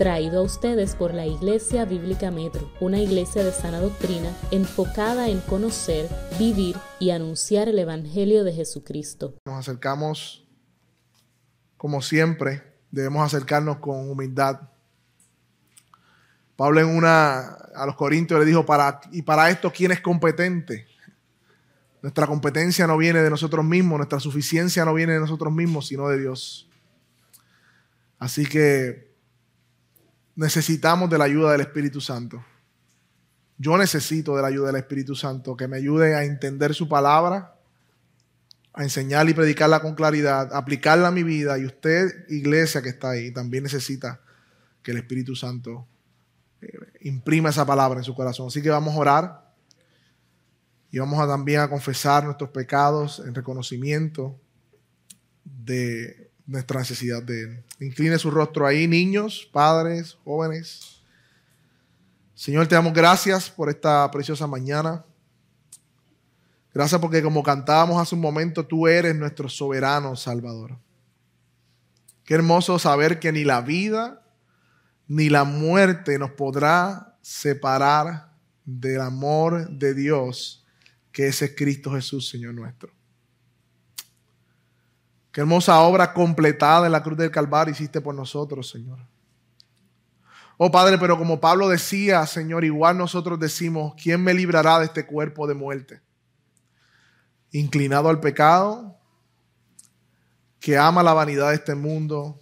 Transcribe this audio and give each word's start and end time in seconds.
traído 0.00 0.40
a 0.40 0.42
ustedes 0.42 0.94
por 0.94 1.12
la 1.12 1.26
Iglesia 1.26 1.84
Bíblica 1.84 2.30
Metro, 2.30 2.72
una 2.80 2.98
iglesia 2.98 3.44
de 3.44 3.52
sana 3.52 3.80
doctrina 3.80 4.34
enfocada 4.50 5.28
en 5.28 5.40
conocer, 5.40 6.08
vivir 6.38 6.74
y 6.98 7.10
anunciar 7.10 7.68
el 7.68 7.78
Evangelio 7.78 8.42
de 8.42 8.54
Jesucristo. 8.54 9.34
Nos 9.44 9.56
acercamos, 9.56 10.48
como 11.76 12.00
siempre, 12.00 12.62
debemos 12.90 13.26
acercarnos 13.26 13.76
con 13.76 14.08
humildad. 14.08 14.70
Pablo 16.56 16.80
en 16.80 16.86
una 16.86 17.48
a 17.74 17.84
los 17.84 17.94
corintios 17.94 18.40
le 18.40 18.46
dijo, 18.46 18.64
para, 18.64 19.02
y 19.12 19.20
para 19.20 19.50
esto, 19.50 19.70
¿quién 19.70 19.92
es 19.92 20.00
competente? 20.00 20.86
Nuestra 22.00 22.26
competencia 22.26 22.86
no 22.86 22.96
viene 22.96 23.20
de 23.20 23.28
nosotros 23.28 23.66
mismos, 23.66 23.98
nuestra 23.98 24.18
suficiencia 24.18 24.82
no 24.86 24.94
viene 24.94 25.12
de 25.12 25.20
nosotros 25.20 25.52
mismos, 25.52 25.88
sino 25.88 26.08
de 26.08 26.18
Dios. 26.18 26.70
Así 28.18 28.46
que 28.46 29.09
necesitamos 30.40 31.10
de 31.10 31.18
la 31.18 31.24
ayuda 31.24 31.52
del 31.52 31.60
Espíritu 31.60 32.00
Santo. 32.00 32.42
Yo 33.58 33.76
necesito 33.76 34.34
de 34.34 34.40
la 34.40 34.48
ayuda 34.48 34.68
del 34.68 34.76
Espíritu 34.76 35.14
Santo 35.14 35.54
que 35.54 35.68
me 35.68 35.76
ayude 35.76 36.14
a 36.14 36.24
entender 36.24 36.74
su 36.74 36.88
palabra, 36.88 37.56
a 38.72 38.82
enseñar 38.82 39.28
y 39.28 39.34
predicarla 39.34 39.80
con 39.80 39.94
claridad, 39.94 40.50
aplicarla 40.54 41.08
a 41.08 41.10
mi 41.10 41.24
vida. 41.24 41.58
Y 41.58 41.66
usted, 41.66 42.24
iglesia 42.30 42.80
que 42.80 42.88
está 42.88 43.10
ahí, 43.10 43.30
también 43.32 43.64
necesita 43.64 44.22
que 44.82 44.92
el 44.92 44.96
Espíritu 44.96 45.36
Santo 45.36 45.86
eh, 46.62 46.72
imprima 47.02 47.50
esa 47.50 47.66
palabra 47.66 48.00
en 48.00 48.04
su 48.04 48.14
corazón. 48.14 48.46
Así 48.46 48.62
que 48.62 48.70
vamos 48.70 48.94
a 48.94 48.98
orar 48.98 49.54
y 50.90 50.98
vamos 51.00 51.20
a 51.20 51.26
también 51.26 51.60
a 51.60 51.68
confesar 51.68 52.24
nuestros 52.24 52.48
pecados 52.48 53.22
en 53.26 53.34
reconocimiento 53.34 54.40
de 55.44 56.29
nuestra 56.50 56.80
necesidad 56.80 57.22
de 57.22 57.42
Él. 57.42 57.64
Incline 57.78 58.18
su 58.18 58.28
rostro 58.28 58.66
ahí, 58.66 58.88
niños, 58.88 59.48
padres, 59.52 60.18
jóvenes. 60.24 61.00
Señor, 62.34 62.66
te 62.66 62.74
damos 62.74 62.92
gracias 62.92 63.48
por 63.48 63.68
esta 63.68 64.10
preciosa 64.10 64.48
mañana. 64.48 65.04
Gracias 66.74 67.00
porque 67.00 67.22
como 67.22 67.44
cantábamos 67.44 68.02
hace 68.02 68.16
un 68.16 68.20
momento, 68.20 68.66
tú 68.66 68.88
eres 68.88 69.14
nuestro 69.14 69.48
soberano 69.48 70.16
Salvador. 70.16 70.76
Qué 72.24 72.34
hermoso 72.34 72.80
saber 72.80 73.20
que 73.20 73.30
ni 73.30 73.44
la 73.44 73.60
vida 73.60 74.20
ni 75.06 75.28
la 75.28 75.44
muerte 75.44 76.18
nos 76.18 76.32
podrá 76.32 77.16
separar 77.20 78.32
del 78.64 79.00
amor 79.00 79.70
de 79.70 79.94
Dios 79.94 80.66
que 81.12 81.28
es 81.28 81.54
Cristo 81.56 81.92
Jesús, 81.92 82.28
Señor 82.28 82.54
nuestro. 82.54 82.99
Qué 85.32 85.40
hermosa 85.40 85.80
obra 85.80 86.12
completada 86.12 86.86
en 86.86 86.92
la 86.92 87.02
cruz 87.02 87.16
del 87.18 87.30
Calvario 87.30 87.72
hiciste 87.72 88.00
por 88.00 88.14
nosotros, 88.14 88.68
Señor. 88.68 88.98
Oh 90.56 90.70
Padre, 90.70 90.98
pero 90.98 91.16
como 91.16 91.40
Pablo 91.40 91.68
decía, 91.68 92.26
Señor, 92.26 92.64
igual 92.64 92.98
nosotros 92.98 93.38
decimos, 93.38 93.94
¿quién 94.00 94.22
me 94.22 94.34
librará 94.34 94.78
de 94.78 94.86
este 94.86 95.06
cuerpo 95.06 95.46
de 95.46 95.54
muerte? 95.54 96.02
Inclinado 97.52 98.08
al 98.08 98.20
pecado, 98.20 98.98
que 100.58 100.76
ama 100.76 101.02
la 101.02 101.14
vanidad 101.14 101.48
de 101.48 101.54
este 101.54 101.74
mundo 101.74 102.38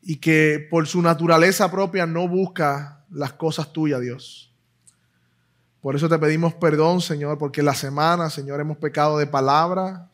y 0.00 0.16
que 0.16 0.66
por 0.70 0.86
su 0.86 1.02
naturaleza 1.02 1.70
propia 1.70 2.06
no 2.06 2.26
busca 2.26 3.04
las 3.10 3.32
cosas 3.32 3.72
tuyas, 3.72 4.00
Dios. 4.00 4.54
Por 5.80 5.94
eso 5.94 6.08
te 6.08 6.18
pedimos 6.18 6.54
perdón, 6.54 7.00
Señor, 7.00 7.36
porque 7.38 7.62
la 7.62 7.74
semana, 7.74 8.30
Señor, 8.30 8.60
hemos 8.60 8.78
pecado 8.78 9.18
de 9.18 9.26
palabra, 9.26 10.10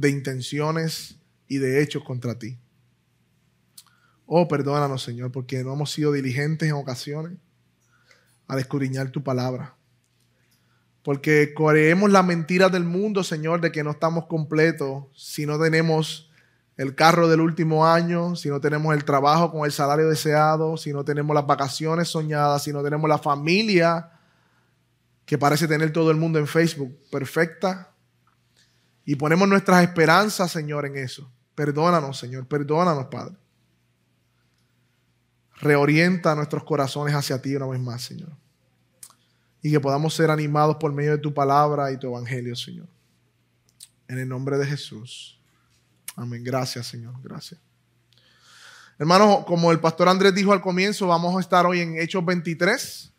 de 0.00 0.08
intenciones 0.10 1.18
y 1.46 1.58
de 1.58 1.82
hechos 1.82 2.02
contra 2.04 2.38
ti. 2.38 2.58
Oh, 4.24 4.48
perdónanos, 4.48 5.02
Señor, 5.02 5.30
porque 5.30 5.62
no 5.62 5.74
hemos 5.74 5.90
sido 5.90 6.12
diligentes 6.12 6.68
en 6.68 6.74
ocasiones 6.74 7.36
a 8.48 8.58
escudriñar 8.58 9.10
tu 9.10 9.22
palabra. 9.22 9.76
Porque 11.02 11.52
creemos 11.54 12.10
las 12.10 12.24
mentiras 12.24 12.72
del 12.72 12.84
mundo, 12.84 13.22
Señor, 13.24 13.60
de 13.60 13.72
que 13.72 13.84
no 13.84 13.90
estamos 13.90 14.26
completos 14.26 15.04
si 15.14 15.44
no 15.44 15.58
tenemos 15.58 16.30
el 16.76 16.94
carro 16.94 17.28
del 17.28 17.40
último 17.40 17.86
año, 17.86 18.36
si 18.36 18.48
no 18.48 18.60
tenemos 18.60 18.94
el 18.94 19.04
trabajo 19.04 19.52
con 19.52 19.66
el 19.66 19.72
salario 19.72 20.08
deseado, 20.08 20.78
si 20.78 20.92
no 20.92 21.04
tenemos 21.04 21.34
las 21.34 21.46
vacaciones 21.46 22.08
soñadas, 22.08 22.62
si 22.62 22.72
no 22.72 22.82
tenemos 22.82 23.08
la 23.08 23.18
familia 23.18 24.12
que 25.26 25.36
parece 25.36 25.68
tener 25.68 25.92
todo 25.92 26.10
el 26.10 26.16
mundo 26.16 26.38
en 26.38 26.46
Facebook 26.46 26.96
perfecta, 27.10 27.90
y 29.04 29.16
ponemos 29.16 29.48
nuestras 29.48 29.82
esperanzas, 29.82 30.50
Señor, 30.50 30.86
en 30.86 30.96
eso. 30.96 31.30
Perdónanos, 31.54 32.18
Señor. 32.18 32.46
Perdónanos, 32.46 33.06
Padre. 33.06 33.36
Reorienta 35.60 36.34
nuestros 36.34 36.64
corazones 36.64 37.14
hacia 37.14 37.40
ti 37.40 37.54
una 37.54 37.66
vez 37.66 37.80
más, 37.80 38.02
Señor. 38.02 38.30
Y 39.62 39.70
que 39.70 39.80
podamos 39.80 40.14
ser 40.14 40.30
animados 40.30 40.76
por 40.76 40.92
medio 40.92 41.12
de 41.12 41.18
tu 41.18 41.34
palabra 41.34 41.92
y 41.92 41.98
tu 41.98 42.06
evangelio, 42.06 42.56
Señor. 42.56 42.88
En 44.08 44.18
el 44.18 44.28
nombre 44.28 44.56
de 44.56 44.66
Jesús. 44.66 45.38
Amén. 46.16 46.42
Gracias, 46.42 46.86
Señor. 46.86 47.14
Gracias. 47.22 47.60
Hermanos, 48.98 49.44
como 49.46 49.72
el 49.72 49.80
pastor 49.80 50.08
Andrés 50.08 50.34
dijo 50.34 50.52
al 50.52 50.60
comienzo, 50.60 51.06
vamos 51.06 51.36
a 51.36 51.40
estar 51.40 51.64
hoy 51.66 51.80
en 51.80 51.98
Hechos 51.98 52.24
23. 52.24 53.12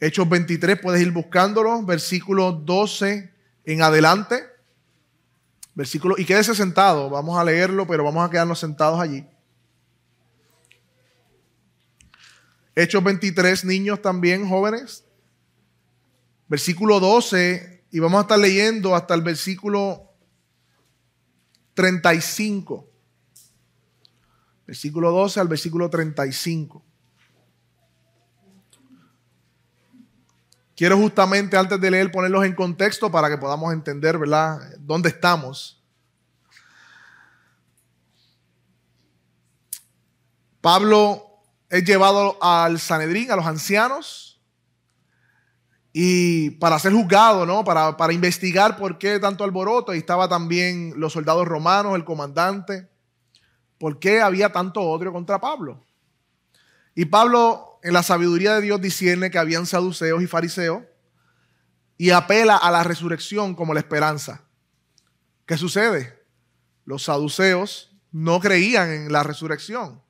Hechos 0.00 0.28
23, 0.28 0.80
puedes 0.80 1.02
ir 1.02 1.12
buscándolo, 1.12 1.82
versículo 1.84 2.52
12 2.52 3.32
en 3.64 3.82
adelante. 3.82 4.51
Versículo, 5.74 6.16
y 6.18 6.24
quédese 6.24 6.54
sentado, 6.54 7.08
vamos 7.08 7.38
a 7.38 7.44
leerlo, 7.44 7.86
pero 7.86 8.04
vamos 8.04 8.26
a 8.26 8.30
quedarnos 8.30 8.58
sentados 8.58 9.00
allí. 9.00 9.26
Hechos 12.74 13.02
23, 13.02 13.64
niños 13.64 14.02
también, 14.02 14.48
jóvenes. 14.48 15.04
Versículo 16.48 17.00
12, 17.00 17.84
y 17.90 17.98
vamos 17.98 18.18
a 18.18 18.22
estar 18.22 18.38
leyendo 18.38 18.94
hasta 18.94 19.14
el 19.14 19.22
versículo 19.22 20.12
35. 21.74 22.88
Versículo 24.66 25.10
12 25.10 25.40
al 25.40 25.48
versículo 25.48 25.88
35. 25.88 26.82
Quiero 30.74 30.96
justamente 30.96 31.56
antes 31.56 31.80
de 31.80 31.90
leer 31.90 32.10
ponerlos 32.10 32.44
en 32.44 32.54
contexto 32.54 33.10
para 33.10 33.28
que 33.28 33.38
podamos 33.38 33.72
entender, 33.72 34.18
¿verdad?, 34.18 34.58
dónde 34.92 35.08
estamos. 35.08 35.82
Pablo 40.60 41.26
es 41.68 41.84
llevado 41.84 42.38
al 42.40 42.78
Sanedrín, 42.78 43.30
a 43.30 43.36
los 43.36 43.46
ancianos, 43.46 44.40
y 45.92 46.50
para 46.52 46.78
ser 46.78 46.92
juzgado, 46.92 47.44
¿no? 47.44 47.64
Para, 47.64 47.96
para 47.96 48.12
investigar 48.12 48.76
por 48.76 48.98
qué 48.98 49.18
tanto 49.18 49.44
alboroto. 49.44 49.94
Y 49.94 49.98
estaba 49.98 50.28
también 50.28 50.94
los 50.96 51.12
soldados 51.12 51.46
romanos, 51.46 51.94
el 51.96 52.04
comandante. 52.04 52.88
¿Por 53.78 53.98
qué 53.98 54.22
había 54.22 54.52
tanto 54.52 54.80
odio 54.80 55.12
contra 55.12 55.40
Pablo? 55.40 55.84
Y 56.94 57.06
Pablo 57.06 57.80
en 57.82 57.92
la 57.92 58.02
sabiduría 58.02 58.54
de 58.54 58.62
Dios 58.62 58.80
discierne 58.80 59.30
que 59.30 59.38
habían 59.38 59.66
saduceos 59.66 60.22
y 60.22 60.26
fariseos 60.26 60.82
y 61.98 62.10
apela 62.10 62.56
a 62.56 62.70
la 62.70 62.84
resurrección 62.84 63.54
como 63.54 63.74
la 63.74 63.80
esperanza. 63.80 64.42
¿Qué 65.46 65.56
sucede? 65.56 66.18
Los 66.84 67.04
saduceos 67.04 67.94
no 68.10 68.40
creían 68.40 68.90
en 68.90 69.12
la 69.12 69.22
resurrección 69.22 70.02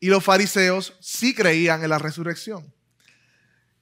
y 0.00 0.08
los 0.08 0.22
fariseos 0.22 0.94
sí 1.00 1.34
creían 1.34 1.82
en 1.82 1.90
la 1.90 1.98
resurrección. 1.98 2.72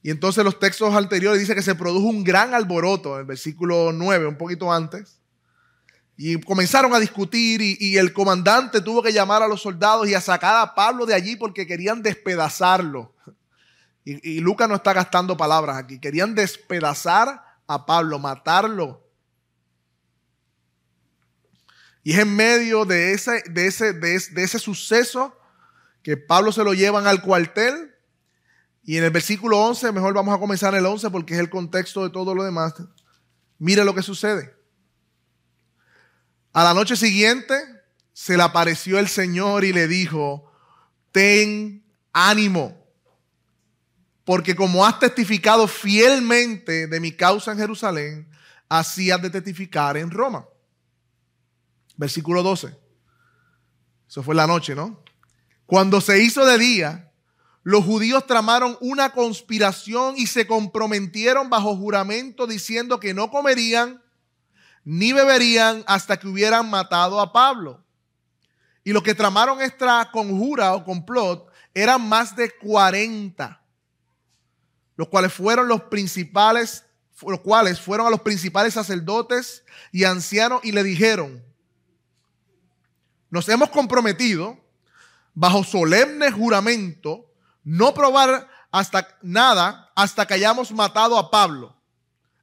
Y 0.01 0.09
entonces 0.09 0.43
los 0.43 0.59
textos 0.59 0.93
anteriores 0.95 1.39
dicen 1.39 1.55
que 1.55 1.61
se 1.61 1.75
produjo 1.75 2.07
un 2.07 2.23
gran 2.23 2.53
alboroto, 2.53 3.15
en 3.15 3.21
el 3.21 3.25
versículo 3.25 3.91
9, 3.91 4.27
un 4.27 4.37
poquito 4.37 4.71
antes, 4.71 5.19
y 6.15 6.39
comenzaron 6.41 6.93
a 6.95 6.99
discutir 6.99 7.61
y, 7.61 7.97
el 7.97 8.11
comandante 8.11 8.81
tuvo 8.81 9.03
que 9.03 9.13
llamar 9.13 9.43
a 9.43 9.47
los 9.47 9.61
soldados 9.61 10.07
y 10.07 10.15
a 10.15 10.21
sacar 10.21 10.55
a 10.55 10.73
Pablo 10.73 11.05
de 11.05 11.13
allí 11.13 11.35
porque 11.35 11.67
querían 11.67 12.01
despedazarlo. 12.01 13.13
Y, 14.03 14.37
y 14.37 14.39
Lucas 14.39 14.67
no 14.67 14.75
está 14.75 14.93
gastando 14.93 15.37
palabras 15.37 15.77
aquí. 15.77 15.99
Querían 15.99 16.33
despedazar 16.33 17.43
a 17.67 17.85
Pablo, 17.85 18.17
matarlo. 18.17 19.06
Y 22.07 22.13
es 22.13 22.19
en 22.19 22.37
medio 22.37 22.85
de 22.85 23.11
ese, 23.11 23.43
de 23.49 23.67
ese, 23.67 23.91
de 23.91 24.15
ese, 24.15 24.59
suceso 24.59 25.37
que 26.01 26.15
Pablo 26.15 26.53
se 26.53 26.63
lo 26.63 26.73
llevan 26.73 27.05
al 27.05 27.21
cuartel. 27.21 27.93
Y 28.81 28.95
en 28.95 29.03
el 29.03 29.09
versículo 29.11 29.59
11, 29.59 29.91
mejor 29.91 30.13
vamos 30.13 30.33
a 30.33 30.39
comenzar 30.39 30.73
en 30.73 30.79
el 30.79 30.85
11 30.85 31.09
porque 31.09 31.33
es 31.33 31.39
el 31.41 31.49
contexto 31.49 32.05
de 32.05 32.09
todo 32.09 32.33
lo 32.33 32.45
demás. 32.45 32.75
Mire 33.59 33.83
lo 33.83 33.93
que 33.93 34.03
sucede. 34.03 34.55
A 36.53 36.63
la 36.63 36.73
noche 36.73 36.95
siguiente 36.95 37.55
se 38.13 38.37
le 38.37 38.43
apareció 38.43 38.99
el 38.99 39.09
Señor 39.09 39.65
y 39.65 39.73
le 39.73 39.89
dijo, 39.89 40.49
ten 41.11 41.83
ánimo, 42.13 42.87
porque 44.23 44.55
como 44.55 44.85
has 44.85 44.97
testificado 44.97 45.67
fielmente 45.67 46.87
de 46.87 46.99
mi 47.01 47.11
causa 47.11 47.51
en 47.51 47.57
Jerusalén, 47.57 48.29
así 48.69 49.11
has 49.11 49.21
de 49.21 49.29
testificar 49.29 49.97
en 49.97 50.09
Roma. 50.09 50.47
Versículo 51.97 52.43
12. 52.43 52.77
Eso 54.07 54.23
fue 54.23 54.35
la 54.35 54.47
noche, 54.47 54.73
¿no? 54.73 55.03
Cuando 55.65 55.99
se 55.99 56.23
hizo 56.23 56.45
de 56.45 56.57
día, 56.57 57.11
los 57.63 57.83
judíos 57.83 58.25
tramaron 58.25 58.77
una 58.79 59.11
conspiración 59.11 60.15
y 60.17 60.27
se 60.27 60.47
comprometieron 60.47 61.49
bajo 61.49 61.75
juramento 61.75 62.47
diciendo 62.47 62.99
que 62.99 63.13
no 63.13 63.29
comerían 63.29 64.01
ni 64.85 65.11
beberían 65.11 65.83
hasta 65.85 66.17
que 66.17 66.29
hubieran 66.29 66.69
matado 66.69 67.19
a 67.19 67.33
Pablo. 67.33 67.83
Y 68.85 68.93
los 68.93 69.03
que 69.03 69.13
tramaron 69.13 69.59
esta 69.61 70.09
conjura 70.13 70.73
o 70.73 70.85
complot 70.85 71.51
eran 71.73 72.07
más 72.07 72.37
de 72.37 72.49
40, 72.51 73.61
los 74.95 75.09
cuales 75.09 75.33
fueron 75.33 75.67
los 75.67 75.81
principales, 75.83 76.85
los 77.27 77.41
cuales 77.41 77.81
fueron 77.81 78.07
a 78.07 78.09
los 78.09 78.21
principales 78.21 78.75
sacerdotes 78.75 79.65
y 79.91 80.05
ancianos 80.05 80.61
y 80.63 80.71
le 80.71 80.83
dijeron, 80.83 81.43
nos 83.29 83.47
hemos 83.49 83.69
comprometido 83.69 84.57
bajo 85.33 85.63
solemne 85.63 86.31
juramento 86.31 87.31
no 87.63 87.93
probar 87.93 88.49
hasta 88.71 89.07
nada 89.21 89.91
hasta 89.95 90.25
que 90.25 90.35
hayamos 90.35 90.71
matado 90.71 91.17
a 91.17 91.29
Pablo. 91.29 91.75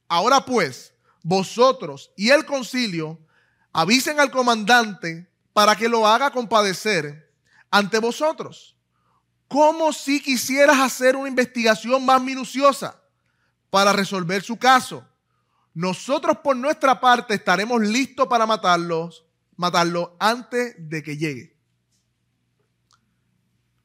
Ahora 0.07 0.45
pues, 0.45 0.93
vosotros 1.23 2.11
y 2.15 2.29
el 2.29 2.45
concilio 2.45 3.19
avisen 3.73 4.19
al 4.19 4.31
comandante 4.31 5.27
para 5.51 5.75
que 5.75 5.89
lo 5.89 6.07
haga 6.07 6.31
compadecer 6.31 7.33
ante 7.71 7.99
vosotros, 7.99 8.75
como 9.47 9.91
si 9.91 10.21
quisieras 10.21 10.79
hacer 10.79 11.15
una 11.15 11.27
investigación 11.27 12.05
más 12.05 12.21
minuciosa 12.21 13.01
para 13.69 13.91
resolver 13.91 14.43
su 14.43 14.57
caso. 14.57 15.05
Nosotros 15.73 16.37
por 16.43 16.55
nuestra 16.55 16.99
parte 16.99 17.33
estaremos 17.33 17.81
listos 17.81 18.27
para 18.27 18.45
matarlos, 18.45 19.24
matarlo 19.57 20.15
antes 20.19 20.75
de 20.77 21.03
que 21.03 21.17
llegue. 21.17 21.55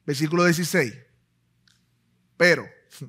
Versículo 0.05 0.45
16. 0.45 0.93
Pero 2.37 2.65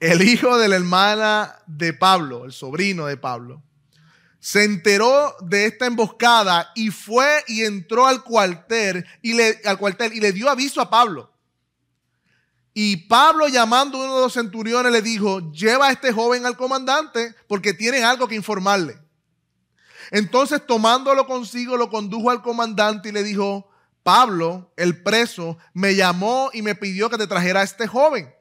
el 0.00 0.22
hijo 0.22 0.56
de 0.58 0.68
la 0.68 0.76
hermana 0.76 1.58
de 1.66 1.92
Pablo, 1.92 2.44
el 2.44 2.52
sobrino 2.52 3.06
de 3.06 3.16
Pablo, 3.16 3.62
se 4.38 4.62
enteró 4.62 5.34
de 5.40 5.66
esta 5.66 5.86
emboscada 5.86 6.70
y 6.76 6.90
fue 6.90 7.42
y 7.48 7.64
entró 7.64 8.06
al 8.06 8.22
cuartel 8.22 9.04
y 9.20 9.32
le, 9.32 9.60
al 9.64 9.76
cuartel 9.76 10.12
y 10.12 10.20
le 10.20 10.32
dio 10.32 10.48
aviso 10.48 10.80
a 10.80 10.88
Pablo. 10.88 11.32
Y 12.72 13.08
Pablo 13.08 13.48
llamando 13.48 13.98
a 13.98 14.04
uno 14.04 14.16
de 14.16 14.20
los 14.20 14.34
centuriones 14.34 14.92
le 14.92 15.02
dijo, 15.02 15.50
lleva 15.50 15.88
a 15.88 15.92
este 15.92 16.12
joven 16.12 16.46
al 16.46 16.56
comandante 16.56 17.34
porque 17.48 17.72
tiene 17.74 18.04
algo 18.04 18.28
que 18.28 18.34
informarle. 18.34 18.98
Entonces 20.10 20.64
tomándolo 20.66 21.26
consigo 21.26 21.76
lo 21.76 21.90
condujo 21.90 22.30
al 22.30 22.42
comandante 22.42 23.08
y 23.08 23.12
le 23.12 23.22
dijo, 23.22 23.68
Pablo, 24.02 24.72
el 24.76 25.02
preso, 25.02 25.58
me 25.74 25.96
llamó 25.96 26.50
y 26.52 26.62
me 26.62 26.74
pidió 26.74 27.10
que 27.10 27.18
te 27.18 27.26
trajera 27.26 27.60
a 27.60 27.64
este 27.64 27.86
joven, 27.86 28.32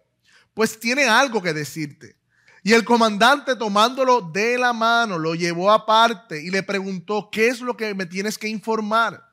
pues 0.53 0.79
tiene 0.79 1.05
algo 1.05 1.41
que 1.41 1.53
decirte. 1.53 2.15
Y 2.61 2.73
el 2.73 2.83
comandante 2.83 3.55
tomándolo 3.55 4.21
de 4.21 4.57
la 4.57 4.73
mano 4.73 5.19
lo 5.19 5.35
llevó 5.35 5.71
aparte 5.71 6.41
y 6.41 6.49
le 6.49 6.63
preguntó, 6.63 7.29
¿qué 7.31 7.47
es 7.47 7.61
lo 7.61 7.77
que 7.77 7.93
me 7.93 8.05
tienes 8.05 8.37
que 8.37 8.47
informar? 8.47 9.23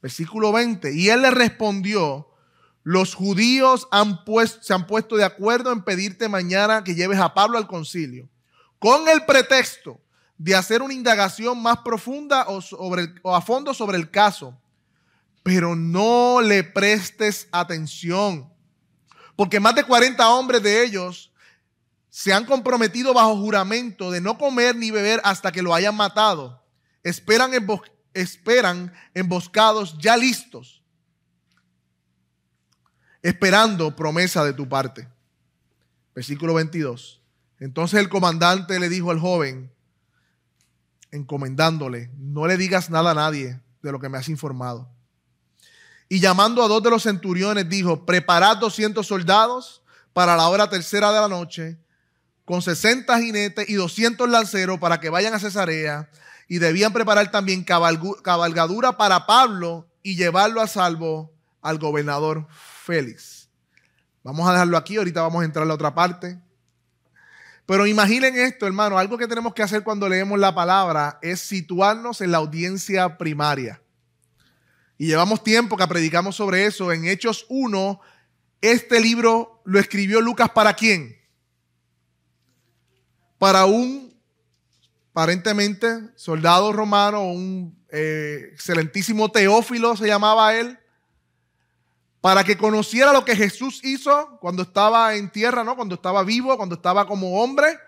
Versículo 0.00 0.52
20. 0.52 0.92
Y 0.94 1.08
él 1.08 1.22
le 1.22 1.30
respondió, 1.32 2.28
los 2.84 3.14
judíos 3.14 3.88
han 3.90 4.20
se 4.60 4.74
han 4.74 4.86
puesto 4.86 5.16
de 5.16 5.24
acuerdo 5.24 5.72
en 5.72 5.82
pedirte 5.82 6.28
mañana 6.28 6.84
que 6.84 6.94
lleves 6.94 7.18
a 7.18 7.34
Pablo 7.34 7.58
al 7.58 7.66
concilio, 7.66 8.28
con 8.78 9.08
el 9.08 9.24
pretexto 9.24 10.00
de 10.38 10.54
hacer 10.54 10.82
una 10.82 10.94
indagación 10.94 11.62
más 11.62 11.78
profunda 11.78 12.46
o, 12.48 13.34
a 13.34 13.40
fondo 13.40 13.72
sobre 13.74 13.96
el 13.96 14.10
caso 14.10 14.56
pero 15.46 15.76
no 15.76 16.40
le 16.40 16.64
prestes 16.64 17.46
atención. 17.52 18.52
Porque 19.36 19.60
más 19.60 19.76
de 19.76 19.84
40 19.84 20.28
hombres 20.30 20.60
de 20.60 20.82
ellos 20.82 21.32
se 22.10 22.32
han 22.32 22.44
comprometido 22.44 23.14
bajo 23.14 23.36
juramento 23.36 24.10
de 24.10 24.20
no 24.20 24.38
comer 24.38 24.74
ni 24.74 24.90
beber 24.90 25.20
hasta 25.22 25.52
que 25.52 25.62
lo 25.62 25.72
hayan 25.72 25.94
matado. 25.94 26.60
Esperan, 27.04 27.52
esperan 28.12 28.92
emboscados 29.14 29.96
ya 29.98 30.16
listos, 30.16 30.82
esperando 33.22 33.94
promesa 33.94 34.44
de 34.44 34.52
tu 34.52 34.68
parte. 34.68 35.06
Versículo 36.12 36.54
22. 36.54 37.22
Entonces 37.60 38.00
el 38.00 38.08
comandante 38.08 38.80
le 38.80 38.88
dijo 38.88 39.12
al 39.12 39.20
joven, 39.20 39.72
encomendándole, 41.10 42.10
no 42.18 42.46
le 42.46 42.56
digas 42.56 42.90
nada 42.90 43.12
a 43.12 43.14
nadie 43.14 43.60
de 43.82 43.92
lo 43.92 44.00
que 44.00 44.08
me 44.08 44.18
has 44.18 44.28
informado 44.28 44.90
y 46.08 46.20
llamando 46.20 46.62
a 46.62 46.68
dos 46.68 46.82
de 46.82 46.90
los 46.90 47.02
centuriones, 47.02 47.68
dijo, 47.68 48.06
preparad 48.06 48.58
200 48.58 49.06
soldados 49.06 49.82
para 50.12 50.36
la 50.36 50.48
hora 50.48 50.70
tercera 50.70 51.12
de 51.12 51.20
la 51.20 51.28
noche, 51.28 51.78
con 52.44 52.62
60 52.62 53.18
jinetes 53.18 53.68
y 53.68 53.74
200 53.74 54.28
lanceros 54.28 54.78
para 54.78 55.00
que 55.00 55.10
vayan 55.10 55.34
a 55.34 55.40
Cesarea. 55.40 56.08
Y 56.48 56.58
debían 56.58 56.92
preparar 56.92 57.32
también 57.32 57.64
cabalgadura 57.64 58.96
para 58.96 59.26
Pablo 59.26 59.88
y 60.04 60.14
llevarlo 60.14 60.60
a 60.60 60.68
salvo 60.68 61.32
al 61.60 61.78
gobernador 61.78 62.46
Félix. 62.84 63.48
Vamos 64.22 64.48
a 64.48 64.52
dejarlo 64.52 64.76
aquí, 64.76 64.96
ahorita 64.96 65.22
vamos 65.22 65.42
a 65.42 65.44
entrar 65.44 65.64
a 65.64 65.66
la 65.66 65.74
otra 65.74 65.92
parte. 65.92 66.40
Pero 67.66 67.86
imaginen 67.86 68.38
esto, 68.38 68.66
hermano, 68.66 68.96
algo 68.96 69.18
que 69.18 69.26
tenemos 69.26 69.52
que 69.52 69.62
hacer 69.62 69.82
cuando 69.82 70.08
leemos 70.08 70.38
la 70.38 70.54
palabra 70.54 71.18
es 71.20 71.40
situarnos 71.40 72.20
en 72.20 72.30
la 72.30 72.38
audiencia 72.38 73.18
primaria. 73.18 73.82
Y 74.96 75.08
llevamos 75.08 75.42
tiempo 75.42 75.76
que 75.76 75.86
predicamos 75.86 76.36
sobre 76.36 76.64
eso. 76.64 76.92
En 76.92 77.06
Hechos 77.06 77.44
1, 77.48 78.00
este 78.60 79.00
libro 79.00 79.60
lo 79.64 79.80
escribió 79.80 80.20
Lucas 80.20 80.50
para 80.50 80.74
quién? 80.74 81.16
Para 83.38 83.66
un 83.66 84.16
aparentemente 85.10 86.10
soldado 86.14 86.72
romano, 86.72 87.24
un 87.24 87.82
eh, 87.90 88.50
excelentísimo 88.52 89.30
Teófilo 89.30 89.96
se 89.96 90.06
llamaba 90.06 90.54
él, 90.54 90.78
para 92.26 92.42
que 92.42 92.56
conociera 92.56 93.12
lo 93.12 93.24
que 93.24 93.36
Jesús 93.36 93.78
hizo 93.84 94.36
cuando 94.40 94.64
estaba 94.64 95.14
en 95.14 95.30
tierra, 95.30 95.62
¿no? 95.62 95.76
Cuando 95.76 95.94
estaba 95.94 96.24
vivo, 96.24 96.56
cuando 96.56 96.74
estaba 96.74 97.06
como 97.06 97.40
hombre. 97.40 97.78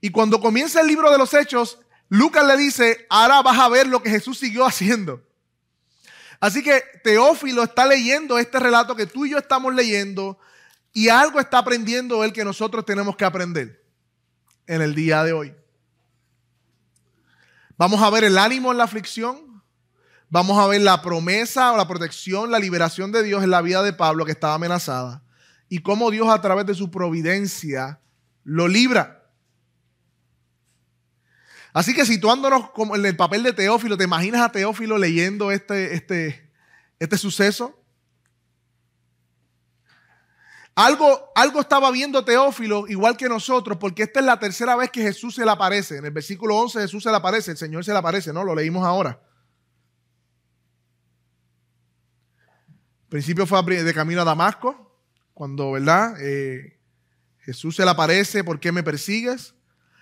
Y 0.00 0.10
cuando 0.10 0.40
comienza 0.40 0.80
el 0.80 0.88
libro 0.88 1.08
de 1.08 1.18
los 1.18 1.32
Hechos, 1.32 1.78
Lucas 2.08 2.44
le 2.44 2.56
dice, 2.56 3.06
ahora 3.08 3.42
vas 3.42 3.56
a 3.60 3.68
ver 3.68 3.86
lo 3.86 4.02
que 4.02 4.10
Jesús 4.10 4.38
siguió 4.38 4.66
haciendo. 4.66 5.22
Así 6.40 6.64
que 6.64 6.82
Teófilo 7.04 7.62
está 7.62 7.86
leyendo 7.86 8.40
este 8.40 8.58
relato 8.58 8.96
que 8.96 9.06
tú 9.06 9.24
y 9.24 9.30
yo 9.30 9.38
estamos 9.38 9.72
leyendo 9.72 10.36
y 10.92 11.08
algo 11.08 11.38
está 11.38 11.58
aprendiendo 11.58 12.24
él 12.24 12.32
que 12.32 12.44
nosotros 12.44 12.84
tenemos 12.84 13.14
que 13.14 13.24
aprender 13.24 13.84
en 14.66 14.82
el 14.82 14.96
día 14.96 15.22
de 15.22 15.32
hoy. 15.32 15.54
Vamos 17.78 18.02
a 18.02 18.10
ver 18.10 18.24
el 18.24 18.36
ánimo 18.36 18.72
en 18.72 18.78
la 18.78 18.84
aflicción. 18.84 19.53
Vamos 20.34 20.58
a 20.58 20.66
ver 20.66 20.80
la 20.80 21.00
promesa 21.00 21.70
o 21.70 21.76
la 21.76 21.86
protección, 21.86 22.50
la 22.50 22.58
liberación 22.58 23.12
de 23.12 23.22
Dios 23.22 23.44
en 23.44 23.50
la 23.50 23.62
vida 23.62 23.84
de 23.84 23.92
Pablo 23.92 24.24
que 24.24 24.32
estaba 24.32 24.54
amenazada. 24.54 25.22
Y 25.68 25.78
cómo 25.78 26.10
Dios 26.10 26.28
a 26.28 26.40
través 26.40 26.66
de 26.66 26.74
su 26.74 26.90
providencia 26.90 28.00
lo 28.42 28.66
libra. 28.66 29.30
Así 31.72 31.94
que 31.94 32.04
situándonos 32.04 32.70
como 32.70 32.96
en 32.96 33.06
el 33.06 33.14
papel 33.14 33.44
de 33.44 33.52
Teófilo, 33.52 33.96
¿te 33.96 34.02
imaginas 34.02 34.40
a 34.40 34.50
Teófilo 34.50 34.98
leyendo 34.98 35.52
este, 35.52 35.94
este, 35.94 36.50
este 36.98 37.16
suceso? 37.16 37.80
Algo, 40.74 41.30
algo 41.36 41.60
estaba 41.60 41.92
viendo 41.92 42.24
Teófilo 42.24 42.88
igual 42.88 43.16
que 43.16 43.28
nosotros, 43.28 43.78
porque 43.78 44.02
esta 44.02 44.18
es 44.18 44.26
la 44.26 44.40
tercera 44.40 44.74
vez 44.74 44.90
que 44.90 45.00
Jesús 45.00 45.36
se 45.36 45.44
le 45.44 45.52
aparece. 45.52 45.98
En 45.98 46.06
el 46.06 46.10
versículo 46.10 46.56
11 46.56 46.80
Jesús 46.80 47.04
se 47.04 47.10
le 47.10 47.16
aparece, 47.18 47.52
el 47.52 47.56
Señor 47.56 47.84
se 47.84 47.92
le 47.92 47.98
aparece, 47.98 48.32
¿no? 48.32 48.42
Lo 48.42 48.56
leímos 48.56 48.84
ahora. 48.84 49.20
Principio 53.14 53.46
fue 53.46 53.62
de 53.62 53.94
camino 53.94 54.22
a 54.22 54.24
Damasco, 54.24 54.90
cuando, 55.34 55.70
¿verdad? 55.70 56.16
Eh, 56.20 56.80
Jesús 57.38 57.76
se 57.76 57.84
le 57.84 57.90
aparece, 57.92 58.42
¿por 58.42 58.58
qué 58.58 58.72
me 58.72 58.82
persigues? 58.82 59.54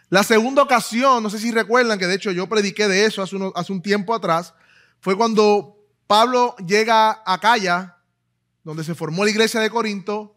La 0.09 0.23
segunda 0.23 0.62
ocasión, 0.62 1.23
no 1.23 1.28
sé 1.28 1.38
si 1.38 1.52
recuerdan, 1.52 1.99
que 1.99 2.07
de 2.07 2.14
hecho 2.14 2.31
yo 2.31 2.49
prediqué 2.49 2.88
de 2.88 3.04
eso 3.04 3.21
hace, 3.21 3.37
un 3.37 3.83
tiempo 3.83 4.14
atrás, 4.14 4.54
fue 4.99 5.14
cuando 5.14 5.76
Pablo 6.07 6.57
llega 6.66 7.23
a 7.26 7.38
Calla, 7.38 7.99
donde 8.64 8.83
se 8.83 8.95
formó 8.95 9.25
la 9.25 9.31
iglesia 9.31 9.61
de 9.61 9.69
Corinto, 9.69 10.35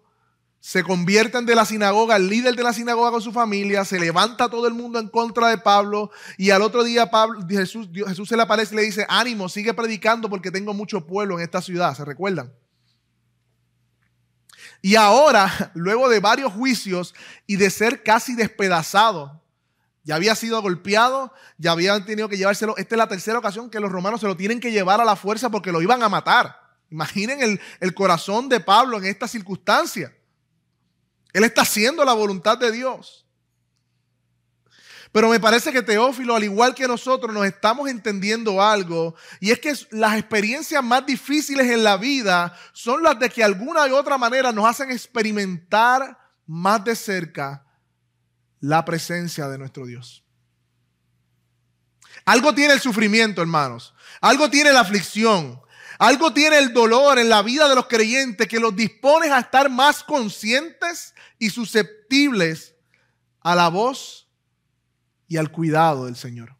se 0.60 0.84
convierten 0.84 1.46
de 1.46 1.55
la 1.55 1.63
sinagoga, 1.63 2.17
el 2.17 2.27
líder 2.27 2.58
de 2.58 2.63
la 2.63 2.74
sinagoga 2.74 3.12
con 3.12 3.22
su 3.22 3.32
familia, 3.32 3.86
se 3.86 4.01
levanta 4.01 4.50
todo 4.50 4.67
el 4.67 4.74
mundo 4.74 5.00
en 5.00 5.08
contra 5.08 5.48
de 5.48 5.60
Pablo 5.60 6.12
y 6.38 6.50
al 6.50 6.62
otro 6.62 6.84
día 6.84 7.10
Jesús, 7.48 7.88
Jesús 8.05 8.27
se 8.27 8.36
le 8.36 8.44
aparece 8.44 8.75
y 8.75 8.79
le 8.79 8.84
dice, 8.84 9.05
ánimo, 9.08 9.48
sigue 9.48 9.74
predicando 9.74 10.29
porque 10.29 10.51
tengo 10.51 10.74
mucho 10.74 11.08
pueblo 11.08 11.38
en 11.38 11.46
esta 11.46 11.62
ciudad, 11.62 11.96
¿se 11.96 12.03
recuerdan? 12.03 12.51
Y 14.85 14.97
ahora, 14.97 15.71
luego 15.73 16.07
de 16.09 16.19
varios 16.19 16.53
juicios 16.53 17.15
y 17.47 17.55
de 17.55 17.71
ser 17.71 18.03
casi 18.03 18.35
despedazado, 18.35 19.41
ya 20.03 20.13
había 20.13 20.35
sido 20.35 20.61
golpeado, 20.61 21.33
ya 21.57 21.71
habían 21.71 22.05
tenido 22.05 22.29
que 22.29 22.37
llevárselo. 22.37 22.77
Esta 22.77 22.93
es 22.93 22.99
la 22.99 23.07
tercera 23.07 23.39
ocasión 23.39 23.71
que 23.71 23.79
los 23.79 23.91
romanos 23.91 24.21
se 24.21 24.27
lo 24.27 24.37
tienen 24.37 24.59
que 24.59 24.71
llevar 24.71 25.01
a 25.01 25.03
la 25.03 25.15
fuerza 25.15 25.49
porque 25.49 25.71
lo 25.71 25.81
iban 25.81 26.03
a 26.03 26.09
matar. 26.09 26.55
Imaginen 26.91 27.41
el, 27.41 27.59
el 27.79 27.95
corazón 27.95 28.47
de 28.47 28.59
Pablo 28.59 28.99
en 28.99 29.05
esta 29.05 29.27
circunstancia. 29.27 30.15
Él 31.33 31.43
está 31.43 31.63
haciendo 31.63 32.05
la 32.05 32.13
voluntad 32.13 32.55
de 32.55 32.71
Dios. 32.71 33.25
Pero 35.15 35.29
me 35.29 35.39
parece 35.39 35.72
que 35.72 35.81
Teófilo, 35.81 36.36
al 36.36 36.43
igual 36.43 36.75
que 36.75 36.89
nosotros, 36.89 37.34
nos 37.34 37.45
estamos 37.45 37.88
entendiendo 37.88 38.62
algo. 38.62 39.15
Y 39.39 39.51
es 39.51 39.62
que 39.62 39.74
las 39.91 40.17
experiencias 40.17 40.84
más 40.84 41.05
difíciles 41.05 41.72
en 41.72 41.86
la 41.86 41.95
vida 41.95 42.53
son 42.74 43.01
las 43.01 43.17
de 43.17 43.29
que 43.29 43.41
alguna 43.41 43.88
u 43.88 43.95
otra 43.95 44.17
manera 44.17 44.51
nos 44.51 44.65
hacen 44.65 44.91
experimentar 44.91 46.19
más 46.45 46.84
de 46.84 46.98
cerca 46.98 47.65
la 48.60 48.84
presencia 48.84 49.48
de 49.48 49.57
nuestro 49.57 49.86
Dios. 49.86 50.22
Algo 52.25 52.53
tiene 52.53 52.74
el 52.74 52.81
sufrimiento, 52.81 53.41
hermanos. 53.41 53.93
Algo 54.19 54.50
tiene 54.50 54.74
la 54.74 54.81
aflicción. 54.81 55.62
Algo 55.98 56.34
tiene 56.34 56.57
el 56.57 56.74
dolor 56.74 57.19
en 57.19 57.29
la 57.29 57.41
vida 57.41 57.69
de 57.69 57.75
los 57.75 57.88
creyentes 57.88 58.50
que 58.50 58.60
los 58.60 58.75
dispone 58.75 59.31
a 59.31 59.39
estar 59.39 59.69
más 59.69 60.03
conscientes 60.03 61.13
y 61.39 61.51
susceptibles 61.51 62.75
a 63.39 63.55
la 63.55 63.69
voz 63.69 64.25
y 65.27 65.38
al 65.38 65.51
cuidado 65.51 66.05
del 66.05 66.15
Señor. 66.15 66.55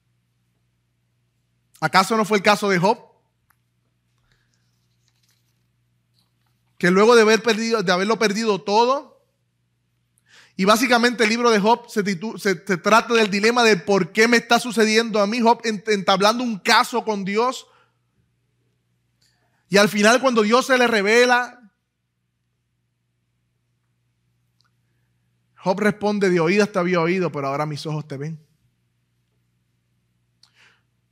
¿Acaso 1.80 2.18
no 2.18 2.26
fue 2.26 2.38
el 2.38 2.44
caso 2.44 2.70
de 2.70 2.80
Job? 2.80 3.00
Que 6.78 6.92
luego 6.92 7.16
de, 7.16 7.22
haber 7.22 7.42
perdido, 7.42 7.84
de 7.84 7.92
haberlo 7.92 8.18
perdido 8.18 8.62
todo, 8.62 9.16
y 10.58 10.66
básicamente 10.66 11.24
el 11.24 11.30
libro 11.30 11.52
de 11.52 11.60
Job 11.60 11.90
se, 11.90 12.02
se, 12.38 12.56
trata 12.78 13.14
del 13.14 13.30
dilema 13.30 13.64
de 13.64 13.76
por 13.76 14.14
qué 14.14 14.28
me 14.28 14.38
está 14.38 14.60
sucediendo 14.60 15.20
a 15.20 15.28
mí, 15.28 15.42
Job 15.42 15.62
entablando 15.64 16.44
un 16.44 16.60
caso 16.60 17.04
con 17.04 17.26
Dios. 17.26 17.68
Y 19.68 19.78
al 19.78 19.90
final 19.90 20.22
cuando 20.22 20.44
Dios 20.44 20.68
se 20.68 20.78
le 20.78 20.88
revela, 20.88 21.60
Job 25.58 25.80
responde, 25.80 26.30
de 26.30 26.40
oídas 26.40 26.72
te 26.72 26.80
había 26.80 27.02
oído, 27.02 27.32
pero 27.32 27.48
ahora 27.48 27.66
mis 27.66 27.86
ojos 27.86 28.08
te 28.08 28.16
ven. 28.16 28.45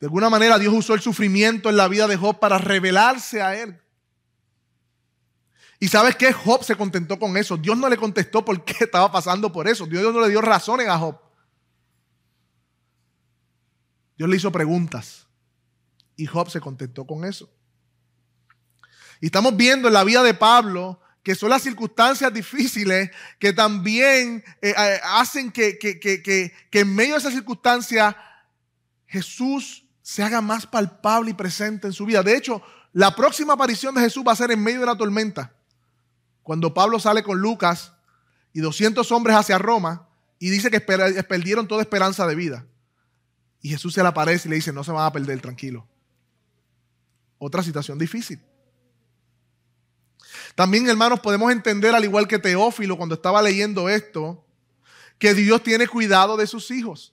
De 0.03 0.07
alguna 0.07 0.29
manera 0.29 0.59
Dios 0.59 0.73
usó 0.73 0.95
el 0.95 0.99
sufrimiento 0.99 1.69
en 1.69 1.77
la 1.77 1.87
vida 1.87 2.09
de 2.09 2.17
Job 2.17 2.37
para 2.37 2.57
revelarse 2.57 3.41
a 3.41 3.55
él. 3.55 3.79
Y 5.79 5.87
sabes 5.87 6.17
qué? 6.17 6.33
Job 6.33 6.61
se 6.65 6.75
contentó 6.75 7.17
con 7.17 7.37
eso. 7.37 7.55
Dios 7.55 7.77
no 7.77 7.87
le 7.87 7.95
contestó 7.95 8.43
por 8.43 8.65
qué 8.65 8.83
estaba 8.83 9.09
pasando 9.09 9.49
por 9.49 9.65
eso. 9.65 9.85
Dios 9.85 10.13
no 10.13 10.19
le 10.19 10.27
dio 10.27 10.41
razones 10.41 10.89
a 10.89 10.97
Job. 10.97 11.17
Dios 14.17 14.29
le 14.29 14.35
hizo 14.35 14.51
preguntas. 14.51 15.25
Y 16.17 16.25
Job 16.25 16.49
se 16.49 16.59
contentó 16.59 17.07
con 17.07 17.23
eso. 17.23 17.49
Y 19.21 19.27
estamos 19.27 19.55
viendo 19.55 19.87
en 19.87 19.93
la 19.93 20.03
vida 20.03 20.21
de 20.21 20.33
Pablo 20.33 20.99
que 21.23 21.33
son 21.33 21.49
las 21.49 21.61
circunstancias 21.61 22.33
difíciles 22.33 23.09
que 23.39 23.53
también 23.53 24.43
eh, 24.61 24.73
eh, 24.77 24.99
hacen 25.01 25.49
que, 25.49 25.79
que, 25.79 25.97
que, 25.97 26.21
que 26.21 26.79
en 26.81 26.93
medio 26.93 27.13
de 27.13 27.19
esas 27.19 27.33
circunstancias 27.33 28.13
Jesús 29.07 29.82
se 30.03 30.21
haga 30.21 30.41
más 30.41 30.67
palpable 30.67 31.31
y 31.31 31.33
presente 31.33 31.87
en 31.87 31.93
su 31.93 32.05
vida. 32.05 32.21
De 32.21 32.35
hecho, 32.35 32.61
la 32.91 33.15
próxima 33.15 33.53
aparición 33.53 33.95
de 33.95 34.01
Jesús 34.01 34.23
va 34.27 34.33
a 34.33 34.35
ser 34.35 34.51
en 34.51 34.61
medio 34.61 34.81
de 34.81 34.85
la 34.85 34.97
tormenta. 34.97 35.53
Cuando 36.43 36.73
Pablo 36.73 36.99
sale 36.99 37.23
con 37.23 37.39
Lucas 37.39 37.93
y 38.51 38.59
200 38.59 39.09
hombres 39.13 39.35
hacia 39.35 39.57
Roma 39.57 40.09
y 40.37 40.49
dice 40.49 40.69
que 40.69 40.81
perdieron 40.81 41.67
toda 41.67 41.81
esperanza 41.81 42.27
de 42.27 42.35
vida. 42.35 42.65
Y 43.61 43.69
Jesús 43.69 43.93
se 43.93 44.01
le 44.01 44.09
aparece 44.09 44.47
y 44.47 44.51
le 44.51 44.57
dice, 44.57 44.73
no 44.73 44.83
se 44.83 44.91
van 44.91 45.05
a 45.05 45.11
perder, 45.13 45.39
tranquilo. 45.39 45.87
Otra 47.37 47.63
situación 47.63 47.97
difícil. 47.97 48.41
También, 50.53 50.87
hermanos, 50.89 51.21
podemos 51.21 51.49
entender, 51.49 51.95
al 51.95 52.03
igual 52.03 52.27
que 52.27 52.39
Teófilo 52.39 52.97
cuando 52.97 53.15
estaba 53.15 53.41
leyendo 53.41 53.87
esto, 53.87 54.45
que 55.17 55.33
Dios 55.33 55.63
tiene 55.63 55.87
cuidado 55.87 56.35
de 56.35 56.45
sus 56.45 56.69
hijos. 56.71 57.12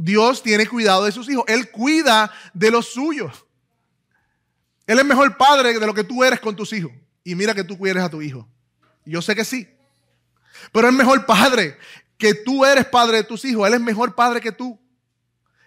Dios 0.00 0.44
tiene 0.44 0.64
cuidado 0.68 1.04
de 1.04 1.12
sus 1.12 1.28
hijos. 1.28 1.44
Él 1.48 1.72
cuida 1.72 2.32
de 2.54 2.70
los 2.70 2.92
suyos. 2.92 3.44
Él 4.86 5.00
es 5.00 5.04
mejor 5.04 5.36
padre 5.36 5.76
de 5.76 5.86
lo 5.86 5.92
que 5.92 6.04
tú 6.04 6.22
eres 6.22 6.38
con 6.38 6.54
tus 6.54 6.72
hijos. 6.72 6.92
Y 7.24 7.34
mira 7.34 7.52
que 7.52 7.64
tú 7.64 7.76
cuides 7.76 8.02
a 8.02 8.08
tu 8.08 8.22
hijo. 8.22 8.48
Yo 9.04 9.20
sé 9.20 9.34
que 9.34 9.44
sí. 9.44 9.68
Pero 10.70 10.88
es 10.88 10.94
mejor 10.94 11.26
padre 11.26 11.76
que 12.16 12.32
tú 12.32 12.64
eres 12.64 12.86
padre 12.86 13.18
de 13.18 13.24
tus 13.24 13.44
hijos. 13.44 13.66
Él 13.66 13.74
es 13.74 13.80
mejor 13.80 14.14
padre 14.14 14.40
que 14.40 14.52
tú. 14.52 14.80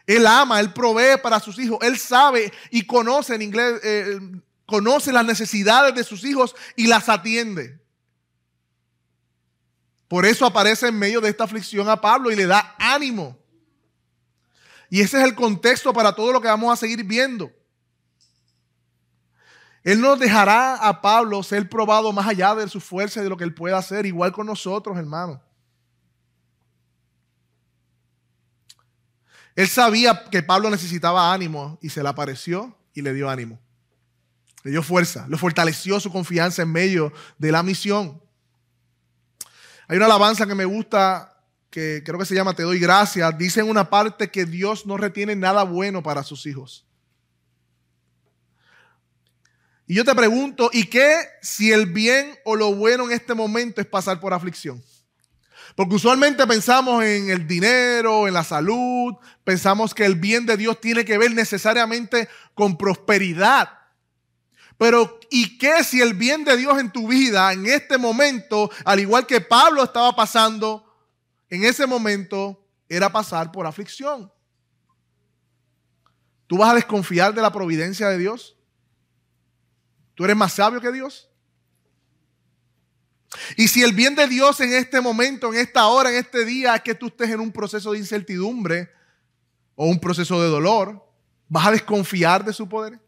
Él 0.07 0.25
ama, 0.25 0.61
él 0.61 0.71
provee 0.71 1.19
para 1.21 1.41
sus 1.41 1.59
hijos. 1.59 1.79
Él 1.81 1.99
sabe 1.99 2.53
y 2.69 2.87
conoce 2.87 3.35
en 3.35 3.41
inglés, 3.41 3.81
eh, 3.83 4.17
conoce 4.65 5.11
las 5.11 5.25
necesidades 5.25 5.93
de 5.93 6.05
sus 6.05 6.23
hijos 6.23 6.55
y 6.77 6.87
las 6.87 7.09
atiende. 7.09 7.81
Por 10.07 10.25
eso 10.25 10.45
aparece 10.45 10.87
en 10.87 10.97
medio 10.97 11.19
de 11.19 11.29
esta 11.29 11.43
aflicción 11.43 11.89
a 11.89 11.99
Pablo 11.99 12.31
y 12.31 12.35
le 12.37 12.45
da 12.45 12.75
ánimo. 12.79 13.40
Y 14.91 14.99
ese 14.99 15.17
es 15.19 15.23
el 15.23 15.35
contexto 15.35 15.93
para 15.93 16.13
todo 16.13 16.33
lo 16.33 16.41
que 16.41 16.49
vamos 16.49 16.71
a 16.71 16.75
seguir 16.75 17.05
viendo. 17.05 17.49
Él 19.85 20.01
no 20.01 20.17
dejará 20.17 20.75
a 20.75 21.01
Pablo 21.01 21.41
ser 21.43 21.69
probado 21.69 22.11
más 22.11 22.27
allá 22.27 22.53
de 22.55 22.67
su 22.67 22.81
fuerza 22.81 23.21
y 23.21 23.23
de 23.23 23.29
lo 23.29 23.37
que 23.37 23.45
él 23.45 23.53
pueda 23.53 23.77
hacer, 23.77 24.05
igual 24.05 24.33
con 24.33 24.45
nosotros, 24.45 24.97
hermano. 24.97 25.41
Él 29.55 29.69
sabía 29.69 30.25
que 30.29 30.43
Pablo 30.43 30.69
necesitaba 30.69 31.33
ánimo 31.33 31.79
y 31.81 31.87
se 31.87 32.03
le 32.03 32.09
apareció 32.09 32.77
y 32.93 33.01
le 33.01 33.13
dio 33.13 33.29
ánimo. 33.29 33.61
Le 34.63 34.71
dio 34.71 34.83
fuerza, 34.83 35.25
le 35.29 35.37
fortaleció 35.37 36.01
su 36.01 36.11
confianza 36.11 36.63
en 36.63 36.71
medio 36.71 37.13
de 37.37 37.53
la 37.53 37.63
misión. 37.63 38.21
Hay 39.87 39.95
una 39.95 40.07
alabanza 40.07 40.45
que 40.45 40.53
me 40.53 40.65
gusta 40.65 41.30
que 41.71 42.03
creo 42.05 42.19
que 42.19 42.25
se 42.25 42.35
llama 42.35 42.53
Te 42.53 42.63
doy 42.63 42.79
gracias, 42.79 43.35
dice 43.37 43.61
en 43.61 43.69
una 43.69 43.89
parte 43.89 44.29
que 44.29 44.45
Dios 44.45 44.85
no 44.85 44.97
retiene 44.97 45.35
nada 45.35 45.63
bueno 45.63 46.03
para 46.03 46.21
sus 46.21 46.45
hijos. 46.45 46.85
Y 49.87 49.95
yo 49.95 50.05
te 50.05 50.13
pregunto, 50.13 50.69
¿y 50.71 50.85
qué 50.85 51.17
si 51.41 51.71
el 51.71 51.85
bien 51.85 52.37
o 52.45 52.55
lo 52.55 52.75
bueno 52.75 53.05
en 53.05 53.13
este 53.13 53.33
momento 53.33 53.81
es 53.81 53.87
pasar 53.87 54.19
por 54.19 54.33
aflicción? 54.33 54.83
Porque 55.75 55.95
usualmente 55.95 56.45
pensamos 56.45 57.03
en 57.03 57.29
el 57.29 57.47
dinero, 57.47 58.27
en 58.27 58.33
la 58.33 58.43
salud, 58.43 59.15
pensamos 59.43 59.93
que 59.93 60.05
el 60.05 60.15
bien 60.15 60.45
de 60.45 60.57
Dios 60.57 60.79
tiene 60.81 61.05
que 61.05 61.17
ver 61.17 61.33
necesariamente 61.33 62.27
con 62.53 62.77
prosperidad. 62.77 63.69
Pero 64.77 65.19
¿y 65.29 65.57
qué 65.57 65.83
si 65.83 66.01
el 66.01 66.13
bien 66.15 66.43
de 66.43 66.57
Dios 66.57 66.79
en 66.79 66.91
tu 66.91 67.07
vida 67.07 67.53
en 67.53 67.65
este 67.67 67.97
momento, 67.97 68.69
al 68.83 68.99
igual 68.99 69.25
que 69.25 69.39
Pablo 69.39 69.83
estaba 69.83 70.13
pasando, 70.15 70.90
en 71.51 71.65
ese 71.65 71.85
momento 71.85 72.65
era 72.87 73.11
pasar 73.11 73.51
por 73.51 73.67
aflicción. 73.67 74.31
¿Tú 76.47 76.57
vas 76.57 76.71
a 76.71 76.75
desconfiar 76.75 77.33
de 77.33 77.41
la 77.41 77.51
providencia 77.51 78.07
de 78.07 78.17
Dios? 78.17 78.57
¿Tú 80.15 80.23
eres 80.23 80.35
más 80.35 80.53
sabio 80.53 80.81
que 80.81 80.91
Dios? 80.91 81.29
Y 83.57 83.67
si 83.67 83.83
el 83.83 83.93
bien 83.93 84.15
de 84.15 84.27
Dios 84.27 84.59
en 84.61 84.73
este 84.73 85.01
momento, 85.01 85.53
en 85.53 85.59
esta 85.59 85.87
hora, 85.87 86.09
en 86.09 86.15
este 86.15 86.45
día, 86.45 86.75
es 86.75 86.81
que 86.81 86.95
tú 86.95 87.07
estés 87.07 87.29
en 87.29 87.41
un 87.41 87.51
proceso 87.51 87.91
de 87.91 87.99
incertidumbre 87.99 88.89
o 89.75 89.87
un 89.87 89.99
proceso 89.99 90.41
de 90.41 90.47
dolor, 90.47 91.05
¿vas 91.49 91.67
a 91.67 91.71
desconfiar 91.71 92.45
de 92.45 92.53
su 92.53 92.67
poder? 92.67 92.99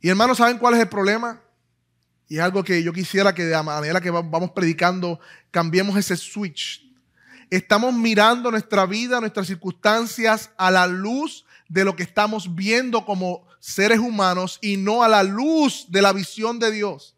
Y 0.00 0.08
hermanos, 0.10 0.36
¿saben 0.36 0.58
cuál 0.58 0.74
es 0.74 0.80
el 0.80 0.88
problema? 0.88 1.42
Y 2.28 2.36
es 2.36 2.42
algo 2.42 2.62
que 2.62 2.82
yo 2.82 2.92
quisiera 2.92 3.34
que 3.34 3.44
de 3.44 3.52
la 3.52 3.62
manera 3.62 4.00
que 4.00 4.10
vamos 4.10 4.50
predicando 4.50 5.18
cambiemos 5.50 5.96
ese 5.96 6.16
switch. 6.16 6.84
Estamos 7.50 7.94
mirando 7.94 8.50
nuestra 8.50 8.84
vida, 8.84 9.20
nuestras 9.20 9.46
circunstancias 9.46 10.50
a 10.58 10.70
la 10.70 10.86
luz 10.86 11.46
de 11.68 11.84
lo 11.84 11.96
que 11.96 12.02
estamos 12.02 12.54
viendo 12.54 13.06
como 13.06 13.46
seres 13.58 13.98
humanos 13.98 14.58
y 14.60 14.76
no 14.76 15.02
a 15.02 15.08
la 15.08 15.22
luz 15.22 15.86
de 15.88 16.02
la 16.02 16.12
visión 16.12 16.58
de 16.58 16.70
Dios. 16.70 17.16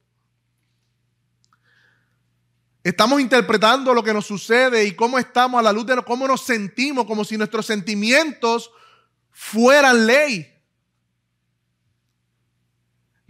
Estamos 2.85 3.21
interpretando 3.21 3.93
lo 3.93 4.02
que 4.02 4.14
nos 4.14 4.26
sucede 4.26 4.85
y 4.85 4.93
cómo 4.93 5.19
estamos 5.19 5.59
a 5.59 5.62
la 5.62 5.73
luz 5.73 5.87
de 5.87 6.02
cómo 6.07 6.26
nos 6.26 6.43
sentimos, 6.43 7.05
como 7.05 7.25
si 7.25 7.37
nuestros 7.37 7.67
sentimientos 7.67 8.71
fueran 9.33 10.07
ley. 10.07 10.60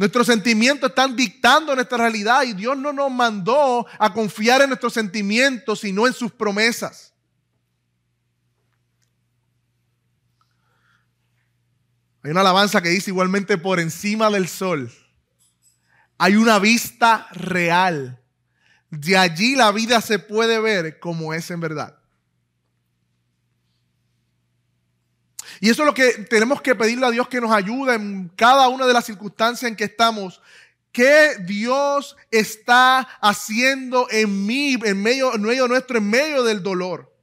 Nuestros 0.01 0.29
sentimientos 0.29 0.89
están 0.89 1.15
dictando 1.15 1.75
nuestra 1.75 1.99
realidad 1.99 2.45
y 2.45 2.55
Dios 2.55 2.75
no 2.75 2.91
nos 2.91 3.11
mandó 3.11 3.87
a 3.99 4.11
confiar 4.15 4.63
en 4.63 4.71
nuestros 4.71 4.95
sentimientos, 4.95 5.81
sino 5.81 6.07
en 6.07 6.15
sus 6.15 6.33
promesas. 6.33 7.13
Hay 12.23 12.31
una 12.31 12.41
alabanza 12.41 12.81
que 12.81 12.89
dice 12.89 13.11
igualmente 13.11 13.59
por 13.59 13.79
encima 13.79 14.31
del 14.31 14.49
sol. 14.49 14.91
Hay 16.17 16.37
una 16.37 16.59
vista 16.59 17.29
real. 17.33 18.19
De 18.89 19.19
allí 19.19 19.55
la 19.55 19.71
vida 19.71 20.01
se 20.01 20.19
puede 20.19 20.61
ver 20.61 20.99
como 20.99 21.35
es 21.35 21.51
en 21.51 21.61
verdad. 21.61 22.00
Y 25.61 25.69
eso 25.69 25.83
es 25.83 25.87
lo 25.87 25.95
que 25.95 26.25
tenemos 26.25 26.63
que 26.63 26.75
pedirle 26.75 27.07
a 27.07 27.11
Dios 27.11 27.29
que 27.29 27.41
nos 27.41 27.53
ayude 27.53 27.95
en 27.95 28.31
cada 28.31 28.69
una 28.69 28.87
de 28.87 28.95
las 28.95 29.05
circunstancias 29.05 29.69
en 29.71 29.77
que 29.77 29.85
estamos. 29.85 30.41
¿Qué 30.91 31.37
Dios 31.41 32.17
está 32.31 33.01
haciendo 33.21 34.09
en 34.11 34.47
mí, 34.47 34.77
en 34.83 35.03
medio, 35.03 35.35
en 35.35 35.43
medio 35.43 35.69
nuestro, 35.69 35.99
en 35.99 36.09
medio 36.09 36.43
del 36.43 36.63
dolor, 36.63 37.15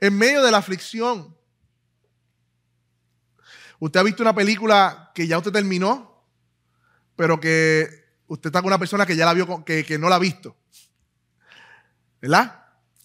en 0.00 0.18
medio 0.18 0.42
de 0.42 0.50
la 0.50 0.58
aflicción? 0.58 1.34
Usted 3.78 4.00
ha 4.00 4.02
visto 4.02 4.24
una 4.24 4.34
película 4.34 5.12
que 5.14 5.28
ya 5.28 5.38
usted 5.38 5.52
terminó, 5.52 6.24
pero 7.14 7.38
que 7.38 7.88
usted 8.26 8.48
está 8.48 8.60
con 8.60 8.66
una 8.66 8.78
persona 8.78 9.06
que 9.06 9.14
ya 9.14 9.26
la 9.26 9.32
vio, 9.32 9.64
que, 9.64 9.84
que 9.84 9.96
no 9.96 10.08
la 10.08 10.16
ha 10.16 10.18
visto. 10.18 10.56
¿Verdad? 12.20 12.59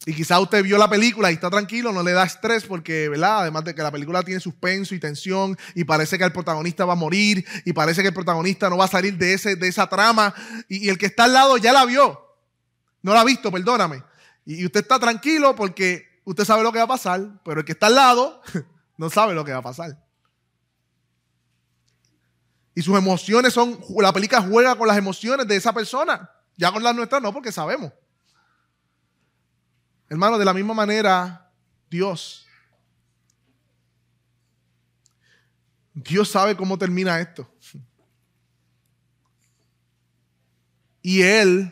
Y 0.08 0.14
quizá 0.14 0.40
usted 0.40 0.64
vio 0.64 0.78
la 0.78 0.88
película 0.88 1.32
y 1.32 1.34
está 1.34 1.50
tranquilo, 1.50 1.92
no 1.92 2.04
le 2.04 2.12
da 2.12 2.24
estrés 2.24 2.64
porque, 2.66 3.10
¿verdad? 3.10 3.40
Además 3.42 3.64
de 3.64 3.74
que 3.74 3.82
la 3.82 3.92
película 3.92 4.22
tiene 4.22 4.40
suspenso 4.40 4.94
y 4.94 5.00
tensión 5.00 5.58
y 5.74 5.84
parece 5.84 6.20
que 6.20 6.24
el 6.24 6.32
protagonista 6.32 6.86
va 6.86 6.94
a 6.94 6.96
morir 6.96 7.44
y 7.66 7.74
parece 7.74 8.04
que 8.04 8.10
el 8.10 8.14
protagonista 8.14 8.70
no 8.70 8.78
va 8.78 8.86
a 8.86 8.90
salir 8.90 9.18
de, 9.18 9.34
ese, 9.34 9.56
de 9.56 9.68
esa 9.68 9.88
trama 9.88 10.34
y, 10.70 10.90
el 10.90 11.00
que 11.00 11.08
está 11.08 11.24
al 11.24 11.34
lado 11.34 11.58
ya 11.58 11.74
la 11.74 11.86
vio. 11.86 12.22
No 13.02 13.16
la 13.16 13.22
ha 13.22 13.26
visto, 13.26 13.52
perdóname. 13.52 14.04
Y, 14.46 14.62
y 14.62 14.66
usted 14.66 14.82
está 14.82 15.00
tranquilo 15.00 15.56
porque 15.56 16.06
usted 16.24 16.46
sabe 16.46 16.62
lo 16.62 16.72
que 16.72 16.78
va 16.78 16.86
a 16.86 16.88
pasar, 16.88 17.42
pero 17.44 17.62
el 17.62 17.66
que 17.66 17.72
está 17.72 17.88
al 17.88 17.96
lado 17.96 18.42
no 18.98 19.10
sabe 19.10 19.34
lo 19.34 19.44
que 19.44 19.54
va 19.54 19.60
a 19.60 19.64
pasar. 19.64 19.98
Y 22.76 22.84
sus 22.84 22.96
emociones 22.96 23.54
son, 23.54 23.80
la 23.98 24.14
película 24.14 24.42
juega 24.42 24.76
con 24.76 24.88
las 24.88 24.98
emociones 24.98 25.48
de 25.48 25.56
esa 25.56 25.74
persona, 25.74 26.30
ya 26.58 26.72
con 26.72 26.84
las 26.84 26.96
nuestras 26.96 27.24
no, 27.24 27.34
porque 27.34 27.52
sabemos. 27.52 27.92
Hermano, 30.10 30.38
de 30.38 30.46
la 30.46 30.54
misma 30.54 30.74
manera, 30.74 31.52
Dios. 31.90 32.46
Dios 35.94 36.30
sabe 36.30 36.56
cómo 36.56 36.78
termina 36.78 37.20
esto. 37.20 37.50
Y 41.02 41.22
Él 41.22 41.72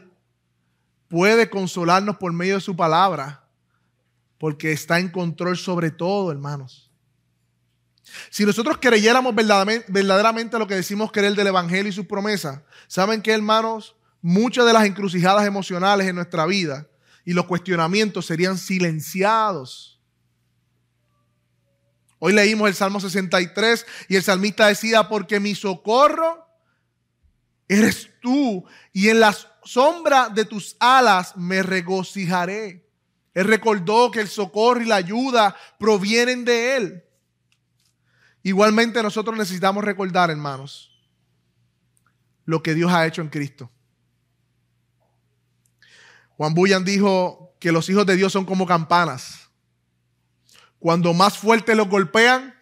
puede 1.08 1.50
consolarnos 1.50 2.18
por 2.18 2.32
medio 2.32 2.56
de 2.56 2.62
su 2.62 2.76
palabra, 2.76 3.48
porque 4.38 4.72
está 4.72 5.00
en 5.00 5.10
control 5.10 5.58
sobre 5.58 5.92
todo, 5.92 6.32
hermanos. 6.32 6.92
Si 8.30 8.46
nosotros 8.46 8.78
creyéramos 8.80 9.34
verdaderamente, 9.36 10.60
lo 10.60 10.68
que 10.68 10.76
decimos 10.76 11.12
creer 11.12 11.36
del 11.36 11.48
Evangelio 11.48 11.90
y 11.90 11.94
sus 11.94 12.06
promesas, 12.06 12.62
¿saben 12.88 13.22
qué, 13.22 13.32
hermanos? 13.32 13.96
Muchas 14.22 14.66
de 14.66 14.74
las 14.74 14.86
encrucijadas 14.86 15.46
emocionales 15.46 16.08
en 16.08 16.16
nuestra 16.16 16.46
vida 16.46 16.88
y 17.26 17.34
los 17.34 17.46
cuestionamientos 17.46 18.26
serían 18.26 18.58
silenciados. 18.58 20.02
Hoy 22.20 22.34
leímos 22.34 22.70
el 22.70 22.76
Salmo 22.76 23.00
63 23.00 23.86
y 24.08 24.16
el 24.16 24.24
salmista 24.24 24.68
decía, 24.68 25.10
porque 25.10 25.40
mi 25.40 25.56
socorro 25.56 26.48
eres 27.68 28.10
tú 28.22 28.66
y 28.94 29.10
en 29.10 29.20
la 29.20 29.36
sombra 29.64 30.30
de 30.30 30.46
tus 30.46 30.76
alas 30.80 31.36
me 31.36 31.64
regocijaré. 31.64 32.90
Él 33.34 33.46
recordó 33.46 34.12
que 34.12 34.22
el 34.22 34.28
socorro 34.28 34.82
y 34.82 34.86
la 34.86 34.96
ayuda 34.96 35.56
provienen 35.80 36.46
de 36.46 36.78
Él. 36.78 37.04
Igualmente 38.44 39.02
nosotros 39.02 39.38
necesitamos 39.38 39.84
recordar, 39.84 40.30
hermanos, 40.30 40.92
lo 42.46 42.62
que 42.62 42.74
Dios 42.74 42.92
ha 42.92 43.08
hecho 43.08 43.22
en 43.22 43.30
Cristo. 43.30 43.72
Juan 46.44 46.56
Bullan 46.56 46.84
dijo 46.84 47.56
que 47.58 47.72
los 47.72 47.88
hijos 47.88 48.06
de 48.06 48.18
Dios 48.18 48.34
son 48.34 48.44
como 48.44 48.66
campanas. 48.66 49.48
Cuando 50.78 51.14
más 51.14 51.38
fuerte 51.38 51.74
los 51.74 51.88
golpean, 51.88 52.54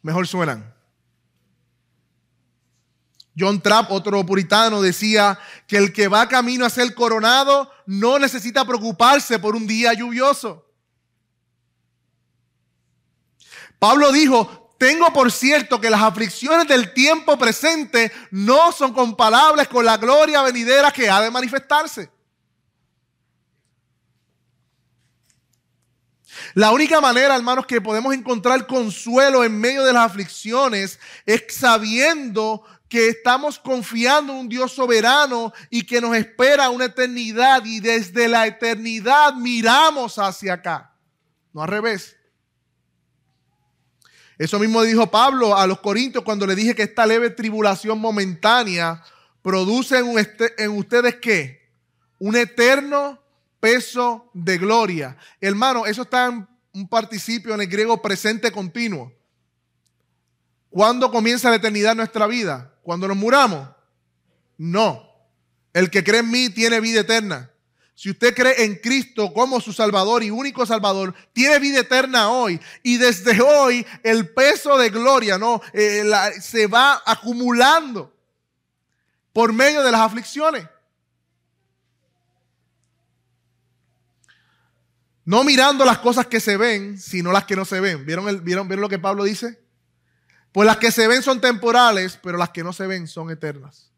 mejor 0.00 0.26
suenan. 0.26 0.74
John 3.38 3.60
Trapp, 3.60 3.90
otro 3.90 4.24
puritano, 4.24 4.80
decía 4.80 5.38
que 5.66 5.76
el 5.76 5.92
que 5.92 6.08
va 6.08 6.26
camino 6.26 6.64
a 6.64 6.70
ser 6.70 6.94
coronado 6.94 7.70
no 7.84 8.18
necesita 8.18 8.64
preocuparse 8.64 9.38
por 9.38 9.54
un 9.54 9.66
día 9.66 9.92
lluvioso. 9.92 10.66
Pablo 13.78 14.10
dijo, 14.10 14.74
tengo 14.78 15.12
por 15.12 15.30
cierto 15.30 15.78
que 15.82 15.90
las 15.90 16.00
aflicciones 16.00 16.66
del 16.66 16.94
tiempo 16.94 17.36
presente 17.36 18.10
no 18.30 18.72
son 18.72 18.94
comparables 18.94 19.68
con 19.68 19.84
la 19.84 19.98
gloria 19.98 20.40
venidera 20.40 20.90
que 20.90 21.10
ha 21.10 21.20
de 21.20 21.30
manifestarse. 21.30 22.16
La 26.54 26.70
única 26.72 27.00
manera, 27.00 27.36
hermanos, 27.36 27.66
que 27.66 27.80
podemos 27.80 28.14
encontrar 28.14 28.66
consuelo 28.66 29.44
en 29.44 29.58
medio 29.58 29.84
de 29.84 29.92
las 29.92 30.06
aflicciones 30.06 30.98
es 31.26 31.44
sabiendo 31.50 32.64
que 32.88 33.08
estamos 33.08 33.58
confiando 33.58 34.32
en 34.32 34.38
un 34.40 34.48
Dios 34.48 34.72
soberano 34.72 35.52
y 35.68 35.84
que 35.84 36.00
nos 36.00 36.16
espera 36.16 36.70
una 36.70 36.86
eternidad 36.86 37.64
y 37.64 37.80
desde 37.80 38.28
la 38.28 38.46
eternidad 38.46 39.34
miramos 39.34 40.18
hacia 40.18 40.54
acá, 40.54 40.94
no 41.52 41.62
al 41.62 41.68
revés. 41.68 42.16
Eso 44.38 44.58
mismo 44.58 44.82
dijo 44.82 45.10
Pablo 45.10 45.56
a 45.56 45.66
los 45.66 45.80
Corintios 45.80 46.24
cuando 46.24 46.46
le 46.46 46.54
dije 46.54 46.74
que 46.74 46.84
esta 46.84 47.04
leve 47.04 47.30
tribulación 47.30 47.98
momentánea 47.98 49.02
produce 49.42 49.98
en, 49.98 50.70
ustedes 50.70 51.16
qué? 51.16 51.68
Un 52.18 52.36
eterno 52.36 53.20
peso 53.60 54.30
de 54.32 54.58
gloria. 54.58 55.16
Hermano, 55.40 55.86
eso 55.86 56.02
está 56.02 56.26
en 56.26 56.48
un 56.72 56.88
participio 56.88 57.54
en 57.54 57.60
el 57.60 57.66
griego 57.66 58.00
presente 58.00 58.52
continuo. 58.52 59.12
¿Cuándo 60.70 61.10
comienza 61.10 61.50
la 61.50 61.56
eternidad 61.56 61.92
en 61.92 61.98
nuestra 61.98 62.26
vida? 62.26 62.74
¿Cuando 62.82 63.08
nos 63.08 63.16
muramos? 63.16 63.68
No. 64.56 65.08
El 65.72 65.90
que 65.90 66.04
cree 66.04 66.20
en 66.20 66.30
mí 66.30 66.50
tiene 66.50 66.80
vida 66.80 67.00
eterna. 67.00 67.50
Si 67.94 68.10
usted 68.10 68.32
cree 68.32 68.64
en 68.64 68.76
Cristo 68.76 69.32
como 69.32 69.60
su 69.60 69.72
Salvador 69.72 70.22
y 70.22 70.30
único 70.30 70.64
Salvador, 70.64 71.14
tiene 71.32 71.58
vida 71.58 71.80
eterna 71.80 72.30
hoy. 72.30 72.60
Y 72.84 72.96
desde 72.96 73.40
hoy 73.40 73.84
el 74.04 74.28
peso 74.28 74.78
de 74.78 74.90
gloria 74.90 75.36
no 75.36 75.60
eh, 75.72 76.08
se 76.40 76.68
va 76.68 77.02
acumulando 77.04 78.14
por 79.32 79.52
medio 79.52 79.82
de 79.82 79.90
las 79.90 80.02
aflicciones. 80.02 80.64
No 85.28 85.44
mirando 85.44 85.84
las 85.84 85.98
cosas 85.98 86.26
que 86.26 86.40
se 86.40 86.56
ven, 86.56 86.96
sino 86.96 87.32
las 87.32 87.44
que 87.44 87.54
no 87.54 87.66
se 87.66 87.80
ven. 87.80 88.06
¿Vieron, 88.06 88.30
el, 88.30 88.40
vieron, 88.40 88.66
¿Vieron 88.66 88.80
lo 88.80 88.88
que 88.88 88.98
Pablo 88.98 89.24
dice? 89.24 89.62
Pues 90.52 90.64
las 90.64 90.78
que 90.78 90.90
se 90.90 91.06
ven 91.06 91.22
son 91.22 91.38
temporales, 91.38 92.18
pero 92.22 92.38
las 92.38 92.48
que 92.48 92.64
no 92.64 92.72
se 92.72 92.86
ven 92.86 93.06
son 93.06 93.30
eternas. 93.30 93.92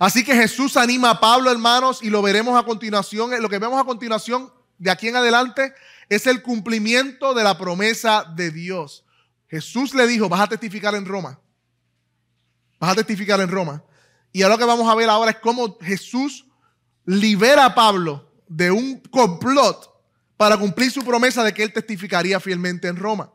Así 0.00 0.24
que 0.24 0.34
Jesús 0.34 0.76
anima 0.76 1.10
a 1.10 1.20
Pablo, 1.20 1.52
hermanos, 1.52 2.02
y 2.02 2.10
lo 2.10 2.20
veremos 2.20 2.58
a 2.58 2.64
continuación. 2.64 3.30
Lo 3.40 3.48
que 3.48 3.60
vemos 3.60 3.80
a 3.80 3.84
continuación 3.84 4.52
de 4.76 4.90
aquí 4.90 5.06
en 5.06 5.14
adelante 5.14 5.72
es 6.08 6.26
el 6.26 6.42
cumplimiento 6.42 7.32
de 7.32 7.44
la 7.44 7.56
promesa 7.56 8.24
de 8.24 8.50
Dios. 8.50 9.04
Jesús 9.46 9.94
le 9.94 10.08
dijo, 10.08 10.28
vas 10.28 10.40
a 10.40 10.48
testificar 10.48 10.96
en 10.96 11.06
Roma. 11.06 11.38
Vas 12.80 12.90
a 12.90 12.96
testificar 12.96 13.40
en 13.40 13.48
Roma. 13.48 13.84
Y 14.32 14.42
ahora 14.42 14.56
lo 14.56 14.58
que 14.58 14.64
vamos 14.64 14.90
a 14.90 14.96
ver 14.96 15.08
ahora 15.08 15.30
es 15.30 15.36
cómo 15.36 15.78
Jesús 15.80 16.44
libera 17.04 17.66
a 17.66 17.74
Pablo 17.76 18.29
de 18.50 18.68
un 18.72 19.00
complot 19.10 19.88
para 20.36 20.56
cumplir 20.56 20.90
su 20.90 21.04
promesa 21.04 21.44
de 21.44 21.54
que 21.54 21.62
él 21.62 21.72
testificaría 21.72 22.40
fielmente 22.40 22.88
en 22.88 22.96
Roma. 22.96 23.32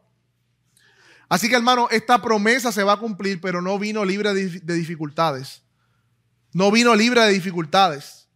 Así 1.30 1.48
que 1.48 1.56
hermano, 1.56 1.88
esta 1.90 2.22
promesa 2.22 2.72
se 2.72 2.84
va 2.84 2.94
a 2.94 3.00
cumplir, 3.00 3.40
pero 3.40 3.62
no 3.62 3.80
vino 3.80 4.04
libre 4.04 4.34
de 4.34 4.74
dificultades. 4.76 5.62
No 6.52 6.70
vino 6.70 6.94
libre 6.94 7.22
de 7.22 7.32
dificultades. 7.32 8.28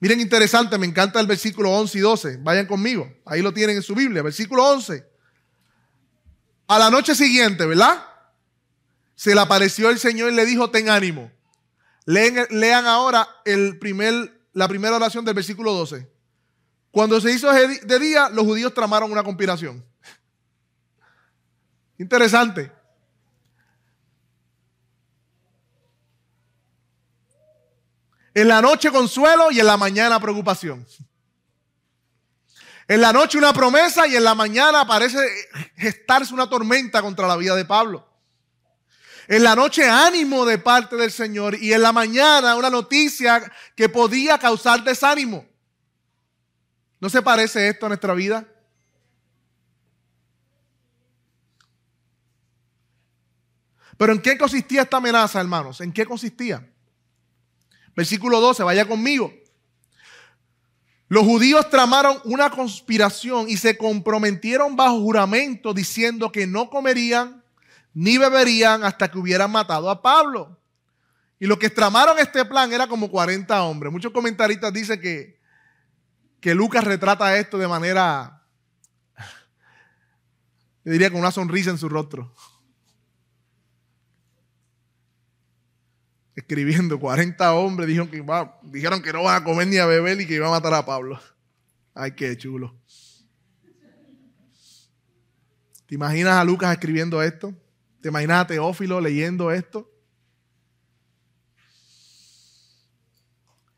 Miren, 0.00 0.20
interesante, 0.20 0.76
me 0.76 0.86
encanta 0.86 1.18
el 1.18 1.26
versículo 1.26 1.70
11 1.70 1.98
y 1.98 2.00
12. 2.02 2.36
Vayan 2.42 2.66
conmigo, 2.66 3.10
ahí 3.24 3.40
lo 3.40 3.54
tienen 3.54 3.76
en 3.76 3.82
su 3.82 3.94
Biblia, 3.94 4.22
versículo 4.22 4.64
11. 4.70 5.02
A 6.68 6.78
la 6.78 6.90
noche 6.90 7.14
siguiente, 7.14 7.64
¿verdad? 7.64 8.04
Se 9.14 9.34
le 9.34 9.40
apareció 9.40 9.88
el 9.88 9.98
Señor 9.98 10.30
y 10.30 10.36
le 10.36 10.44
dijo, 10.44 10.70
ten 10.70 10.90
ánimo 10.90 11.30
Lean, 12.10 12.86
ahora 12.86 13.28
el 13.44 13.78
primer, 13.78 14.42
la 14.52 14.66
primera 14.66 14.96
oración 14.96 15.24
del 15.24 15.34
versículo 15.34 15.72
12. 15.74 16.10
Cuando 16.90 17.20
se 17.20 17.32
hizo 17.32 17.52
de 17.52 17.98
día, 18.00 18.28
los 18.30 18.44
judíos 18.44 18.74
tramaron 18.74 19.12
una 19.12 19.22
conspiración. 19.22 19.84
Interesante. 21.98 22.72
En 28.34 28.48
la 28.48 28.60
noche 28.60 28.90
consuelo 28.90 29.52
y 29.52 29.60
en 29.60 29.66
la 29.66 29.76
mañana 29.76 30.18
preocupación. 30.18 30.84
En 32.88 33.00
la 33.00 33.12
noche 33.12 33.38
una 33.38 33.52
promesa 33.52 34.08
y 34.08 34.16
en 34.16 34.24
la 34.24 34.34
mañana 34.34 34.84
parece 34.84 35.18
gestarse 35.76 36.34
una 36.34 36.50
tormenta 36.50 37.02
contra 37.02 37.28
la 37.28 37.36
vida 37.36 37.54
de 37.54 37.64
Pablo. 37.64 38.09
En 39.30 39.44
la 39.44 39.54
noche 39.54 39.88
ánimo 39.88 40.44
de 40.44 40.58
parte 40.58 40.96
del 40.96 41.12
Señor 41.12 41.54
y 41.54 41.72
en 41.72 41.82
la 41.82 41.92
mañana 41.92 42.56
una 42.56 42.68
noticia 42.68 43.40
que 43.76 43.88
podía 43.88 44.36
causar 44.38 44.82
desánimo. 44.82 45.46
¿No 46.98 47.08
se 47.08 47.22
parece 47.22 47.68
esto 47.68 47.86
a 47.86 47.90
nuestra 47.90 48.12
vida? 48.12 48.44
Pero 53.96 54.14
¿en 54.14 54.20
qué 54.20 54.36
consistía 54.36 54.82
esta 54.82 54.96
amenaza, 54.96 55.40
hermanos? 55.40 55.80
¿En 55.80 55.92
qué 55.92 56.04
consistía? 56.04 56.68
Versículo 57.94 58.40
12, 58.40 58.64
vaya 58.64 58.88
conmigo. 58.88 59.32
Los 61.06 61.22
judíos 61.22 61.70
tramaron 61.70 62.20
una 62.24 62.50
conspiración 62.50 63.48
y 63.48 63.58
se 63.58 63.78
comprometieron 63.78 64.74
bajo 64.74 64.98
juramento 64.98 65.72
diciendo 65.72 66.32
que 66.32 66.48
no 66.48 66.68
comerían 66.68 67.39
ni 67.94 68.18
beberían 68.18 68.84
hasta 68.84 69.10
que 69.10 69.18
hubieran 69.18 69.50
matado 69.50 69.90
a 69.90 70.00
Pablo. 70.02 70.58
Y 71.38 71.46
los 71.46 71.58
que 71.58 71.70
tramaron 71.70 72.18
este 72.18 72.44
plan 72.44 72.72
era 72.72 72.86
como 72.86 73.10
40 73.10 73.62
hombres. 73.62 73.92
Muchos 73.92 74.12
comentaristas 74.12 74.72
dicen 74.72 75.00
que, 75.00 75.40
que 76.40 76.54
Lucas 76.54 76.84
retrata 76.84 77.36
esto 77.36 77.56
de 77.58 77.66
manera, 77.66 78.42
yo 80.84 80.92
diría 80.92 81.10
con 81.10 81.20
una 81.20 81.30
sonrisa 81.30 81.70
en 81.70 81.78
su 81.78 81.88
rostro. 81.88 82.34
escribiendo, 86.40 86.98
40 86.98 87.54
hombres 87.54 87.86
dijeron 87.86 88.08
que, 88.08 88.24
dijeron 88.62 89.02
que 89.02 89.12
no 89.12 89.22
van 89.22 89.40
a 89.40 89.44
comer 89.44 89.66
ni 89.68 89.78
a 89.78 89.86
beber 89.86 90.20
y 90.20 90.26
que 90.26 90.34
iban 90.34 90.48
a 90.48 90.52
matar 90.52 90.74
a 90.74 90.84
Pablo. 90.84 91.20
Ay, 91.94 92.12
qué 92.12 92.36
chulo. 92.36 92.74
¿Te 95.86 95.94
imaginas 95.94 96.34
a 96.34 96.44
Lucas 96.44 96.72
escribiendo 96.72 97.22
esto? 97.22 97.54
¿Te 98.00 98.08
imaginas 98.08 98.42
a 98.42 98.46
Teófilo 98.46 99.00
leyendo 99.00 99.50
esto? 99.50 99.90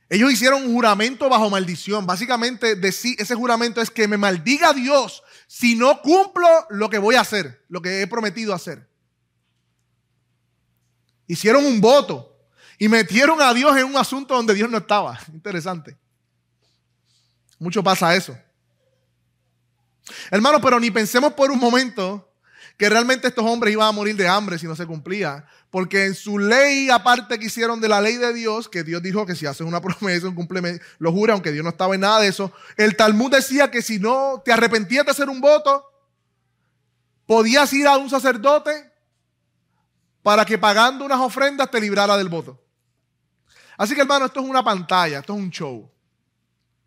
Ellos 0.09 0.31
hicieron 0.31 0.63
un 0.65 0.75
juramento 0.75 1.29
bajo 1.29 1.49
maldición. 1.49 2.07
Básicamente 2.07 2.79
ese 2.83 3.35
juramento 3.35 3.81
es 3.81 3.91
que 3.91 4.07
me 4.07 4.19
maldiga 4.19 4.75
Dios 4.75 5.23
si 5.47 5.75
no 5.75 6.03
cumplo 6.03 6.47
lo 6.69 6.91
que 6.91 6.99
voy 6.99 7.15
a 7.15 7.23
hacer, 7.23 7.65
lo 7.69 7.81
que 7.81 8.03
he 8.03 8.07
prometido 8.07 8.53
hacer. 8.53 8.89
Hicieron 11.27 11.65
un 11.65 11.81
voto. 11.81 12.29
Y 12.79 12.89
metieron 12.89 13.41
a 13.41 13.55
Dios 13.55 13.77
en 13.77 13.85
un 13.85 13.97
asunto 13.97 14.35
donde 14.35 14.55
Dios 14.55 14.69
no 14.69 14.79
estaba. 14.79 15.19
Interesante. 15.33 15.97
Mucho 17.59 17.83
pasa 17.83 18.15
eso. 18.15 18.37
Hermano, 20.31 20.61
pero 20.61 20.81
ni 20.81 20.91
pensemos 20.91 21.33
por 21.33 21.51
un 21.51 21.59
momento 21.59 22.32
que 22.83 22.89
realmente 22.89 23.29
estos 23.29 23.45
hombres 23.45 23.73
iban 23.73 23.87
a 23.87 23.93
morir 23.93 24.17
de 24.17 24.27
hambre 24.27 24.59
si 24.59 24.67
no 24.67 24.75
se 24.75 24.87
cumplía. 24.87 25.45
Porque 25.71 26.07
en 26.07 26.17
su 26.17 26.37
ley, 26.37 26.91
aparte 26.91 27.39
que 27.39 27.47
hicieron 27.47 27.81
de 27.81 27.87
la 27.87 28.01
ley 28.01 28.17
de 28.17 28.35
Dios, 28.35 28.69
que 28.69 28.83
Dios 28.83 29.01
dijo 29.01 29.25
que 29.25 29.37
si 29.37 29.47
haces 29.47 29.65
una 29.65 29.81
promesa, 29.81 30.27
un 30.27 30.35
cumplimiento, 30.35 30.85
lo 30.99 31.13
jura, 31.13 31.35
aunque 31.35 31.53
Dios 31.53 31.63
no 31.63 31.71
estaba 31.71 31.95
en 31.95 32.01
nada 32.01 32.19
de 32.19 32.27
eso. 32.27 32.51
El 32.77 32.97
Talmud 32.97 33.31
decía 33.31 33.71
que 33.71 33.83
si 33.83 34.01
no 34.01 34.43
te 34.45 34.53
arrepentías 34.53 35.05
de 35.05 35.13
hacer 35.13 35.29
un 35.29 35.41
voto, 35.41 35.89
podías 37.25 37.73
ir 37.73 37.87
a 37.87 37.97
un 37.99 38.11
sacerdote 38.11 38.91
para 40.25 40.45
que 40.45 40.59
pagando 40.59 41.05
unas 41.05 41.21
ofrendas 41.21 41.71
te 41.71 41.81
librara 41.81 42.17
del 42.17 42.29
voto. 42.29 42.61
Así 43.77 43.95
que 43.95 44.01
hermano, 44.01 44.27
esto 44.27 44.41
es 44.41 44.47
una 44.47 44.65
pantalla, 44.65 45.21
esto 45.21 45.35
es 45.35 45.39
un 45.39 45.51
show. 45.51 45.89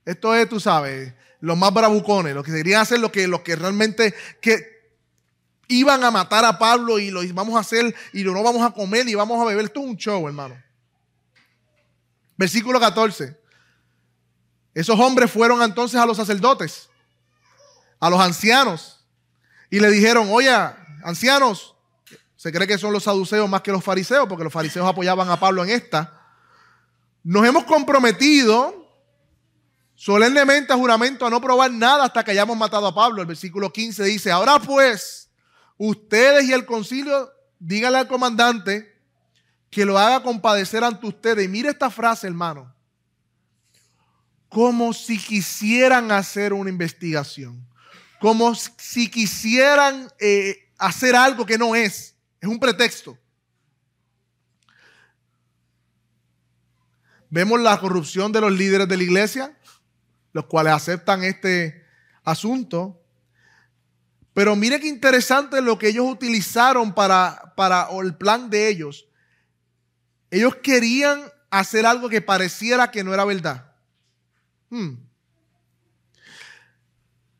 Esto 0.04 0.36
es, 0.36 0.50
tú 0.50 0.60
sabes, 0.60 1.14
los 1.40 1.58
más 1.58 1.74
bravucones, 1.74 2.36
los 2.36 2.44
que 2.44 2.52
querían 2.52 2.82
hacer 2.82 3.00
lo 3.00 3.14
que, 3.14 3.32
que 3.46 3.56
realmente 3.56 4.14
que 4.42 4.75
iban 5.68 6.04
a 6.04 6.12
matar 6.12 6.46
a 6.46 6.58
Pablo 6.58 7.00
y 7.00 7.12
lo 7.12 7.22
vamos 7.34 7.56
a 7.56 7.60
hacer 7.60 7.94
y 8.14 8.24
lo 8.24 8.34
no 8.34 8.44
vamos 8.44 8.62
a 8.62 8.72
comer 8.72 9.08
y 9.08 9.16
vamos 9.16 9.42
a 9.42 9.46
beber. 9.46 9.66
Esto 9.66 9.80
es 9.80 9.86
un 9.86 9.98
show, 9.98 10.28
hermano. 10.28 10.62
Versículo 12.38 12.80
14. 12.80 13.38
Esos 14.74 15.00
hombres 15.00 15.32
fueron 15.32 15.62
entonces 15.62 16.00
a 16.00 16.06
los 16.06 16.18
sacerdotes, 16.18 16.90
a 18.00 18.10
los 18.10 18.20
ancianos, 18.20 19.06
y 19.70 19.80
le 19.80 19.90
dijeron, 19.90 20.28
oye, 20.32 20.54
ancianos, 21.04 21.76
se 22.36 22.52
cree 22.52 22.68
que 22.68 22.78
son 22.78 22.92
los 22.92 23.04
saduceos 23.04 23.50
más 23.50 23.62
que 23.62 23.72
los 23.72 23.84
fariseos, 23.84 24.28
porque 24.28 24.44
los 24.44 24.54
fariseos 24.54 24.88
apoyaban 24.88 25.30
a 25.30 25.40
Pablo 25.40 25.64
en 25.64 25.70
esta. 25.70 26.22
Nos 27.24 27.46
hemos 27.46 27.64
comprometido 27.64 28.86
solemnemente 29.96 30.74
a 30.74 30.76
juramento 30.76 31.26
a 31.26 31.30
no 31.30 31.40
probar 31.40 31.72
nada 31.72 32.04
hasta 32.04 32.24
que 32.24 32.32
hayamos 32.32 32.58
matado 32.58 32.86
a 32.86 32.94
Pablo. 32.94 33.22
El 33.22 33.28
versículo 33.28 33.72
15 33.72 34.04
dice, 34.04 34.32
ahora 34.32 34.60
pues, 34.60 35.25
ustedes 35.78 36.46
y 36.46 36.54
el 36.54 36.66
concilio, 36.66 37.32
díganle 37.60 38.00
al 38.00 38.08
comandante 38.08 38.96
que 39.70 39.86
lo 39.86 39.98
haga 39.98 40.24
compadecer 40.24 40.84
ante 40.84 41.06
ustedes. 41.06 41.46
Y 41.46 41.48
mire 41.48 41.70
esta 41.70 41.90
frase, 41.90 42.28
hermano. 42.28 42.74
Como 44.48 44.94
si 44.94 45.18
quisieran 45.18 46.12
hacer 46.12 46.54
una 46.54 46.70
investigación. 46.70 47.68
Como 48.22 48.56
si 48.56 49.10
quisieran 49.10 50.08
eh, 50.20 50.70
hacer 50.78 51.16
algo 51.16 51.46
que 51.46 51.58
no 51.58 51.76
es. 51.76 52.16
Es 52.40 52.48
un 52.48 52.60
pretexto. 52.60 53.18
Vemos 57.30 57.60
la 57.60 57.78
corrupción 57.80 58.32
de 58.32 58.40
los 58.40 58.52
líderes 58.54 58.88
de 58.88 58.96
la 58.96 59.04
iglesia, 59.04 59.58
los 60.32 60.46
cuales 60.46 60.74
aceptan 60.74 61.24
este 61.24 61.84
asunto. 62.24 63.02
Pero 64.36 64.58
mire 64.58 64.82
qué 64.82 64.90
interesante 64.90 65.62
lo 65.62 65.80
que 65.80 65.88
ellos 65.88 66.06
utilizaron 66.12 66.94
para, 66.94 67.54
para 67.56 67.88
el 68.02 68.16
plan 68.16 68.50
de 68.50 68.68
ellos. 68.68 69.08
Ellos 70.30 70.58
querían 70.58 71.24
hacer 71.50 71.86
algo 71.86 72.10
que 72.10 72.22
pareciera 72.22 72.92
que 72.92 73.02
no 73.02 73.14
era 73.14 73.24
verdad. 73.24 73.72
Hmm. 74.70 74.96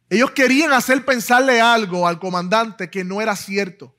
Ellos 0.10 0.32
querían 0.32 0.72
hacer 0.72 1.04
pensarle 1.04 1.60
algo 1.60 2.08
al 2.08 2.18
comandante 2.18 2.90
que 2.90 3.04
no 3.04 3.20
era 3.20 3.36
cierto. 3.36 3.94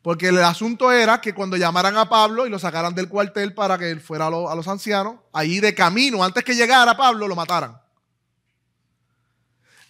Porque 0.00 0.28
el 0.28 0.38
asunto 0.44 0.92
era 0.92 1.20
que 1.20 1.34
cuando 1.34 1.56
llamaran 1.56 1.96
a 1.96 2.08
Pablo 2.08 2.46
y 2.46 2.50
lo 2.50 2.60
sacaran 2.60 2.94
del 2.94 3.08
cuartel 3.08 3.52
para 3.52 3.76
que 3.78 3.90
él 3.90 4.00
fuera 4.00 4.28
a, 4.28 4.30
los 4.54 4.68
ancianos, 4.68 5.16
ahí 5.32 5.58
de 5.58 5.74
camino, 5.74 6.22
antes 6.22 6.44
que 6.44 6.54
llegara 6.54 6.96
Pablo, 6.96 7.26
lo 7.26 7.34
mataran. 7.34 7.83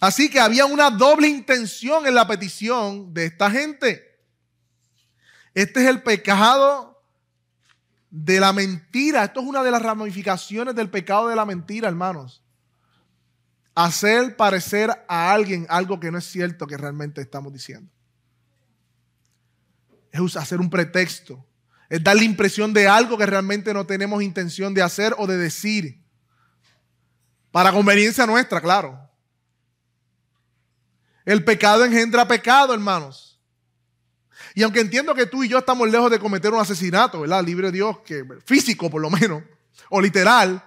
Así 0.04 0.28
que 0.28 0.38
había 0.38 0.66
una 0.66 0.90
doble 0.90 1.28
intención 1.28 2.06
en 2.06 2.14
la 2.14 2.26
petición 2.26 3.14
de 3.14 3.26
esta 3.26 3.50
gente. 3.50 4.18
Este 5.54 5.82
es 5.82 5.88
el 5.88 6.02
pecado 6.02 7.02
de 8.10 8.38
la 8.38 8.52
mentira. 8.52 9.24
Esto 9.24 9.40
es 9.40 9.46
una 9.46 9.62
de 9.62 9.70
las 9.70 9.80
ramificaciones 9.80 10.74
del 10.74 10.90
pecado 10.90 11.28
de 11.28 11.36
la 11.36 11.46
mentira, 11.46 11.88
hermanos. 11.88 12.42
Hacer 13.74 14.36
parecer 14.36 14.90
a 15.08 15.32
alguien 15.32 15.66
algo 15.70 15.98
que 15.98 16.10
no 16.10 16.18
es 16.18 16.26
cierto 16.26 16.66
que 16.66 16.76
realmente 16.76 17.22
estamos 17.22 17.52
diciendo 17.52 17.90
es 20.12 20.36
hacer 20.36 20.60
un 20.60 20.70
pretexto, 20.70 21.44
es 21.88 22.04
dar 22.04 22.14
la 22.14 22.24
impresión 22.24 22.72
de 22.72 22.86
algo 22.86 23.16
que 23.18 23.26
realmente 23.26 23.72
no 23.72 23.86
tenemos 23.86 24.22
intención 24.22 24.74
de 24.74 24.82
hacer 24.82 25.14
o 25.18 25.26
de 25.26 25.38
decir. 25.38 26.04
Para 27.50 27.72
conveniencia 27.72 28.26
nuestra, 28.26 28.60
claro. 28.60 29.03
El 31.24 31.44
pecado 31.44 31.84
engendra 31.84 32.26
pecado, 32.28 32.74
hermanos. 32.74 33.40
Y 34.54 34.62
aunque 34.62 34.80
entiendo 34.80 35.14
que 35.14 35.26
tú 35.26 35.42
y 35.42 35.48
yo 35.48 35.58
estamos 35.58 35.88
lejos 35.90 36.10
de 36.10 36.18
cometer 36.18 36.52
un 36.52 36.60
asesinato, 36.60 37.20
¿verdad? 37.20 37.42
Libre 37.42 37.72
Dios, 37.72 37.98
que 38.00 38.24
físico 38.44 38.90
por 38.90 39.00
lo 39.00 39.10
menos, 39.10 39.42
o 39.88 40.00
literal, 40.00 40.62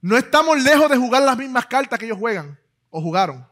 no 0.00 0.16
estamos 0.16 0.62
lejos 0.62 0.90
de 0.90 0.96
jugar 0.96 1.22
las 1.22 1.36
mismas 1.36 1.66
cartas 1.66 1.98
que 1.98 2.04
ellos 2.04 2.18
juegan 2.18 2.58
o 2.90 3.00
jugaron. 3.00 3.46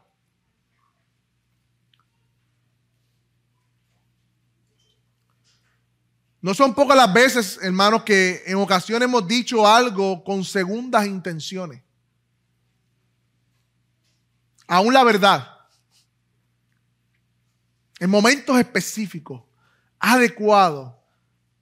No 6.41 6.53
son 6.55 6.73
pocas 6.73 6.97
las 6.97 7.13
veces, 7.13 7.59
hermanos, 7.61 8.03
que 8.03 8.41
en 8.47 8.55
ocasiones 8.55 9.07
hemos 9.07 9.27
dicho 9.27 9.67
algo 9.67 10.23
con 10.23 10.43
segundas 10.43 11.05
intenciones. 11.05 11.81
Aún 14.67 14.93
la 14.93 15.03
verdad. 15.03 15.60
En 18.01 18.09
momentos 18.09 18.57
específicos, 18.59 19.41
adecuados, 19.99 20.91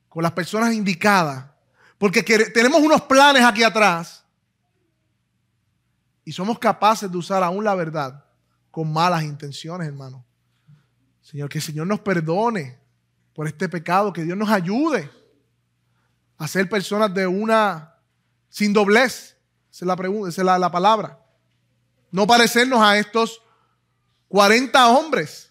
con 0.10 0.23
las 0.23 0.32
personas 0.32 0.73
indicadas. 0.73 1.45
Porque 1.97 2.23
tenemos 2.23 2.82
unos 2.82 3.02
planes 3.04 3.43
aquí 3.43 3.63
atrás. 3.63 4.25
Y 6.25 6.32
somos 6.32 6.60
capaces 6.60 7.10
de 7.10 7.17
usar 7.17 7.43
aún 7.43 7.63
la 7.63 7.75
verdad 7.75 8.25
con 8.71 8.91
malas 8.91 9.23
intenciones, 9.23 9.88
hermano. 9.88 10.25
Señor, 11.21 11.49
que 11.49 11.60
el 11.60 11.63
Señor 11.63 11.88
nos 11.88 11.99
perdone 11.99 12.80
por 13.34 13.47
este 13.47 13.69
pecado, 13.69 14.12
que 14.12 14.23
Dios 14.23 14.38
nos 14.38 14.49
ayude 14.49 15.10
a 16.38 16.47
ser 16.47 16.67
personas 16.69 17.13
de 17.13 17.28
una 17.28 17.95
sin 18.49 18.73
doblez. 18.73 19.38
Esa 19.71 19.86
es 19.86 19.88
la 19.88 19.95
pregunta, 19.95 20.30
esa 20.30 20.41
es 20.41 20.45
la, 20.45 20.58
la 20.58 20.71
palabra. 20.71 21.19
No 22.12 22.25
parecernos 22.25 22.82
a 22.82 22.97
estos 22.97 23.41
40 24.30 24.88
hombres. 24.88 25.49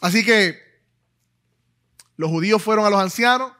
Así 0.00 0.24
que 0.24 0.60
los 2.16 2.30
judíos 2.30 2.62
fueron 2.62 2.86
a 2.86 2.90
los 2.90 3.00
ancianos. 3.00 3.52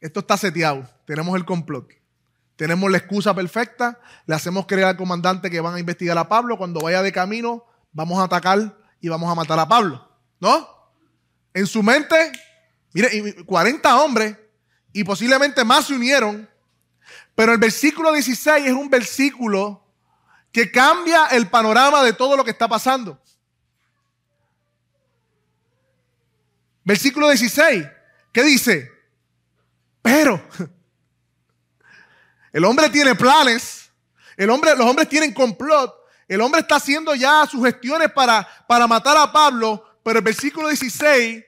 Esto 0.00 0.20
está 0.20 0.36
seteado. 0.36 0.88
Tenemos 1.06 1.36
el 1.36 1.44
complot. 1.44 1.88
Tenemos 2.56 2.90
la 2.90 2.98
excusa 2.98 3.34
perfecta. 3.34 4.00
Le 4.26 4.34
hacemos 4.34 4.66
creer 4.66 4.86
al 4.86 4.96
comandante 4.96 5.50
que 5.50 5.60
van 5.60 5.74
a 5.74 5.80
investigar 5.80 6.16
a 6.18 6.28
Pablo. 6.28 6.58
Cuando 6.58 6.80
vaya 6.80 7.02
de 7.02 7.12
camino, 7.12 7.64
vamos 7.92 8.18
a 8.18 8.24
atacar 8.24 8.76
y 9.00 9.08
vamos 9.08 9.30
a 9.30 9.34
matar 9.34 9.58
a 9.58 9.68
Pablo. 9.68 10.08
¿no? 10.40 10.68
En 11.54 11.66
su 11.66 11.82
mente, 11.82 12.32
mire, 12.92 13.44
40 13.44 14.02
hombres 14.02 14.36
y 14.92 15.04
posiblemente 15.04 15.64
más 15.64 15.86
se 15.86 15.94
unieron, 15.94 16.48
pero 17.34 17.52
el 17.52 17.58
versículo 17.58 18.12
16 18.12 18.66
es 18.66 18.72
un 18.72 18.90
versículo 18.90 19.86
que 20.50 20.70
cambia 20.70 21.26
el 21.28 21.48
panorama 21.48 22.02
de 22.02 22.12
todo 22.12 22.36
lo 22.36 22.44
que 22.44 22.50
está 22.50 22.68
pasando. 22.68 23.20
Versículo 26.84 27.28
16, 27.28 27.86
¿qué 28.32 28.42
dice? 28.42 28.90
Pero 30.00 30.44
el 32.52 32.64
hombre 32.64 32.88
tiene 32.90 33.14
planes, 33.14 33.90
el 34.36 34.50
hombre, 34.50 34.74
los 34.76 34.86
hombres 34.86 35.08
tienen 35.08 35.32
complot, 35.32 35.94
el 36.26 36.40
hombre 36.40 36.60
está 36.60 36.76
haciendo 36.76 37.14
ya 37.14 37.46
sus 37.46 37.64
gestiones 37.64 38.10
para, 38.10 38.46
para 38.66 38.86
matar 38.86 39.16
a 39.16 39.30
Pablo, 39.30 39.98
pero 40.02 40.18
el 40.18 40.24
versículo 40.24 40.68
16 40.68 41.44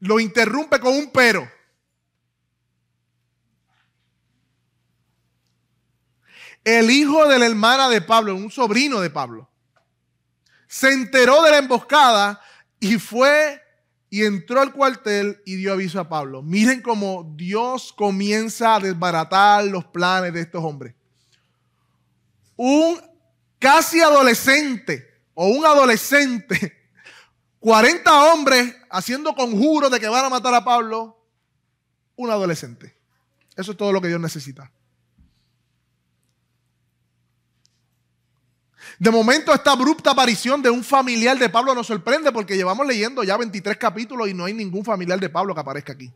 lo 0.00 0.20
interrumpe 0.20 0.78
con 0.78 0.94
un 0.94 1.10
pero. 1.10 1.50
El 6.62 6.90
hijo 6.90 7.26
de 7.26 7.38
la 7.38 7.46
hermana 7.46 7.88
de 7.88 8.00
Pablo, 8.00 8.34
un 8.34 8.50
sobrino 8.50 9.00
de 9.00 9.10
Pablo, 9.10 9.48
se 10.66 10.92
enteró 10.92 11.42
de 11.42 11.52
la 11.52 11.58
emboscada 11.58 12.40
y 12.80 12.98
fue 12.98 13.62
y 14.16 14.24
entró 14.24 14.62
al 14.62 14.72
cuartel 14.72 15.42
y 15.44 15.56
dio 15.56 15.74
aviso 15.74 16.00
a 16.00 16.08
Pablo. 16.08 16.42
Miren 16.42 16.80
cómo 16.80 17.34
Dios 17.36 17.92
comienza 17.92 18.76
a 18.76 18.80
desbaratar 18.80 19.64
los 19.64 19.84
planes 19.84 20.32
de 20.32 20.40
estos 20.40 20.64
hombres. 20.64 20.94
Un 22.56 22.98
casi 23.58 24.00
adolescente 24.00 25.06
o 25.34 25.48
un 25.48 25.66
adolescente, 25.66 26.72
40 27.60 28.32
hombres 28.32 28.74
haciendo 28.88 29.34
conjuros 29.34 29.90
de 29.90 30.00
que 30.00 30.08
van 30.08 30.24
a 30.24 30.30
matar 30.30 30.54
a 30.54 30.64
Pablo, 30.64 31.22
un 32.16 32.30
adolescente. 32.30 32.96
Eso 33.54 33.72
es 33.72 33.76
todo 33.76 33.92
lo 33.92 34.00
que 34.00 34.08
Dios 34.08 34.20
necesita. 34.20 34.72
De 38.98 39.10
momento 39.10 39.52
esta 39.52 39.72
abrupta 39.72 40.12
aparición 40.12 40.62
de 40.62 40.70
un 40.70 40.82
familiar 40.82 41.38
de 41.38 41.50
Pablo 41.50 41.74
nos 41.74 41.86
sorprende 41.86 42.32
porque 42.32 42.56
llevamos 42.56 42.86
leyendo 42.86 43.22
ya 43.22 43.36
23 43.36 43.76
capítulos 43.76 44.28
y 44.28 44.34
no 44.34 44.46
hay 44.46 44.54
ningún 44.54 44.84
familiar 44.84 45.20
de 45.20 45.28
Pablo 45.28 45.54
que 45.54 45.60
aparezca 45.60 45.92
aquí. 45.92 46.10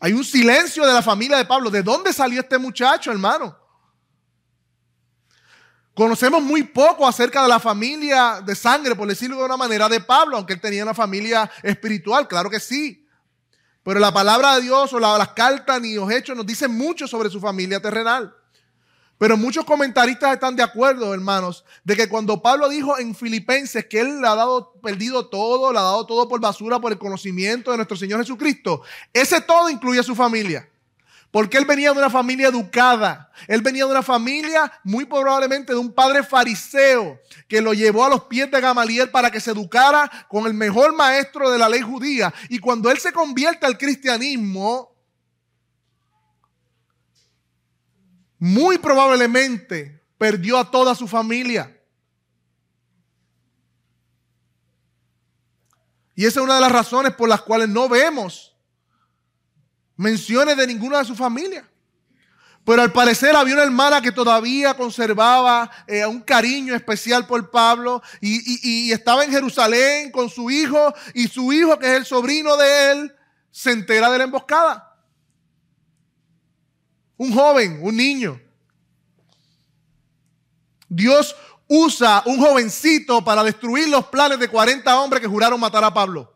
Hay 0.00 0.12
un 0.12 0.24
silencio 0.24 0.84
de 0.84 0.92
la 0.92 1.02
familia 1.02 1.36
de 1.36 1.44
Pablo. 1.44 1.70
¿De 1.70 1.82
dónde 1.82 2.12
salió 2.12 2.40
este 2.40 2.58
muchacho, 2.58 3.10
hermano? 3.10 3.56
Conocemos 5.94 6.42
muy 6.42 6.64
poco 6.64 7.06
acerca 7.08 7.42
de 7.42 7.48
la 7.48 7.58
familia 7.58 8.42
de 8.44 8.54
sangre, 8.54 8.94
por 8.94 9.08
decirlo 9.08 9.38
de 9.38 9.44
una 9.44 9.56
manera, 9.56 9.88
de 9.88 10.00
Pablo, 10.00 10.36
aunque 10.36 10.52
él 10.52 10.60
tenía 10.60 10.82
una 10.82 10.92
familia 10.92 11.50
espiritual, 11.62 12.28
claro 12.28 12.50
que 12.50 12.60
sí. 12.60 13.06
Pero 13.82 14.00
la 14.00 14.12
palabra 14.12 14.56
de 14.56 14.62
Dios 14.62 14.92
o 14.92 14.98
las 14.98 15.28
cartas 15.28 15.80
ni 15.80 15.94
los 15.94 16.10
hechos 16.10 16.36
nos 16.36 16.44
dicen 16.44 16.76
mucho 16.76 17.06
sobre 17.06 17.30
su 17.30 17.40
familia 17.40 17.80
terrenal. 17.80 18.34
Pero 19.18 19.36
muchos 19.36 19.64
comentaristas 19.64 20.34
están 20.34 20.56
de 20.56 20.62
acuerdo, 20.62 21.14
hermanos, 21.14 21.64
de 21.84 21.96
que 21.96 22.08
cuando 22.08 22.42
Pablo 22.42 22.68
dijo 22.68 22.98
en 22.98 23.14
Filipenses 23.14 23.86
que 23.86 24.00
él 24.00 24.20
le 24.20 24.28
ha 24.28 24.34
dado 24.34 24.72
perdido 24.82 25.26
todo, 25.26 25.72
le 25.72 25.78
ha 25.78 25.82
dado 25.82 26.04
todo 26.04 26.28
por 26.28 26.40
basura 26.40 26.78
por 26.80 26.92
el 26.92 26.98
conocimiento 26.98 27.70
de 27.70 27.78
nuestro 27.78 27.96
Señor 27.96 28.20
Jesucristo, 28.20 28.82
ese 29.14 29.40
todo 29.40 29.70
incluye 29.70 30.00
a 30.00 30.02
su 30.02 30.14
familia. 30.14 30.68
Porque 31.30 31.58
él 31.58 31.64
venía 31.64 31.92
de 31.92 31.98
una 31.98 32.08
familia 32.08 32.48
educada. 32.48 33.30
Él 33.48 33.60
venía 33.60 33.84
de 33.84 33.90
una 33.90 34.02
familia 34.02 34.72
muy 34.84 35.04
probablemente 35.04 35.72
de 35.72 35.78
un 35.78 35.92
padre 35.92 36.22
fariseo 36.22 37.20
que 37.48 37.60
lo 37.60 37.74
llevó 37.74 38.04
a 38.06 38.08
los 38.08 38.24
pies 38.24 38.50
de 38.50 38.60
Gamaliel 38.60 39.10
para 39.10 39.30
que 39.30 39.40
se 39.40 39.50
educara 39.50 40.10
con 40.28 40.46
el 40.46 40.54
mejor 40.54 40.94
maestro 40.94 41.50
de 41.50 41.58
la 41.58 41.68
ley 41.68 41.82
judía. 41.82 42.32
Y 42.48 42.58
cuando 42.58 42.90
él 42.90 42.98
se 42.98 43.12
convierte 43.12 43.66
al 43.66 43.76
cristianismo, 43.76 44.95
muy 48.38 48.78
probablemente 48.78 50.02
perdió 50.18 50.58
a 50.58 50.70
toda 50.70 50.94
su 50.94 51.08
familia. 51.08 51.72
Y 56.14 56.24
esa 56.24 56.40
es 56.40 56.44
una 56.44 56.54
de 56.54 56.62
las 56.62 56.72
razones 56.72 57.14
por 57.14 57.28
las 57.28 57.42
cuales 57.42 57.68
no 57.68 57.88
vemos 57.88 58.56
menciones 59.96 60.56
de 60.56 60.66
ninguna 60.66 60.98
de 60.98 61.04
su 61.04 61.14
familia. 61.14 61.68
Pero 62.64 62.82
al 62.82 62.92
parecer 62.92 63.36
había 63.36 63.54
una 63.54 63.62
hermana 63.62 64.00
que 64.00 64.10
todavía 64.10 64.74
conservaba 64.74 65.70
eh, 65.86 66.04
un 66.04 66.20
cariño 66.20 66.74
especial 66.74 67.26
por 67.26 67.48
Pablo 67.50 68.02
y, 68.20 68.88
y, 68.88 68.92
estaba 68.92 69.24
en 69.24 69.30
Jerusalén 69.30 70.10
con 70.10 70.28
su 70.28 70.50
hijo 70.50 70.92
y 71.14 71.28
su 71.28 71.52
hijo, 71.52 71.78
que 71.78 71.86
es 71.86 71.92
el 71.92 72.04
sobrino 72.04 72.56
de 72.56 72.90
él, 72.90 73.16
se 73.52 73.70
entera 73.70 74.10
de 74.10 74.18
la 74.18 74.24
emboscada. 74.24 74.85
Un 77.16 77.32
joven, 77.32 77.78
un 77.82 77.96
niño. 77.96 78.40
Dios 80.88 81.34
usa 81.68 82.22
un 82.26 82.38
jovencito 82.38 83.24
para 83.24 83.42
destruir 83.42 83.88
los 83.88 84.06
planes 84.06 84.38
de 84.38 84.48
40 84.48 85.00
hombres 85.00 85.20
que 85.20 85.28
juraron 85.28 85.58
matar 85.58 85.82
a 85.84 85.92
Pablo. 85.92 86.32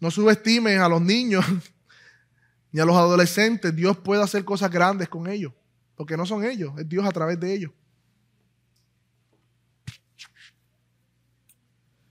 No 0.00 0.10
subestimes 0.10 0.80
a 0.80 0.88
los 0.88 1.00
niños 1.00 1.44
ni 2.72 2.80
a 2.80 2.84
los 2.84 2.96
adolescentes. 2.96 3.74
Dios 3.74 3.96
puede 3.98 4.22
hacer 4.22 4.44
cosas 4.44 4.70
grandes 4.70 5.08
con 5.08 5.28
ellos. 5.28 5.52
Porque 5.94 6.16
no 6.16 6.26
son 6.26 6.44
ellos, 6.44 6.72
es 6.78 6.88
Dios 6.88 7.06
a 7.06 7.12
través 7.12 7.38
de 7.38 7.54
ellos. 7.54 7.70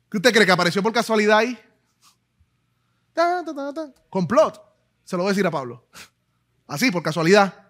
¿Qué 0.10 0.18
usted 0.18 0.32
cree 0.34 0.46
que 0.46 0.52
apareció 0.52 0.84
por 0.84 0.94
casualidad 0.94 1.40
ahí? 1.40 1.60
Complot. 4.10 4.62
Se 5.04 5.18
lo 5.18 5.24
voy 5.24 5.30
a 5.30 5.34
decir 5.34 5.46
a 5.46 5.52
Pablo. 5.52 5.88
Así, 6.68 6.92
por 6.92 7.04
casualidad. 7.04 7.68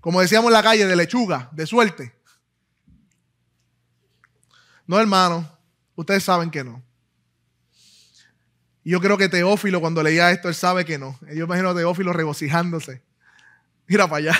Como 0.00 0.20
decíamos 0.20 0.48
en 0.48 0.54
la 0.54 0.62
calle, 0.62 0.86
de 0.86 0.96
lechuga, 0.96 1.48
de 1.52 1.66
suerte. 1.66 2.14
No, 4.86 4.98
hermano. 4.98 5.48
Ustedes 5.94 6.24
saben 6.24 6.50
que 6.50 6.64
no. 6.64 6.82
Y 8.82 8.90
yo 8.90 9.00
creo 9.00 9.18
que 9.18 9.28
Teófilo, 9.28 9.80
cuando 9.80 10.02
leía 10.02 10.30
esto, 10.30 10.48
él 10.48 10.54
sabe 10.54 10.84
que 10.84 10.98
no. 10.98 11.18
Yo 11.34 11.44
imagino 11.44 11.70
a 11.70 11.74
Teófilo 11.74 12.12
regocijándose. 12.12 13.02
Mira 13.86 14.08
para 14.08 14.16
allá. 14.18 14.38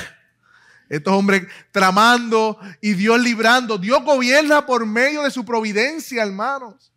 Estos 0.88 1.12
hombres 1.12 1.46
tramando 1.70 2.58
y 2.80 2.94
Dios 2.94 3.20
librando. 3.20 3.78
Dios 3.78 4.02
gobierna 4.02 4.64
por 4.64 4.86
medio 4.86 5.22
de 5.22 5.30
su 5.30 5.44
providencia, 5.44 6.22
hermanos. 6.22 6.92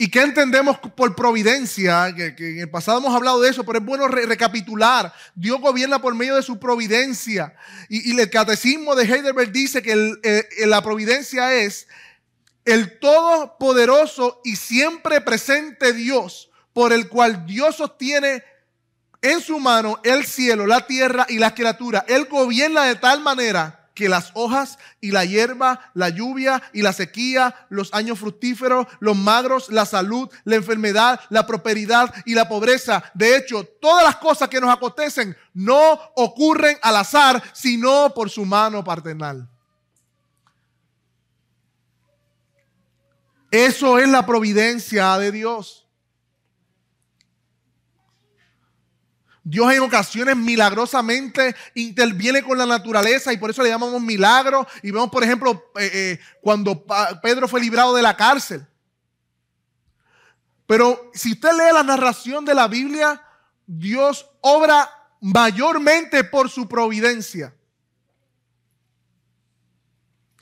¿Y 0.00 0.12
qué 0.12 0.22
entendemos 0.22 0.78
por 0.78 1.16
providencia? 1.16 2.14
Que, 2.14 2.32
en 2.38 2.60
el 2.60 2.70
pasado 2.70 2.98
hemos 2.98 3.12
hablado 3.12 3.40
de 3.40 3.50
eso, 3.50 3.64
pero 3.64 3.80
es 3.80 3.84
bueno 3.84 4.06
recapitular. 4.06 5.12
Dios 5.34 5.60
gobierna 5.60 6.00
por 6.00 6.14
medio 6.14 6.36
de 6.36 6.42
su 6.44 6.60
providencia. 6.60 7.52
Y, 7.88 8.18
el 8.18 8.30
catecismo 8.30 8.94
de 8.94 9.04
Heidelberg 9.04 9.50
dice 9.50 9.82
que 9.82 10.14
eh, 10.22 10.66
la 10.66 10.82
providencia 10.82 11.52
es 11.52 11.88
el 12.64 13.00
todopoderoso 13.00 14.40
y 14.44 14.54
siempre 14.54 15.20
presente 15.20 15.92
Dios, 15.92 16.48
por 16.72 16.92
el 16.92 17.08
cual 17.08 17.44
Dios 17.44 17.76
sostiene 17.76 18.44
en 19.20 19.40
su 19.40 19.58
mano 19.58 19.98
el 20.04 20.24
cielo, 20.24 20.64
la 20.68 20.86
tierra 20.86 21.26
y 21.28 21.38
las 21.38 21.54
criaturas. 21.54 22.04
Él 22.06 22.26
gobierna 22.26 22.84
de 22.84 22.94
tal 22.94 23.20
manera 23.20 23.77
que 23.98 24.08
las 24.08 24.30
hojas 24.34 24.78
y 25.00 25.10
la 25.10 25.24
hierba, 25.24 25.90
la 25.92 26.08
lluvia 26.08 26.62
y 26.72 26.82
la 26.82 26.92
sequía, 26.92 27.66
los 27.68 27.92
años 27.92 28.20
fructíferos, 28.20 28.86
los 29.00 29.16
magros, 29.16 29.70
la 29.70 29.84
salud, 29.86 30.30
la 30.44 30.54
enfermedad, 30.54 31.18
la 31.30 31.48
prosperidad 31.48 32.14
y 32.24 32.34
la 32.34 32.48
pobreza. 32.48 33.02
De 33.12 33.36
hecho, 33.36 33.64
todas 33.64 34.04
las 34.04 34.14
cosas 34.18 34.48
que 34.48 34.60
nos 34.60 34.72
acontecen 34.72 35.36
no 35.52 35.98
ocurren 36.14 36.78
al 36.80 36.94
azar, 36.94 37.42
sino 37.52 38.14
por 38.14 38.30
su 38.30 38.44
mano 38.44 38.84
paternal. 38.84 39.48
Eso 43.50 43.98
es 43.98 44.08
la 44.08 44.24
providencia 44.24 45.18
de 45.18 45.32
Dios. 45.32 45.87
Dios 49.50 49.72
en 49.72 49.80
ocasiones 49.80 50.36
milagrosamente 50.36 51.56
interviene 51.74 52.42
con 52.42 52.58
la 52.58 52.66
naturaleza 52.66 53.32
y 53.32 53.38
por 53.38 53.48
eso 53.48 53.62
le 53.62 53.70
llamamos 53.70 53.98
milagro. 54.02 54.66
Y 54.82 54.90
vemos, 54.90 55.08
por 55.08 55.24
ejemplo, 55.24 55.70
eh, 55.78 55.90
eh, 55.90 56.20
cuando 56.42 56.84
Pedro 57.22 57.48
fue 57.48 57.58
librado 57.58 57.94
de 57.94 58.02
la 58.02 58.14
cárcel. 58.14 58.66
Pero 60.66 61.10
si 61.14 61.32
usted 61.32 61.52
lee 61.52 61.72
la 61.72 61.82
narración 61.82 62.44
de 62.44 62.54
la 62.54 62.68
Biblia, 62.68 63.22
Dios 63.66 64.28
obra 64.42 64.86
mayormente 65.22 66.24
por 66.24 66.50
su 66.50 66.68
providencia. 66.68 67.54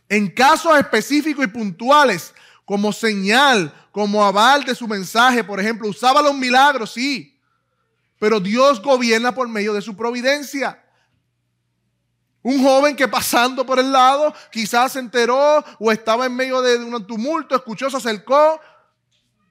En 0.09 0.29
casos 0.29 0.77
específicos 0.77 1.45
y 1.45 1.49
puntuales, 1.49 2.35
como 2.65 2.93
señal, 2.93 3.73
como 3.93 4.25
aval 4.25 4.65
de 4.65 4.75
su 4.75 4.89
mensaje, 4.89 5.45
por 5.45 5.61
ejemplo, 5.61 5.89
usaba 5.89 6.21
los 6.21 6.35
milagros, 6.35 6.93
sí 6.93 7.36
pero 8.19 8.41
Dios 8.41 8.81
gobierna 8.83 9.35
por 9.35 9.49
medio 9.49 9.73
de 9.75 9.83
su 9.83 9.97
providencia. 9.97 10.83
Un 12.43 12.63
joven 12.63 12.95
que 12.95 13.09
pasando 13.09 13.67
por 13.67 13.79
el 13.79 13.91
lado 13.91 14.33
quizás 14.53 14.93
se 14.93 15.01
enteró 15.01 15.65
o 15.81 15.91
estaba 15.91 16.27
en 16.27 16.37
medio 16.37 16.63
de 16.63 16.77
un 16.77 17.07
tumulto, 17.07 17.57
escuchó, 17.57 17.91
se 17.91 17.97
acercó. 17.97 18.61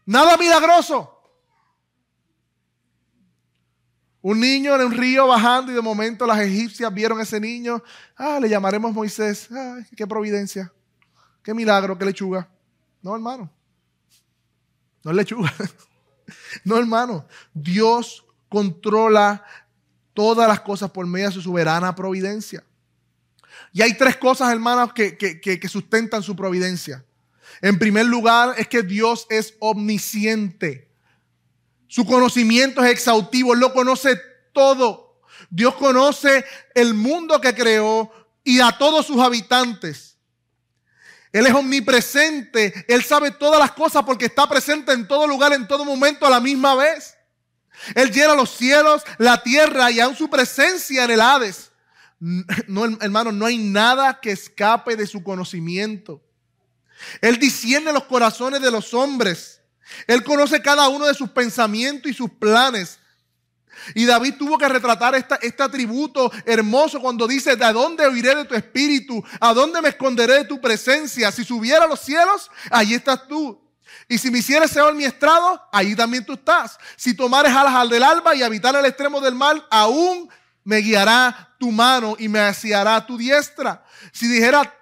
Nada 0.05 0.37
milagroso. 0.37 1.11
Un 4.21 4.39
niño 4.39 4.73
en 4.75 4.81
un 4.81 4.91
río 4.91 5.27
bajando 5.27 5.71
y 5.71 5.75
de 5.75 5.81
momento 5.81 6.25
las 6.25 6.39
egipcias 6.39 6.91
vieron 6.91 7.19
a 7.19 7.23
ese 7.23 7.39
niño. 7.39 7.83
Ah, 8.15 8.39
le 8.41 8.49
llamaremos 8.49 8.91
Moisés. 8.91 9.49
Ay, 9.51 9.85
qué 9.95 10.07
providencia. 10.07 10.71
Qué 11.43 11.53
milagro, 11.53 11.95
qué 11.95 12.05
lechuga. 12.05 12.49
No, 13.03 13.13
hermano. 13.13 13.51
No 15.03 15.11
es 15.11 15.17
lechuga. 15.17 15.53
No, 16.63 16.77
hermano. 16.77 17.27
Dios 17.53 18.24
controla 18.55 19.43
todas 20.13 20.47
las 20.47 20.61
cosas 20.61 20.89
por 20.89 21.05
medio 21.05 21.27
de 21.27 21.33
su 21.33 21.41
soberana 21.41 21.93
providencia. 21.93 22.63
Y 23.73 23.81
hay 23.81 23.97
tres 23.97 24.15
cosas, 24.15 24.49
hermanos, 24.49 24.93
que, 24.93 25.17
que, 25.17 25.67
sustentan 25.67 26.23
su 26.23 26.37
providencia. 26.37 27.03
En 27.61 27.77
primer 27.77 28.05
lugar, 28.05 28.55
es 28.57 28.69
que 28.69 28.81
Dios 28.81 29.27
es 29.29 29.55
omnisciente. 29.59 30.89
Su 31.87 32.05
conocimiento 32.05 32.81
es 32.81 32.91
exhaustivo, 32.91 33.53
Él 33.53 33.59
lo 33.59 33.73
conoce 33.73 34.17
todo. 34.53 35.19
Dios 35.49 35.75
conoce 35.75 36.45
el 36.75 36.93
mundo 36.93 37.41
que 37.41 37.53
creó 37.53 38.09
y 38.41 38.61
a 38.61 38.71
todos 38.77 39.05
sus 39.05 39.19
habitantes. 39.19 40.15
Él 41.33 41.45
es 41.45 41.53
omnipresente, 41.53 42.85
Él 42.87 43.03
sabe 43.03 43.31
todas 43.31 43.59
las 43.59 43.73
cosas 43.73 44.03
porque 44.03 44.27
está 44.27 44.47
presente 44.47 44.93
en 44.93 45.05
todo 45.05 45.27
lugar, 45.27 45.51
en 45.51 45.67
todo 45.67 45.83
momento 45.83 46.25
a 46.25 46.29
la 46.29 46.39
misma 46.39 46.73
vez. 46.75 47.14
Él 47.93 48.11
llena 48.11 48.35
los 48.35 48.51
cielos, 48.51 49.03
la 49.17 49.41
tierra 49.41 49.91
y 49.91 49.99
aún 49.99 50.15
su 50.15 50.29
presencia 50.29 51.03
en 51.03 51.11
el 51.11 51.21
Hades. 51.21 51.71
No, 52.19 52.85
hermano, 53.01 53.31
no 53.31 53.45
hay 53.45 53.57
nada 53.57 54.19
que 54.19 54.31
escape 54.31 54.95
de 54.95 55.05
su 55.05 55.23
conocimiento. 55.23 56.21
Él 57.21 57.37
discierne 57.37 57.91
los 57.91 58.05
corazones 58.05 58.61
de 58.61 58.71
los 58.71 58.93
hombres. 58.93 59.61
Él 60.07 60.23
conoce 60.23 60.61
cada 60.61 60.87
uno 60.87 61.05
de 61.05 61.13
sus 61.13 61.29
pensamientos 61.29 62.09
y 62.09 62.13
sus 62.13 62.29
planes. 62.31 62.99
Y 63.93 64.05
David 64.05 64.35
tuvo 64.39 64.57
que 64.57 64.69
retratar 64.69 65.15
este 65.15 65.63
atributo 65.63 66.31
hermoso 66.45 66.99
cuando 67.01 67.27
dice, 67.27 67.55
¿de 67.55 67.73
dónde 67.73 68.05
oiré 68.05 68.33
de 68.33 68.45
tu 68.45 68.55
espíritu? 68.55 69.23
¿A 69.39 69.53
dónde 69.53 69.81
me 69.81 69.89
esconderé 69.89 70.33
de 70.33 70.45
tu 70.45 70.59
presencia? 70.59 71.31
Si 71.31 71.43
subiera 71.43 71.83
a 71.83 71.87
los 71.87 71.99
cielos, 71.99 72.49
allí 72.71 72.95
estás 72.95 73.27
tú. 73.27 73.61
Y 74.07 74.17
si 74.17 74.31
me 74.31 74.39
hicieres 74.39 74.71
Señor 74.71 74.93
mi 74.93 75.05
estrado, 75.05 75.61
allí 75.71 75.95
también 75.95 76.25
tú 76.25 76.33
estás. 76.33 76.77
Si 76.95 77.13
tomares 77.13 77.53
alas 77.53 77.73
al 77.73 77.89
del 77.89 78.03
alba 78.03 78.35
y 78.35 78.43
habitar 78.43 78.75
el 78.75 78.85
extremo 78.85 79.21
del 79.21 79.35
mal, 79.35 79.65
aún 79.69 80.29
me 80.63 80.77
guiará 80.77 81.55
tu 81.59 81.71
mano 81.71 82.15
y 82.19 82.27
me 82.27 82.39
asiará 82.39 83.05
tu 83.05 83.17
diestra. 83.17 83.83
Si 84.11 84.27
dijera, 84.27 84.73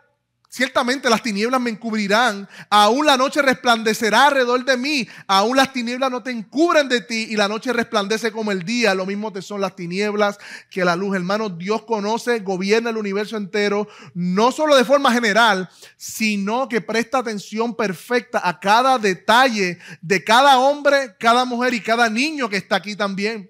ciertamente 0.53 1.09
las 1.09 1.23
tinieblas 1.23 1.59
me 1.59 1.71
encubrirán, 1.71 2.47
aún 2.69 3.07
la 3.07 3.17
noche 3.17 3.41
resplandecerá 3.41 4.27
alrededor 4.27 4.63
de 4.63 4.77
mí, 4.77 5.07
aún 5.25 5.57
las 5.57 5.73
tinieblas 5.73 6.11
no 6.11 6.21
te 6.21 6.29
encubren 6.29 6.87
de 6.87 7.01
ti 7.01 7.25
y 7.31 7.35
la 7.35 7.47
noche 7.47 7.73
resplandece 7.73 8.31
como 8.31 8.51
el 8.51 8.61
día, 8.61 8.93
lo 8.93 9.07
mismo 9.07 9.33
te 9.33 9.41
son 9.41 9.61
las 9.61 9.75
tinieblas 9.75 10.37
que 10.69 10.85
la 10.85 10.95
luz. 10.95 11.15
Hermano, 11.15 11.49
Dios 11.49 11.85
conoce, 11.85 12.41
gobierna 12.41 12.91
el 12.91 12.97
universo 12.97 13.35
entero, 13.35 13.87
no 14.13 14.51
solo 14.51 14.75
de 14.75 14.85
forma 14.85 15.11
general, 15.11 15.67
sino 15.97 16.69
que 16.69 16.81
presta 16.81 17.17
atención 17.17 17.75
perfecta 17.75 18.39
a 18.47 18.59
cada 18.59 18.99
detalle 18.99 19.79
de 20.03 20.23
cada 20.23 20.59
hombre, 20.59 21.15
cada 21.19 21.45
mujer 21.45 21.73
y 21.73 21.81
cada 21.81 22.11
niño 22.11 22.47
que 22.47 22.57
está 22.57 22.75
aquí 22.75 22.95
también. 22.95 23.49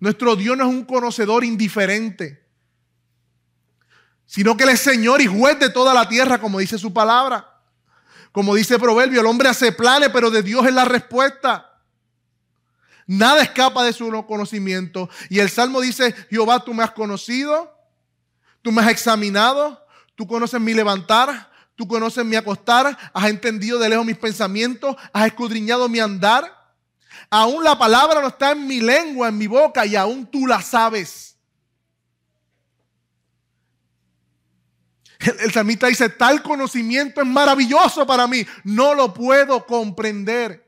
Nuestro 0.00 0.36
Dios 0.36 0.54
no 0.54 0.64
es 0.64 0.70
un 0.70 0.84
conocedor 0.84 1.44
indiferente, 1.44 2.43
sino 4.26 4.56
que 4.56 4.64
Él 4.64 4.70
es 4.70 4.80
Señor 4.80 5.20
y 5.20 5.26
juez 5.26 5.58
de 5.58 5.70
toda 5.70 5.94
la 5.94 6.08
tierra, 6.08 6.40
como 6.40 6.58
dice 6.58 6.78
su 6.78 6.92
palabra. 6.92 7.54
Como 8.32 8.54
dice 8.54 8.78
Proverbio, 8.78 9.20
el 9.20 9.26
hombre 9.26 9.48
hace 9.48 9.70
planes, 9.70 10.10
pero 10.12 10.30
de 10.30 10.42
Dios 10.42 10.66
es 10.66 10.74
la 10.74 10.84
respuesta. 10.84 11.70
Nada 13.06 13.42
escapa 13.42 13.84
de 13.84 13.92
su 13.92 14.10
conocimiento. 14.26 15.08
Y 15.28 15.38
el 15.38 15.50
Salmo 15.50 15.80
dice, 15.80 16.12
Jehová, 16.30 16.64
tú 16.64 16.74
me 16.74 16.82
has 16.82 16.90
conocido, 16.92 17.72
tú 18.62 18.72
me 18.72 18.82
has 18.82 18.88
examinado, 18.88 19.86
tú 20.16 20.26
conoces 20.26 20.60
mi 20.60 20.74
levantar, 20.74 21.50
tú 21.76 21.86
conoces 21.86 22.24
mi 22.24 22.34
acostar, 22.34 22.96
has 23.12 23.30
entendido 23.30 23.78
de 23.78 23.88
lejos 23.88 24.06
mis 24.06 24.16
pensamientos, 24.16 24.96
has 25.12 25.26
escudriñado 25.26 25.88
mi 25.88 26.00
andar. 26.00 26.50
Aún 27.30 27.62
la 27.62 27.78
palabra 27.78 28.20
no 28.20 28.28
está 28.28 28.52
en 28.52 28.66
mi 28.66 28.80
lengua, 28.80 29.28
en 29.28 29.38
mi 29.38 29.46
boca, 29.46 29.84
y 29.86 29.96
aún 29.96 30.26
tú 30.26 30.46
la 30.46 30.62
sabes. 30.62 31.33
El, 35.24 35.40
el 35.40 35.52
salmista 35.52 35.86
dice, 35.86 36.08
tal 36.08 36.42
conocimiento 36.42 37.20
es 37.20 37.26
maravilloso 37.26 38.06
para 38.06 38.26
mí, 38.26 38.46
no 38.62 38.94
lo 38.94 39.12
puedo 39.14 39.64
comprender. 39.66 40.64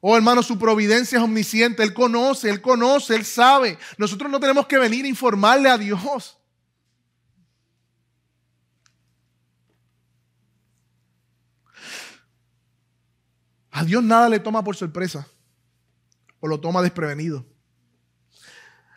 Oh 0.00 0.16
hermano, 0.16 0.42
su 0.42 0.58
providencia 0.58 1.18
es 1.18 1.24
omnisciente, 1.24 1.82
Él 1.82 1.92
conoce, 1.92 2.48
Él 2.48 2.62
conoce, 2.62 3.14
Él 3.14 3.24
sabe. 3.26 3.78
Nosotros 3.98 4.30
no 4.30 4.40
tenemos 4.40 4.66
que 4.66 4.78
venir 4.78 5.04
a 5.04 5.08
informarle 5.08 5.68
a 5.68 5.76
Dios. 5.76 6.38
A 13.70 13.84
Dios 13.84 14.02
nada 14.02 14.28
le 14.28 14.40
toma 14.40 14.64
por 14.64 14.74
sorpresa 14.74 15.28
o 16.40 16.48
lo 16.48 16.58
toma 16.60 16.82
desprevenido. 16.82 17.46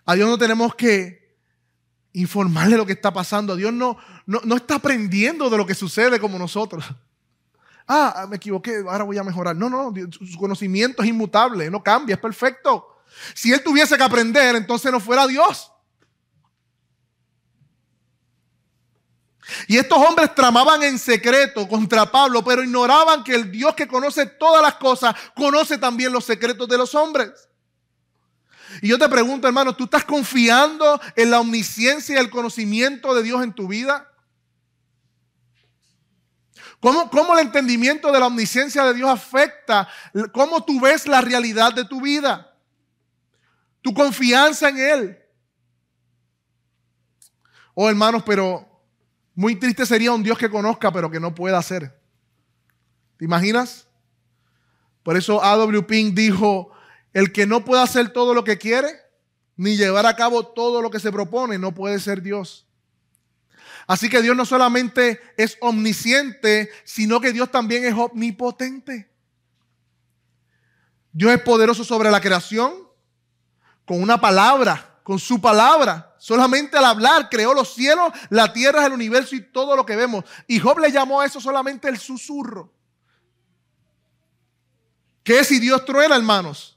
A 0.06 0.16
Dios 0.16 0.30
no 0.30 0.38
tenemos 0.38 0.74
que 0.76 1.23
informarle 2.14 2.78
lo 2.78 2.86
que 2.86 2.94
está 2.94 3.12
pasando. 3.12 3.56
Dios 3.56 3.74
no, 3.74 3.98
no, 4.26 4.56
está 4.56 4.76
aprendiendo 4.76 5.50
de 5.50 5.58
lo 5.58 5.66
que 5.66 5.76
sucede 5.76 6.20
como 6.20 6.40
nosotros. 6.40 6.86
Ah, 7.88 8.26
me 8.30 8.38
equivoqué, 8.38 8.84
ahora 8.88 9.04
voy 9.04 9.18
a 9.18 9.24
mejorar. 9.24 9.56
No, 9.56 9.70
no, 9.70 9.94
su 10.12 10.38
conocimiento 10.38 11.04
es 11.04 11.10
inmutable, 11.10 11.70
no 11.70 11.84
cambia, 11.84 12.16
es 12.16 12.22
perfecto. 12.22 13.02
Si 13.34 13.52
Él 13.52 13.62
tuviese 13.64 13.98
que 13.98 14.04
aprender, 14.04 14.56
entonces 14.56 14.92
no 14.92 15.00
fuera 15.00 15.28
Dios. 15.28 15.70
Y 19.68 19.78
estos 19.78 19.98
hombres 19.98 20.34
tramaban 20.34 20.82
en 20.84 20.98
secreto 20.98 21.68
contra 21.68 22.10
Pablo, 22.10 22.44
pero 22.44 22.64
ignoraban 22.64 23.24
que 23.24 23.36
el 23.36 23.52
Dios 23.52 23.76
que 23.76 23.88
conoce 23.88 24.26
todas 24.26 24.62
las 24.62 24.76
cosas, 24.76 25.14
conoce 25.36 25.78
también 25.78 26.14
los 26.14 26.24
secretos 26.24 26.68
de 26.68 26.78
los 26.78 26.96
hombres. 26.96 27.50
Y 28.82 28.88
yo 28.88 28.98
te 28.98 29.08
pregunto, 29.10 29.48
hermano, 29.48 29.76
¿tú 29.76 29.86
estás 29.86 30.04
confiando 30.04 31.00
en 31.16 31.32
la 31.32 31.40
omnisciencia 31.40 32.16
y 32.16 32.20
el 32.20 32.30
conocimiento 32.30 33.14
de 33.14 33.24
Dios 33.24 33.44
en 33.44 33.54
tu 33.54 33.68
vida? 33.68 34.10
¿Cómo, 36.80 37.10
¿Cómo, 37.10 37.34
el 37.34 37.46
entendimiento 37.46 38.12
de 38.12 38.20
la 38.20 38.28
omnisciencia 38.28 38.84
de 38.84 38.94
Dios 38.94 39.10
afecta 39.10 39.88
cómo 40.34 40.66
tú 40.66 40.82
ves 40.82 41.08
la 41.08 41.22
realidad 41.22 41.74
de 41.74 41.86
tu 41.86 42.02
vida? 42.02 42.54
Tu 43.82 43.94
confianza 43.94 44.68
en 44.70 44.78
Él. 44.78 45.20
Oh, 47.74 47.90
hermanos, 47.90 48.24
pero 48.26 48.68
muy 49.34 49.56
triste 49.56 49.86
sería 49.86 50.12
un 50.12 50.24
Dios 50.24 50.38
que 50.38 50.50
conozca 50.50 50.92
pero 50.92 51.10
que 51.10 51.20
no 51.20 51.34
pueda 51.34 51.58
hacer. 51.58 51.98
¿Te 53.18 53.26
imaginas? 53.26 53.88
Por 55.04 55.16
eso 55.16 55.44
A.W. 55.44 55.84
Pink 55.84 56.14
dijo, 56.14 56.73
el 57.14 57.32
que 57.32 57.46
no 57.46 57.64
pueda 57.64 57.84
hacer 57.84 58.12
todo 58.12 58.34
lo 58.34 58.44
que 58.44 58.58
quiere, 58.58 58.90
ni 59.56 59.78
llevar 59.78 60.06
a 60.06 60.16
cabo 60.16 60.48
todo 60.48 60.82
lo 60.82 60.90
que 60.90 61.00
se 61.00 61.12
propone, 61.12 61.58
no 61.58 61.74
puede 61.74 62.00
ser 62.00 62.22
Dios. 62.22 62.66
Así 63.86 64.10
que 64.10 64.22
Dios 64.22 64.36
no 64.36 64.46
solamente 64.46 65.20
es 65.38 65.58
omnisciente, 65.62 66.70
sino 66.84 67.20
que 67.20 67.34
Dios 67.34 67.52
también 67.52 67.86
es 67.86 67.94
omnipotente. 67.94 69.10
Dios 71.12 71.34
es 71.34 71.42
poderoso 71.42 71.84
sobre 71.84 72.10
la 72.10 72.22
creación 72.22 72.74
con 73.86 74.02
una 74.02 74.20
palabra, 74.20 75.00
con 75.04 75.20
su 75.20 75.40
palabra. 75.40 76.16
Solamente 76.18 76.78
al 76.78 76.86
hablar 76.86 77.30
creó 77.30 77.54
los 77.54 77.74
cielos, 77.74 78.14
la 78.30 78.54
tierra, 78.54 78.86
el 78.86 78.94
universo 78.94 79.36
y 79.36 79.42
todo 79.42 79.76
lo 79.76 79.86
que 79.86 79.96
vemos. 79.96 80.24
Y 80.48 80.60
Job 80.60 80.80
le 80.80 80.92
llamó 80.92 81.20
a 81.20 81.26
eso 81.26 81.42
solamente 81.42 81.90
el 81.90 82.00
susurro. 82.00 82.74
¿Qué 85.24 85.40
es 85.40 85.48
si 85.48 85.60
Dios 85.60 85.86
truena, 85.86 86.16
hermanos? 86.16 86.73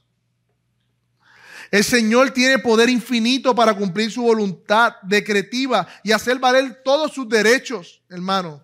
El 1.71 1.83
Señor 1.83 2.31
tiene 2.31 2.59
poder 2.59 2.89
infinito 2.89 3.53
para 3.53 3.73
cumplir 3.73 4.11
su 4.11 4.23
voluntad 4.23 4.93
decretiva 5.03 5.87
y 6.03 6.11
hacer 6.11 6.39
valer 6.39 6.81
todos 6.83 7.13
sus 7.13 7.27
derechos, 7.27 8.01
hermano. 8.09 8.63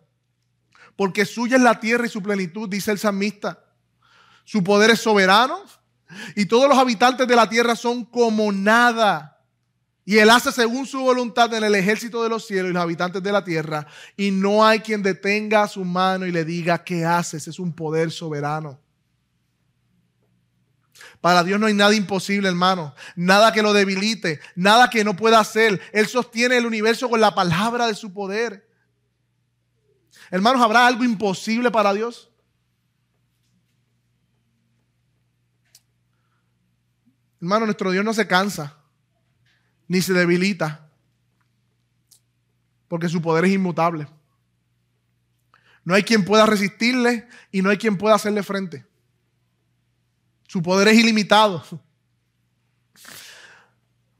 Porque 0.95 1.25
suya 1.25 1.57
es 1.57 1.63
la 1.63 1.79
tierra 1.79 2.05
y 2.05 2.09
su 2.09 2.21
plenitud, 2.21 2.69
dice 2.69 2.91
el 2.91 2.99
salmista. 2.99 3.63
Su 4.45 4.63
poder 4.63 4.91
es 4.91 4.99
soberano 4.99 5.63
y 6.35 6.45
todos 6.45 6.69
los 6.69 6.77
habitantes 6.77 7.27
de 7.27 7.35
la 7.35 7.49
tierra 7.49 7.75
son 7.75 8.05
como 8.05 8.51
nada 8.51 9.33
y 10.05 10.17
Él 10.17 10.29
hace 10.29 10.51
según 10.51 10.85
su 10.85 10.99
voluntad 10.99 11.53
en 11.53 11.63
el 11.63 11.75
ejército 11.75 12.23
de 12.23 12.29
los 12.29 12.45
cielos 12.45 12.71
y 12.71 12.73
los 12.73 12.83
habitantes 12.83 13.23
de 13.23 13.31
la 13.31 13.43
tierra. 13.43 13.87
Y 14.17 14.31
no 14.31 14.65
hay 14.65 14.79
quien 14.79 15.01
detenga 15.01 15.67
su 15.67 15.85
mano 15.85 16.25
y 16.25 16.31
le 16.31 16.43
diga, 16.43 16.83
¿qué 16.83 17.05
haces? 17.05 17.47
Es 17.47 17.57
un 17.57 17.73
poder 17.73 18.11
soberano. 18.11 18.79
Para 21.23 21.41
Dios 21.41 21.57
no 21.57 21.67
hay 21.67 21.73
nada 21.73 21.95
imposible, 21.95 22.49
hermano. 22.49 22.93
Nada 23.15 23.53
que 23.53 23.61
lo 23.61 23.71
debilite, 23.71 24.41
nada 24.57 24.89
que 24.89 25.05
no 25.05 25.15
pueda 25.15 25.39
hacer. 25.39 25.79
Él 25.93 26.05
sostiene 26.05 26.57
el 26.57 26.65
universo 26.65 27.09
con 27.09 27.21
la 27.21 27.33
palabra 27.33 27.87
de 27.87 27.95
su 27.95 28.11
poder. 28.11 28.69
Hermanos, 30.29 30.61
¿habrá 30.61 30.85
algo 30.85 31.05
imposible 31.05 31.71
para 31.71 31.93
Dios? 31.93 32.29
Hermano, 37.39 37.67
nuestro 37.67 37.91
Dios 37.91 38.03
no 38.03 38.13
se 38.13 38.27
cansa, 38.27 38.75
ni 39.87 40.01
se 40.01 40.11
debilita, 40.11 40.91
porque 42.89 43.07
su 43.07 43.21
poder 43.21 43.45
es 43.45 43.53
inmutable. 43.53 44.09
No 45.85 45.93
hay 45.93 46.03
quien 46.03 46.25
pueda 46.25 46.45
resistirle 46.45 47.29
y 47.49 47.61
no 47.61 47.69
hay 47.69 47.77
quien 47.77 47.97
pueda 47.97 48.15
hacerle 48.15 48.43
frente. 48.43 48.85
Su 50.53 50.61
poder 50.61 50.87
es 50.87 50.99
ilimitado. 50.99 51.63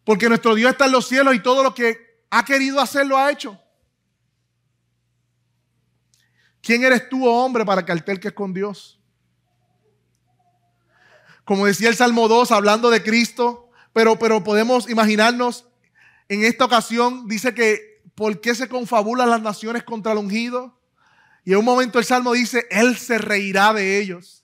Porque 0.04 0.28
nuestro 0.28 0.56
Dios 0.56 0.72
está 0.72 0.88
en 0.88 0.92
los 0.92 1.08
cielos 1.08 1.36
y 1.36 1.44
todo 1.44 1.62
lo 1.62 1.76
que 1.76 2.26
ha 2.32 2.44
querido 2.44 2.82
hacer 2.82 3.06
lo 3.06 3.20
ha 3.20 3.32
hecho. 3.32 3.62
¿Quién 6.60 6.84
eres 6.84 7.08
tú, 7.08 7.28
oh 7.28 7.46
hombre, 7.46 7.64
para 7.64 7.86
que 7.86 7.92
alterques 7.92 8.34
con 8.34 8.52
Dios? 8.52 9.00
Como 11.46 11.68
decía 11.68 11.90
el 11.90 11.96
Salmo 11.96 12.28
2, 12.28 12.52
hablando 12.52 12.90
de 12.90 13.04
Cristo, 13.04 13.70
pero, 13.94 14.18
pero 14.18 14.44
podemos 14.44 14.90
imaginarnos, 14.90 15.68
en 16.30 16.46
esta 16.46 16.66
ocasión 16.66 17.28
dice 17.28 17.54
que, 17.54 18.02
¿por 18.16 18.42
qué 18.42 18.56
se 18.56 18.68
confabulan 18.68 19.30
las 19.30 19.44
naciones 19.44 19.84
contra 19.84 20.14
el 20.14 20.18
ungido? 20.18 20.82
Y 21.46 21.52
en 21.52 21.60
un 21.60 21.66
momento 21.66 22.00
el 22.00 22.06
Salmo 22.06 22.34
dice, 22.34 22.66
Él 22.72 22.98
se 22.98 23.20
reirá 23.20 23.72
de 23.72 24.00
ellos. 24.00 24.43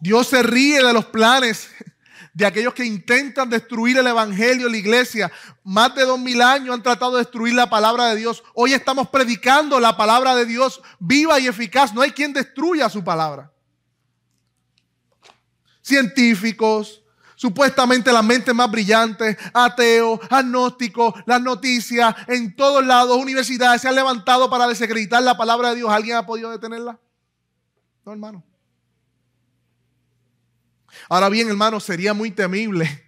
Dios 0.00 0.28
se 0.28 0.42
ríe 0.42 0.82
de 0.82 0.92
los 0.92 1.06
planes 1.06 1.68
de 2.38 2.46
aquellos 2.46 2.72
que 2.72 2.84
intentan 2.84 3.50
destruir 3.50 3.98
el 3.98 4.06
Evangelio, 4.06 4.68
la 4.68 4.76
iglesia. 4.76 5.30
Más 5.64 5.92
de 5.96 6.04
dos 6.04 6.20
mil 6.20 6.40
años 6.40 6.72
han 6.72 6.82
tratado 6.84 7.12
de 7.12 7.18
destruir 7.18 7.52
la 7.52 7.68
palabra 7.68 8.06
de 8.06 8.16
Dios. 8.16 8.44
Hoy 8.54 8.74
estamos 8.74 9.08
predicando 9.08 9.80
la 9.80 9.96
palabra 9.96 10.36
de 10.36 10.46
Dios 10.46 10.80
viva 11.00 11.40
y 11.40 11.48
eficaz. 11.48 11.92
No 11.92 12.00
hay 12.00 12.12
quien 12.12 12.32
destruya 12.32 12.88
su 12.88 13.02
palabra. 13.02 13.50
Científicos, 15.82 17.02
supuestamente 17.34 18.12
las 18.12 18.22
mentes 18.22 18.54
más 18.54 18.70
brillantes, 18.70 19.36
ateos, 19.52 20.20
agnósticos, 20.30 21.14
las 21.26 21.42
noticias, 21.42 22.14
en 22.28 22.54
todos 22.54 22.86
lados, 22.86 23.16
universidades 23.16 23.82
se 23.82 23.88
han 23.88 23.96
levantado 23.96 24.48
para 24.48 24.68
desacreditar 24.68 25.24
la 25.24 25.36
palabra 25.36 25.70
de 25.70 25.76
Dios. 25.76 25.90
¿Alguien 25.90 26.18
ha 26.18 26.26
podido 26.26 26.50
detenerla? 26.50 27.00
No, 28.04 28.12
hermano. 28.12 28.47
Ahora 31.08 31.28
bien, 31.28 31.48
hermano, 31.48 31.80
sería 31.80 32.14
muy 32.14 32.30
temible 32.30 33.04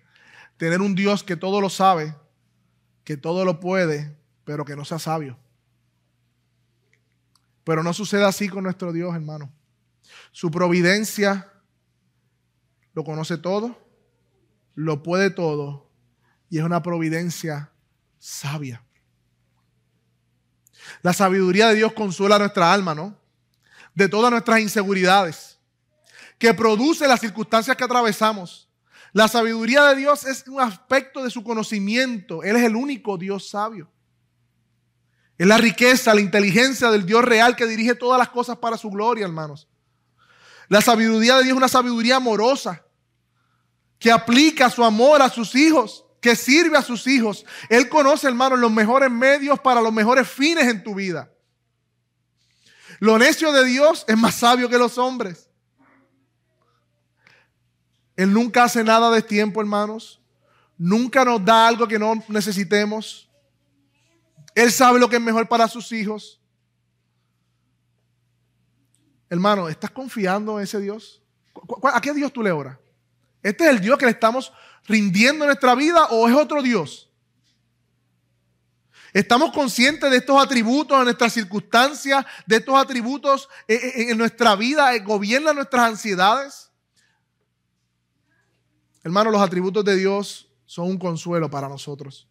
tener 0.56 0.80
un 0.80 0.94
Dios 0.94 1.22
que 1.24 1.36
todo 1.36 1.60
lo 1.60 1.70
sabe, 1.70 2.14
que 3.04 3.16
todo 3.16 3.44
lo 3.44 3.60
puede, 3.60 4.16
pero 4.44 4.64
que 4.64 4.76
no 4.76 4.84
sea 4.84 4.98
sabio. 4.98 5.38
Pero 7.64 7.82
no 7.82 7.92
sucede 7.92 8.24
así 8.24 8.48
con 8.48 8.64
nuestro 8.64 8.92
Dios, 8.92 9.14
hermano. 9.14 9.52
Su 10.32 10.50
providencia 10.50 11.52
lo 12.94 13.04
conoce 13.04 13.38
todo 13.38 13.90
lo 14.74 15.02
puede 15.02 15.30
todo 15.30 15.90
y 16.48 16.58
es 16.58 16.64
una 16.64 16.82
providencia 16.82 17.70
sabia. 18.18 18.82
La 21.02 21.12
sabiduría 21.12 21.68
de 21.68 21.76
Dios 21.76 21.92
consuela 21.92 22.38
nuestra 22.38 22.72
alma, 22.72 22.94
¿no? 22.94 23.16
De 23.94 24.08
todas 24.08 24.30
nuestras 24.30 24.60
inseguridades, 24.60 25.49
que 26.40 26.54
produce 26.54 27.06
las 27.06 27.20
circunstancias 27.20 27.76
que 27.76 27.84
atravesamos. 27.84 28.66
La 29.12 29.28
sabiduría 29.28 29.84
de 29.84 29.96
Dios 29.96 30.24
es 30.24 30.48
un 30.48 30.58
aspecto 30.58 31.22
de 31.22 31.30
su 31.30 31.44
conocimiento. 31.44 32.42
Él 32.42 32.56
es 32.56 32.62
el 32.62 32.74
único 32.74 33.18
Dios 33.18 33.50
sabio. 33.50 33.90
Es 35.36 35.46
la 35.46 35.58
riqueza, 35.58 36.14
la 36.14 36.22
inteligencia 36.22 36.90
del 36.90 37.04
Dios 37.04 37.22
real 37.26 37.56
que 37.56 37.66
dirige 37.66 37.94
todas 37.94 38.18
las 38.18 38.30
cosas 38.30 38.56
para 38.56 38.78
su 38.78 38.88
gloria, 38.88 39.26
hermanos. 39.26 39.68
La 40.68 40.80
sabiduría 40.80 41.36
de 41.36 41.42
Dios 41.42 41.52
es 41.52 41.58
una 41.58 41.68
sabiduría 41.68 42.16
amorosa 42.16 42.82
que 43.98 44.10
aplica 44.10 44.70
su 44.70 44.82
amor 44.82 45.20
a 45.20 45.28
sus 45.28 45.54
hijos, 45.54 46.06
que 46.22 46.34
sirve 46.36 46.78
a 46.78 46.82
sus 46.82 47.06
hijos. 47.06 47.44
Él 47.68 47.90
conoce, 47.90 48.26
hermano, 48.26 48.56
los 48.56 48.72
mejores 48.72 49.10
medios 49.10 49.60
para 49.60 49.82
los 49.82 49.92
mejores 49.92 50.26
fines 50.26 50.66
en 50.68 50.82
tu 50.82 50.94
vida. 50.94 51.30
Lo 52.98 53.18
necio 53.18 53.52
de 53.52 53.62
Dios 53.66 54.06
es 54.08 54.16
más 54.16 54.36
sabio 54.36 54.70
que 54.70 54.78
los 54.78 54.96
hombres. 54.96 55.49
Él 58.20 58.34
nunca 58.34 58.64
hace 58.64 58.84
nada 58.84 59.10
de 59.10 59.22
tiempo, 59.22 59.62
hermanos. 59.62 60.20
Nunca 60.76 61.24
nos 61.24 61.42
da 61.42 61.66
algo 61.66 61.88
que 61.88 61.98
no 61.98 62.22
necesitemos. 62.28 63.30
Él 64.54 64.70
sabe 64.70 65.00
lo 65.00 65.08
que 65.08 65.16
es 65.16 65.22
mejor 65.22 65.48
para 65.48 65.66
sus 65.66 65.90
hijos. 65.90 66.38
Hermano, 69.30 69.70
¿estás 69.70 69.90
confiando 69.90 70.58
en 70.58 70.64
ese 70.64 70.78
Dios? 70.80 71.22
¿A 71.94 71.98
qué 72.02 72.12
Dios 72.12 72.30
tú 72.30 72.42
le 72.42 72.52
oras? 72.52 72.76
¿Este 73.42 73.64
es 73.64 73.70
el 73.70 73.80
Dios 73.80 73.96
que 73.96 74.04
le 74.04 74.12
estamos 74.12 74.52
rindiendo 74.86 75.46
nuestra 75.46 75.74
vida 75.74 76.04
o 76.10 76.28
es 76.28 76.34
otro 76.34 76.60
Dios? 76.60 77.10
¿Estamos 79.14 79.50
conscientes 79.50 80.10
de 80.10 80.18
estos 80.18 80.44
atributos 80.44 80.98
en 80.98 81.04
nuestras 81.04 81.32
circunstancias, 81.32 82.26
de 82.44 82.56
estos 82.56 82.78
atributos 82.78 83.48
en 83.66 84.18
nuestra 84.18 84.56
vida, 84.56 84.94
gobiernan 84.98 85.56
nuestras 85.56 85.88
ansiedades? 85.88 86.69
Hermanos, 89.02 89.32
los 89.32 89.42
atributos 89.42 89.84
de 89.84 89.96
Dios 89.96 90.48
son 90.66 90.88
un 90.88 90.98
consuelo 90.98 91.50
para 91.50 91.68
nosotros. 91.68 92.28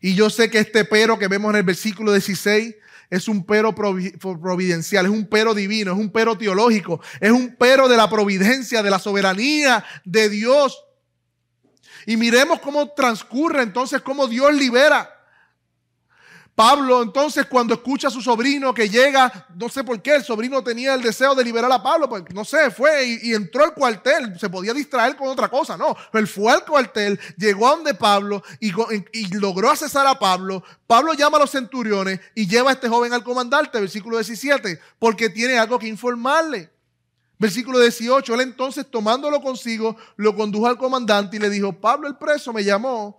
Y 0.00 0.14
yo 0.14 0.30
sé 0.30 0.50
que 0.50 0.58
este 0.58 0.84
pero 0.84 1.18
que 1.18 1.28
vemos 1.28 1.50
en 1.50 1.56
el 1.56 1.62
versículo 1.62 2.12
16 2.12 2.74
es 3.10 3.28
un 3.28 3.44
pero 3.44 3.74
providencial, 3.74 5.06
es 5.06 5.12
un 5.12 5.26
pero 5.26 5.54
divino, 5.54 5.92
es 5.92 5.98
un 5.98 6.10
pero 6.10 6.36
teológico, 6.36 7.00
es 7.20 7.30
un 7.30 7.56
pero 7.58 7.88
de 7.88 7.96
la 7.96 8.08
providencia, 8.08 8.82
de 8.82 8.90
la 8.90 8.98
soberanía 8.98 9.84
de 10.04 10.28
Dios. 10.28 10.84
Y 12.06 12.16
miremos 12.16 12.60
cómo 12.60 12.90
transcurre 12.90 13.62
entonces, 13.62 14.00
cómo 14.02 14.26
Dios 14.26 14.54
libera 14.54 15.10
Pablo 16.54 17.02
entonces 17.02 17.46
cuando 17.46 17.74
escucha 17.74 18.08
a 18.08 18.10
su 18.12 18.20
sobrino 18.20 18.72
que 18.72 18.88
llega, 18.88 19.48
no 19.56 19.68
sé 19.68 19.82
por 19.82 20.00
qué, 20.00 20.14
el 20.16 20.24
sobrino 20.24 20.62
tenía 20.62 20.94
el 20.94 21.02
deseo 21.02 21.34
de 21.34 21.42
liberar 21.42 21.70
a 21.72 21.82
Pablo, 21.82 22.08
pues 22.08 22.22
no 22.32 22.44
sé, 22.44 22.70
fue 22.70 23.18
y, 23.22 23.34
entró 23.34 23.64
al 23.64 23.74
cuartel, 23.74 24.38
se 24.38 24.48
podía 24.48 24.72
distraer 24.72 25.16
con 25.16 25.28
otra 25.28 25.48
cosa, 25.48 25.76
no, 25.76 25.96
él 26.12 26.28
fue 26.28 26.52
al 26.52 26.64
cuartel, 26.64 27.18
llegó 27.36 27.66
a 27.66 27.70
donde 27.72 27.94
Pablo 27.94 28.42
y, 28.60 28.70
logró 29.34 29.68
accesar 29.68 30.06
a 30.06 30.16
Pablo, 30.16 30.62
Pablo 30.86 31.14
llama 31.14 31.38
a 31.38 31.40
los 31.40 31.50
centuriones 31.50 32.20
y 32.36 32.46
lleva 32.46 32.70
a 32.70 32.74
este 32.74 32.88
joven 32.88 33.12
al 33.12 33.24
comandante, 33.24 33.80
versículo 33.80 34.16
17, 34.16 34.78
porque 35.00 35.30
tiene 35.30 35.58
algo 35.58 35.78
que 35.78 35.88
informarle. 35.88 36.70
Versículo 37.36 37.80
18, 37.80 38.32
él 38.32 38.40
entonces 38.42 38.88
tomándolo 38.88 39.42
consigo, 39.42 39.96
lo 40.16 40.36
condujo 40.36 40.68
al 40.68 40.78
comandante 40.78 41.36
y 41.36 41.40
le 41.40 41.50
dijo, 41.50 41.72
Pablo 41.72 42.06
el 42.06 42.16
preso 42.16 42.52
me 42.52 42.62
llamó 42.62 43.18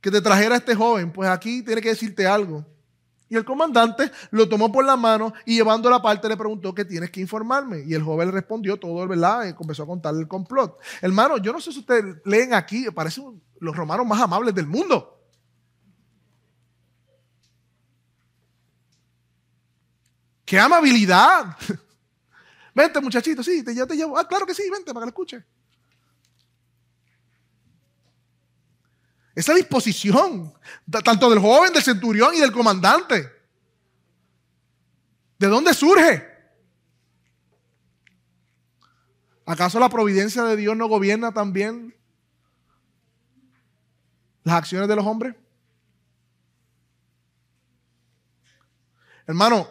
que 0.00 0.10
te 0.10 0.20
trajera 0.20 0.56
este 0.56 0.74
joven, 0.74 1.12
pues 1.12 1.28
aquí 1.28 1.62
tiene 1.62 1.80
que 1.80 1.90
decirte 1.90 2.26
algo. 2.26 2.64
Y 3.28 3.36
el 3.36 3.44
comandante 3.44 4.10
lo 4.32 4.48
tomó 4.48 4.72
por 4.72 4.84
la 4.84 4.96
mano 4.96 5.32
y 5.46 5.54
llevando 5.54 5.88
la 5.88 6.02
parte 6.02 6.28
le 6.28 6.36
preguntó 6.36 6.74
que 6.74 6.84
tienes 6.84 7.12
que 7.12 7.20
informarme. 7.20 7.84
Y 7.86 7.94
el 7.94 8.02
joven 8.02 8.32
respondió 8.32 8.76
todo, 8.76 9.06
¿verdad? 9.06 9.46
Y 9.46 9.54
comenzó 9.54 9.84
a 9.84 9.86
contarle 9.86 10.22
el 10.22 10.28
complot. 10.28 10.76
Hermano, 11.00 11.38
yo 11.38 11.52
no 11.52 11.60
sé 11.60 11.70
si 11.70 11.78
ustedes 11.78 12.16
leen 12.24 12.54
aquí, 12.54 12.86
parecen 12.90 13.40
los 13.60 13.76
romanos 13.76 14.04
más 14.04 14.20
amables 14.20 14.52
del 14.52 14.66
mundo. 14.66 15.16
¡Qué 20.44 20.58
amabilidad! 20.58 21.56
Vente, 22.74 23.00
muchachito, 23.00 23.44
sí, 23.44 23.62
ya 23.72 23.86
te 23.86 23.94
llevo. 23.94 24.18
Ah, 24.18 24.26
claro 24.26 24.44
que 24.44 24.54
sí, 24.54 24.62
vente 24.70 24.92
para 24.92 25.04
que 25.04 25.06
lo 25.06 25.10
escuche. 25.10 25.44
Esa 29.40 29.54
disposición, 29.54 30.52
tanto 31.02 31.30
del 31.30 31.38
joven, 31.38 31.72
del 31.72 31.82
centurión 31.82 32.34
y 32.34 32.40
del 32.40 32.52
comandante. 32.52 33.26
¿De 35.38 35.46
dónde 35.46 35.72
surge? 35.72 36.28
¿Acaso 39.46 39.80
la 39.80 39.88
providencia 39.88 40.44
de 40.44 40.56
Dios 40.56 40.76
no 40.76 40.88
gobierna 40.88 41.32
también 41.32 41.96
las 44.42 44.56
acciones 44.56 44.86
de 44.88 44.96
los 44.96 45.06
hombres? 45.06 45.34
Hermano, 49.26 49.70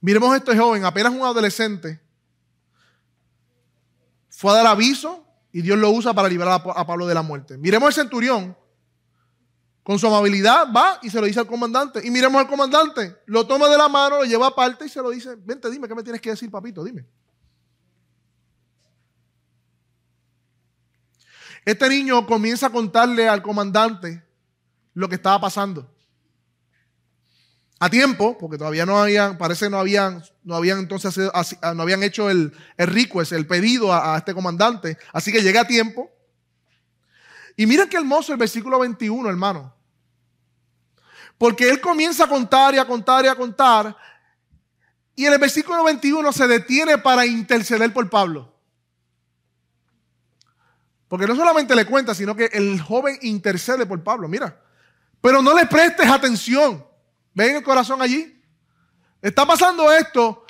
miremos 0.00 0.32
a 0.32 0.38
este 0.38 0.56
joven, 0.56 0.86
apenas 0.86 1.12
un 1.12 1.26
adolescente, 1.26 2.00
fue 4.30 4.52
a 4.52 4.54
dar 4.54 4.66
aviso 4.68 5.26
y 5.52 5.60
Dios 5.60 5.78
lo 5.78 5.90
usa 5.90 6.14
para 6.14 6.26
liberar 6.28 6.62
a 6.64 6.86
Pablo 6.86 7.06
de 7.06 7.12
la 7.12 7.20
muerte. 7.20 7.58
Miremos 7.58 7.88
al 7.88 7.92
centurión, 7.92 8.56
con 9.88 9.98
su 9.98 10.06
amabilidad 10.06 10.70
va 10.70 10.98
y 11.00 11.08
se 11.08 11.18
lo 11.18 11.26
dice 11.26 11.40
al 11.40 11.46
comandante. 11.46 12.06
Y 12.06 12.10
miremos 12.10 12.38
al 12.38 12.46
comandante, 12.46 13.22
lo 13.24 13.46
toma 13.46 13.70
de 13.70 13.78
la 13.78 13.88
mano, 13.88 14.18
lo 14.18 14.24
lleva 14.24 14.48
aparte 14.48 14.84
y 14.84 14.88
se 14.90 15.00
lo 15.00 15.08
dice, 15.08 15.34
vente, 15.34 15.70
dime, 15.70 15.88
¿qué 15.88 15.94
me 15.94 16.02
tienes 16.02 16.20
que 16.20 16.28
decir, 16.28 16.50
papito? 16.50 16.84
Dime. 16.84 17.06
Este 21.64 21.88
niño 21.88 22.26
comienza 22.26 22.66
a 22.66 22.70
contarle 22.70 23.30
al 23.30 23.40
comandante 23.40 24.22
lo 24.92 25.08
que 25.08 25.14
estaba 25.14 25.40
pasando. 25.40 25.90
A 27.80 27.88
tiempo, 27.88 28.36
porque 28.36 28.58
todavía 28.58 28.84
no 28.84 28.98
habían, 28.98 29.38
parece 29.38 29.70
no 29.70 29.78
habían, 29.78 30.22
no 30.44 30.54
habían 30.54 30.80
entonces 30.80 31.16
no 31.16 31.82
habían 31.82 32.02
hecho 32.02 32.28
el, 32.28 32.52
el 32.76 32.86
request, 32.88 33.32
el 33.32 33.46
pedido 33.46 33.90
a, 33.94 34.18
este 34.18 34.34
comandante. 34.34 34.98
Así 35.14 35.32
que 35.32 35.40
llega 35.40 35.62
a 35.62 35.66
tiempo. 35.66 36.10
Y 37.56 37.64
miren 37.64 37.88
qué 37.88 37.96
hermoso 37.96 38.32
el 38.32 38.38
versículo 38.38 38.78
21, 38.80 39.30
hermano. 39.30 39.77
Porque 41.38 41.68
él 41.68 41.80
comienza 41.80 42.24
a 42.24 42.28
contar 42.28 42.74
y 42.74 42.78
a 42.78 42.84
contar 42.84 43.24
y 43.24 43.28
a 43.28 43.36
contar. 43.36 43.96
Y 45.14 45.24
en 45.24 45.32
el 45.32 45.38
versículo 45.38 45.84
21 45.84 46.32
se 46.32 46.46
detiene 46.48 46.98
para 46.98 47.24
interceder 47.24 47.92
por 47.92 48.10
Pablo. 48.10 48.52
Porque 51.06 51.26
no 51.26 51.36
solamente 51.36 51.74
le 51.74 51.86
cuenta, 51.86 52.14
sino 52.14 52.34
que 52.34 52.46
el 52.52 52.80
joven 52.80 53.18
intercede 53.22 53.86
por 53.86 54.02
Pablo. 54.02 54.28
Mira, 54.28 54.60
pero 55.20 55.40
no 55.40 55.54
le 55.54 55.66
prestes 55.66 56.08
atención. 56.08 56.84
¿Ven 57.32 57.56
el 57.56 57.62
corazón 57.62 58.02
allí? 58.02 58.40
Está 59.22 59.46
pasando 59.46 59.92
esto. 59.92 60.44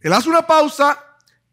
Él 0.00 0.12
hace 0.12 0.28
una 0.28 0.46
pausa 0.46 0.98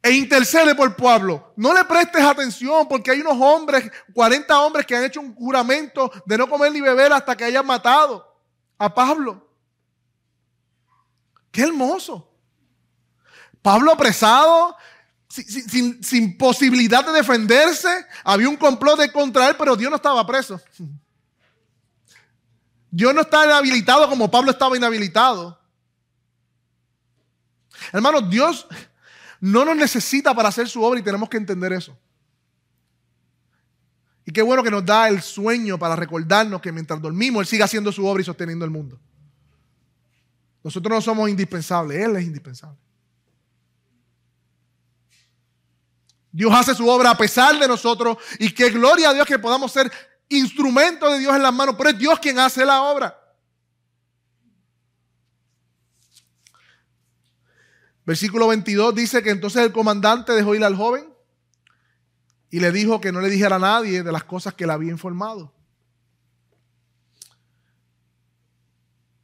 e 0.01 0.11
intercede 0.11 0.73
por 0.75 0.95
Pablo. 0.95 1.53
No 1.55 1.73
le 1.73 1.85
prestes 1.85 2.23
atención 2.23 2.87
porque 2.87 3.11
hay 3.11 3.21
unos 3.21 3.37
hombres, 3.39 3.91
40 4.13 4.59
hombres 4.59 4.85
que 4.85 4.95
han 4.95 5.03
hecho 5.03 5.21
un 5.21 5.35
juramento 5.35 6.11
de 6.25 6.37
no 6.37 6.49
comer 6.49 6.71
ni 6.71 6.81
beber 6.81 7.13
hasta 7.13 7.35
que 7.35 7.45
hayan 7.45 7.65
matado 7.65 8.34
a 8.77 8.93
Pablo. 8.93 9.47
Qué 11.51 11.63
hermoso. 11.63 12.31
Pablo 13.61 13.91
apresado, 13.91 14.75
sin, 15.27 16.37
posibilidad 16.37 17.05
de 17.05 17.13
defenderse. 17.13 18.05
Había 18.23 18.49
un 18.49 18.57
complot 18.57 18.99
de 18.99 19.11
contra 19.11 19.49
él, 19.49 19.55
pero 19.57 19.75
Dios 19.75 19.89
no 19.89 19.95
estaba 19.95 20.25
preso. 20.25 20.59
Dios 22.91 23.13
no 23.13 23.21
estaba 23.21 23.45
inhabilitado 23.45 24.07
como 24.09 24.29
Pablo 24.29 24.51
estaba 24.51 24.77
inhabilitado. 24.77 25.59
Hermanos, 27.91 28.29
Dios 28.29 28.67
no 29.39 29.65
nos 29.65 29.75
necesita 29.75 30.33
para 30.33 30.49
hacer 30.49 30.69
su 30.69 30.83
obra 30.83 30.99
y 30.99 31.03
tenemos 31.03 31.29
que 31.29 31.37
entender 31.37 31.73
eso. 31.73 31.97
Y 34.25 34.31
qué 34.31 34.41
bueno 34.41 34.63
que 34.63 34.71
nos 34.71 34.83
da 34.83 35.07
el 35.07 35.21
sueño 35.21 35.77
para 35.77 35.95
recordarnos 35.95 36.59
que 36.59 36.71
mientras 36.71 36.99
dormimos, 36.99 37.41
Él 37.41 37.47
sigue 37.47 37.63
haciendo 37.63 37.91
su 37.91 38.05
obra 38.05 38.21
y 38.21 38.25
sosteniendo 38.25 38.65
el 38.65 38.71
mundo. 38.71 38.99
Nosotros 40.63 40.95
no 40.95 41.01
somos 41.01 41.29
indispensables, 41.29 42.03
Él 42.03 42.15
es 42.15 42.23
indispensable. 42.23 42.79
Dios 46.31 46.51
hace 46.53 46.73
su 46.73 46.89
obra 46.89 47.11
a 47.11 47.17
pesar 47.17 47.57
de 47.59 47.67
nosotros 47.67 48.17
y 48.39 48.51
qué 48.51 48.69
gloria 48.71 49.11
a 49.11 49.13
Dios 49.13 49.27
que 49.27 49.39
podamos 49.39 49.71
ser 49.71 49.91
instrumentos 50.27 51.13
de 51.13 51.19
Dios 51.19 51.33
en 51.35 51.43
las 51.43 51.53
manos, 51.53 51.75
pero 51.77 51.91
es 51.91 51.97
Dios 51.97 52.19
quien 52.19 52.39
hace 52.39 52.65
la 52.65 52.81
obra. 52.81 53.17
Versículo 58.05 58.47
22 58.47 58.93
dice 58.95 59.23
que 59.23 59.29
entonces 59.29 59.61
el 59.63 59.71
comandante 59.71 60.33
dejó 60.33 60.55
ir 60.55 60.63
al 60.63 60.75
joven 60.75 61.14
y 62.55 62.61
le 62.61 62.71
dijo 62.71 63.01
que 63.01 63.11
no 63.11 63.19
le 63.19 63.29
dijera 63.29 63.57
a 63.57 63.59
nadie 63.59 64.01
de 64.01 64.13
las 64.13 64.23
cosas 64.23 64.53
que 64.53 64.65
le 64.65 64.71
había 64.71 64.89
informado. 64.89 65.51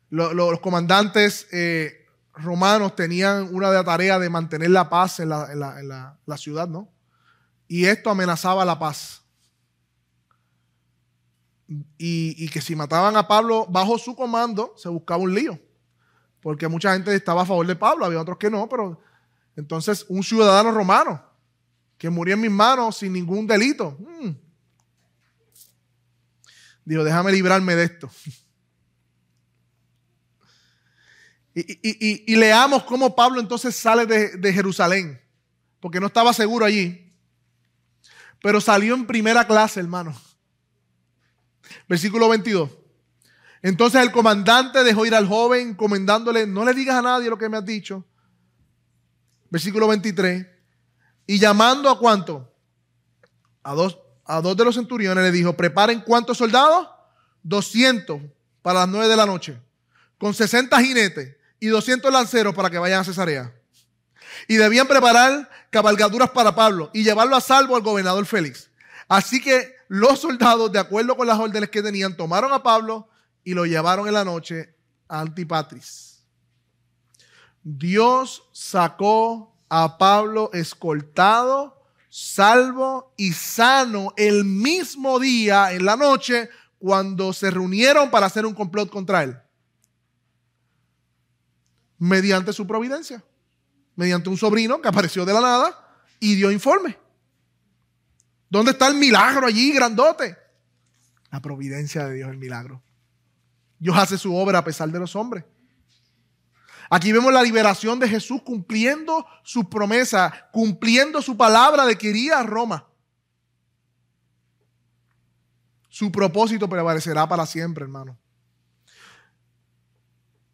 Los, 0.09 0.59
comandantes 0.59 1.47
eh, 1.53 2.09
romanos 2.33 2.93
tenían 2.93 3.55
una 3.55 3.85
tarea 3.85 4.19
de 4.19 4.29
mantener 4.29 4.71
la 4.71 4.89
paz 4.89 5.21
en, 5.21 5.29
la, 5.29 6.17
ciudad, 6.35 6.67
¿no? 6.67 6.89
Y 7.69 7.85
esto 7.85 8.09
amenazaba 8.09 8.65
la 8.65 8.77
paz. 8.77 9.21
Y, 11.69 12.35
y, 12.37 12.49
que 12.49 12.59
si 12.59 12.75
mataban 12.75 13.15
a 13.15 13.29
Pablo 13.29 13.65
bajo 13.69 13.97
su 13.97 14.13
comando, 14.13 14.73
se 14.75 14.89
buscaba 14.89 15.23
un 15.23 15.33
lío. 15.33 15.57
Porque 16.41 16.67
mucha 16.67 16.91
gente 16.91 17.15
estaba 17.15 17.43
a 17.43 17.45
favor 17.45 17.65
de 17.65 17.77
Pablo, 17.77 18.03
había 18.03 18.19
otros 18.19 18.37
que 18.37 18.49
no, 18.49 18.67
pero 18.67 18.99
entonces 19.55 20.05
un 20.09 20.21
ciudadano 20.21 20.73
romano 20.73 21.30
que 22.01 22.09
murió 22.09 22.33
en 22.33 22.41
mis 22.41 22.49
manos 22.49 22.97
sin 22.97 23.13
ningún 23.13 23.45
delito. 23.45 23.95
Mm. 23.99 24.31
Dijo, 26.83 27.03
déjame 27.03 27.31
librarme 27.31 27.75
de 27.75 27.83
esto. 27.83 28.09
Y, 31.53 32.33
leamos 32.37 32.83
cómo 32.83 33.13
Pablo 33.13 33.41
entonces 33.41 33.75
sale 33.75 34.05
de, 34.05 34.37
de, 34.37 34.53
Jerusalén, 34.53 35.21
porque 35.81 35.99
no 35.99 36.07
estaba 36.07 36.31
seguro 36.31 36.65
allí, 36.65 37.11
pero 38.41 38.61
salió 38.61 38.95
en 38.95 39.05
primera 39.05 39.45
clase, 39.45 39.81
hermano. 39.81 40.15
Versículo 41.89 42.29
22. 42.29 42.69
Entonces 43.61 44.01
el 44.01 44.13
comandante 44.13 44.81
dejó 44.85 45.05
ir 45.05 45.13
al 45.13 45.27
joven, 45.27 45.75
comendándole, 45.75 46.47
no 46.47 46.63
le 46.63 46.73
digas 46.73 46.95
a 46.95 47.01
nadie 47.01 47.29
lo 47.29 47.37
que 47.37 47.49
me 47.49 47.57
has 47.57 47.65
dicho. 47.65 48.05
Versículo 49.49 49.89
23. 49.89 50.50
Y 51.27 51.39
llamando 51.39 51.89
a 51.89 51.97
cuánto? 51.97 52.51
A 53.63 53.73
dos, 53.73 53.97
a 54.25 54.41
dos 54.41 54.57
de 54.57 54.65
los 54.65 54.75
centuriones 54.75 55.23
le 55.23 55.31
dijo, 55.31 55.55
preparen 55.55 56.01
cuántos 56.01 56.37
soldados? 56.37 56.87
200 57.43 58.21
para 58.61 58.81
las 58.81 58.89
9 58.89 59.07
de 59.07 59.15
la 59.15 59.25
noche, 59.25 59.59
con 60.17 60.33
60 60.33 60.79
jinetes 60.81 61.35
y 61.59 61.67
200 61.67 62.11
lanceros 62.11 62.53
para 62.53 62.69
que 62.69 62.77
vayan 62.77 63.01
a 63.01 63.03
Cesarea. 63.03 63.53
Y 64.47 64.55
debían 64.55 64.87
preparar 64.87 65.49
cabalgaduras 65.69 66.29
para 66.29 66.55
Pablo 66.55 66.89
y 66.93 67.03
llevarlo 67.03 67.35
a 67.35 67.41
salvo 67.41 67.75
al 67.75 67.81
gobernador 67.81 68.25
Félix. 68.25 68.69
Así 69.07 69.41
que 69.41 69.75
los 69.87 70.19
soldados, 70.19 70.71
de 70.71 70.79
acuerdo 70.79 71.15
con 71.17 71.27
las 71.27 71.37
órdenes 71.37 71.69
que 71.69 71.81
tenían, 71.81 72.15
tomaron 72.15 72.53
a 72.53 72.63
Pablo 72.63 73.09
y 73.43 73.53
lo 73.53 73.65
llevaron 73.65 74.07
en 74.07 74.13
la 74.13 74.23
noche 74.23 74.73
a 75.07 75.19
Antipatris. 75.19 76.23
Dios 77.63 78.43
sacó 78.53 79.50
a 79.73 79.97
Pablo 79.97 80.49
escoltado, 80.51 81.81
salvo 82.09 83.13
y 83.15 83.31
sano 83.31 84.13
el 84.17 84.43
mismo 84.43 85.17
día, 85.17 85.71
en 85.71 85.85
la 85.85 85.95
noche, 85.95 86.49
cuando 86.77 87.31
se 87.31 87.49
reunieron 87.49 88.11
para 88.11 88.25
hacer 88.25 88.45
un 88.45 88.53
complot 88.53 88.89
contra 88.89 89.23
él. 89.23 89.39
Mediante 91.97 92.51
su 92.51 92.67
providencia. 92.67 93.23
Mediante 93.95 94.27
un 94.27 94.35
sobrino 94.35 94.81
que 94.81 94.89
apareció 94.89 95.23
de 95.23 95.31
la 95.31 95.39
nada 95.39 96.03
y 96.19 96.35
dio 96.35 96.51
informe. 96.51 96.97
¿Dónde 98.49 98.71
está 98.71 98.89
el 98.89 98.95
milagro 98.95 99.47
allí, 99.47 99.71
grandote? 99.71 100.35
La 101.29 101.41
providencia 101.41 102.07
de 102.07 102.15
Dios, 102.15 102.29
el 102.29 102.37
milagro. 102.37 102.83
Dios 103.79 103.97
hace 103.97 104.17
su 104.17 104.35
obra 104.35 104.59
a 104.59 104.65
pesar 104.65 104.91
de 104.91 104.99
los 104.99 105.15
hombres. 105.15 105.45
Aquí 106.93 107.13
vemos 107.13 107.31
la 107.31 107.41
liberación 107.41 107.99
de 107.99 108.09
Jesús 108.09 108.41
cumpliendo 108.41 109.25
su 109.43 109.69
promesa, 109.69 110.49
cumpliendo 110.51 111.21
su 111.21 111.37
palabra 111.37 111.85
de 111.85 111.97
que 111.97 112.09
iría 112.09 112.39
a 112.39 112.43
Roma. 112.43 112.85
Su 115.87 116.11
propósito 116.11 116.67
prevalecerá 116.67 117.29
para 117.29 117.45
siempre, 117.45 117.85
hermano. 117.85 118.19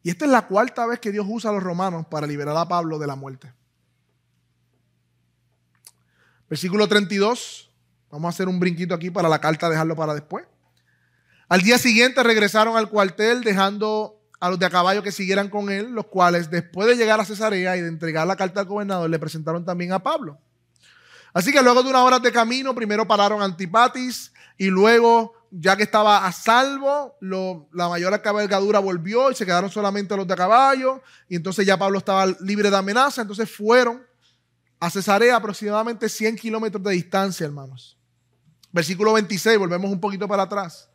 Y 0.04 0.12
esta 0.12 0.26
es 0.26 0.32
la 0.32 0.46
cuarta 0.46 0.86
vez 0.86 1.00
que 1.00 1.12
Dios 1.12 1.26
usa 1.28 1.50
a 1.50 1.54
los 1.54 1.64
romanos 1.64 2.06
para 2.06 2.28
liberar 2.28 2.56
a 2.56 2.68
Pablo 2.68 3.00
de 3.00 3.08
la 3.08 3.16
muerte. 3.16 3.52
Versículo 6.48 6.88
32. 6.88 7.72
Vamos 8.12 8.28
a 8.28 8.30
hacer 8.30 8.48
un 8.48 8.60
brinquito 8.60 8.94
aquí 8.94 9.10
para 9.10 9.28
la 9.28 9.42
carta, 9.42 9.72
dejarlo 9.72 9.96
para 9.96 10.14
después. 10.14 10.46
Al 11.50 11.62
día 11.62 11.80
siguiente 11.80 12.22
regresaron 12.22 12.78
al 12.78 12.90
cuartel 12.90 13.44
dejando 13.44 14.17
a 14.40 14.50
los 14.50 14.60
de 14.60 14.66
a 14.66 14.70
caballo 14.70 15.02
que 15.02 15.12
siguieran 15.12 15.50
con 15.50 15.70
él, 15.70 15.92
los 15.92 16.08
cuales 16.08 16.50
después 16.50 16.88
de 16.88 16.96
llegar 16.96 17.20
a 17.20 17.26
Cesarea 17.26 17.76
y 17.78 17.82
de 17.82 17.88
entregar 17.88 18.28
la 18.28 18.36
carta 18.36 18.60
al 18.60 18.68
gobernador, 18.68 19.10
le 19.10 19.20
presentaron 19.20 19.66
también 19.66 19.92
a 19.94 20.00
Pablo. 20.00 20.40
Así 21.34 21.52
que 21.52 21.62
luego 21.62 21.84
de 21.84 21.90
unas 21.90 22.02
horas 22.02 22.22
de 22.22 22.32
camino, 22.32 22.74
primero 22.74 23.08
pararon 23.08 23.42
Antipatis 23.42 24.32
y 24.58 24.68
luego, 24.68 25.34
ya 25.52 25.76
que 25.76 25.84
estaba 25.84 26.26
a 26.26 26.32
salvo, 26.32 27.18
la 27.22 27.90
mayor 27.90 28.20
cabalgadura 28.22 28.80
volvió 28.80 29.30
y 29.30 29.36
se 29.36 29.46
quedaron 29.46 29.70
solamente 29.70 30.18
los 30.18 30.28
de 30.28 30.34
a 30.34 30.38
caballo. 30.38 31.02
Y 31.30 31.36
entonces 31.36 31.66
ya 31.66 31.78
Pablo 31.78 32.00
estaba 32.00 32.26
libre 32.42 32.72
de 32.72 32.78
amenaza. 32.78 33.22
Entonces 33.22 33.52
fueron 33.52 34.04
a 34.80 34.90
Cesarea 34.90 35.36
aproximadamente 35.36 36.10
100 36.10 36.38
kilómetros 36.38 36.84
de 36.84 36.92
distancia, 36.92 37.46
hermanos. 37.46 37.98
Versículo 38.72 39.14
26, 39.14 39.60
volvemos 39.60 39.92
un 39.92 40.00
poquito 40.00 40.28
para 40.28 40.44
atrás. 40.44 40.90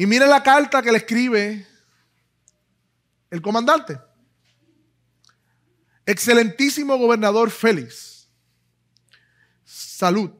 Y 0.00 0.06
mire 0.06 0.28
la 0.28 0.44
carta 0.44 0.80
que 0.80 0.92
le 0.92 0.98
escribe 0.98 1.66
el 3.30 3.42
comandante. 3.42 3.98
Excelentísimo 6.06 6.96
gobernador 6.96 7.50
Félix, 7.50 8.30
salud. 9.64 10.30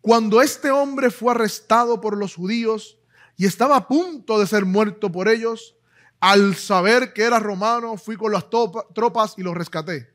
Cuando 0.00 0.40
este 0.40 0.70
hombre 0.70 1.10
fue 1.10 1.32
arrestado 1.32 2.00
por 2.00 2.16
los 2.16 2.36
judíos 2.36 2.96
y 3.36 3.44
estaba 3.44 3.76
a 3.76 3.88
punto 3.88 4.38
de 4.38 4.46
ser 4.46 4.64
muerto 4.64 5.10
por 5.10 5.28
ellos, 5.28 5.74
al 6.20 6.54
saber 6.54 7.12
que 7.12 7.24
era 7.24 7.40
romano, 7.40 7.96
fui 7.96 8.16
con 8.16 8.30
las 8.30 8.48
tropas 8.48 9.34
y 9.36 9.42
lo 9.42 9.52
rescaté. 9.52 10.14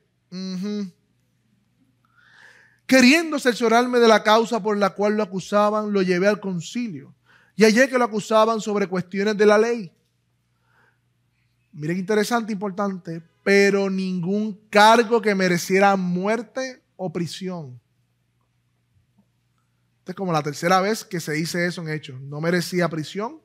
Queriendo 2.88 3.38
cerciorarme 3.38 4.00
de 4.00 4.08
la 4.08 4.24
causa 4.24 4.64
por 4.64 4.78
la 4.78 4.92
cual 4.92 5.18
lo 5.18 5.24
acusaban, 5.24 5.92
lo 5.92 6.02
llevé 6.02 6.30
al 6.30 6.40
concilio. 6.40 7.14
Y 7.56 7.64
hallé 7.64 7.88
que 7.88 7.98
lo 7.98 8.06
acusaban 8.06 8.60
sobre 8.60 8.88
cuestiones 8.88 9.38
de 9.38 9.46
la 9.46 9.58
ley. 9.58 9.92
Miren 11.72 11.96
qué 11.96 12.02
interesante, 12.02 12.54
importante, 12.54 13.22
pero 13.44 13.90
ningún 13.90 14.60
cargo 14.70 15.22
que 15.22 15.36
mereciera 15.36 15.96
muerte 15.96 16.82
o 16.96 17.12
prisión. 17.12 17.80
Esta 20.00 20.12
es 20.12 20.16
como 20.16 20.34
la 20.34 20.44
tercera 20.44 20.82
vez 20.82 21.04
que 21.06 21.20
se 21.20 21.34
dice 21.34 21.66
eso 21.66 21.82
en 21.82 21.90
Hechos. 21.90 22.20
No 22.22 22.42
merecía 22.42 22.90
prisión 22.90 23.42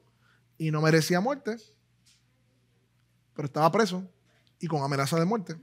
y 0.57 0.71
no 0.71 0.83
merecía 0.83 1.21
muerte, 1.21 1.57
pero 3.35 3.47
estaba 3.47 3.71
preso 3.71 4.05
y 4.59 4.67
con 4.67 4.83
amenaza 4.83 5.19
de 5.19 5.25
muerte. 5.25 5.57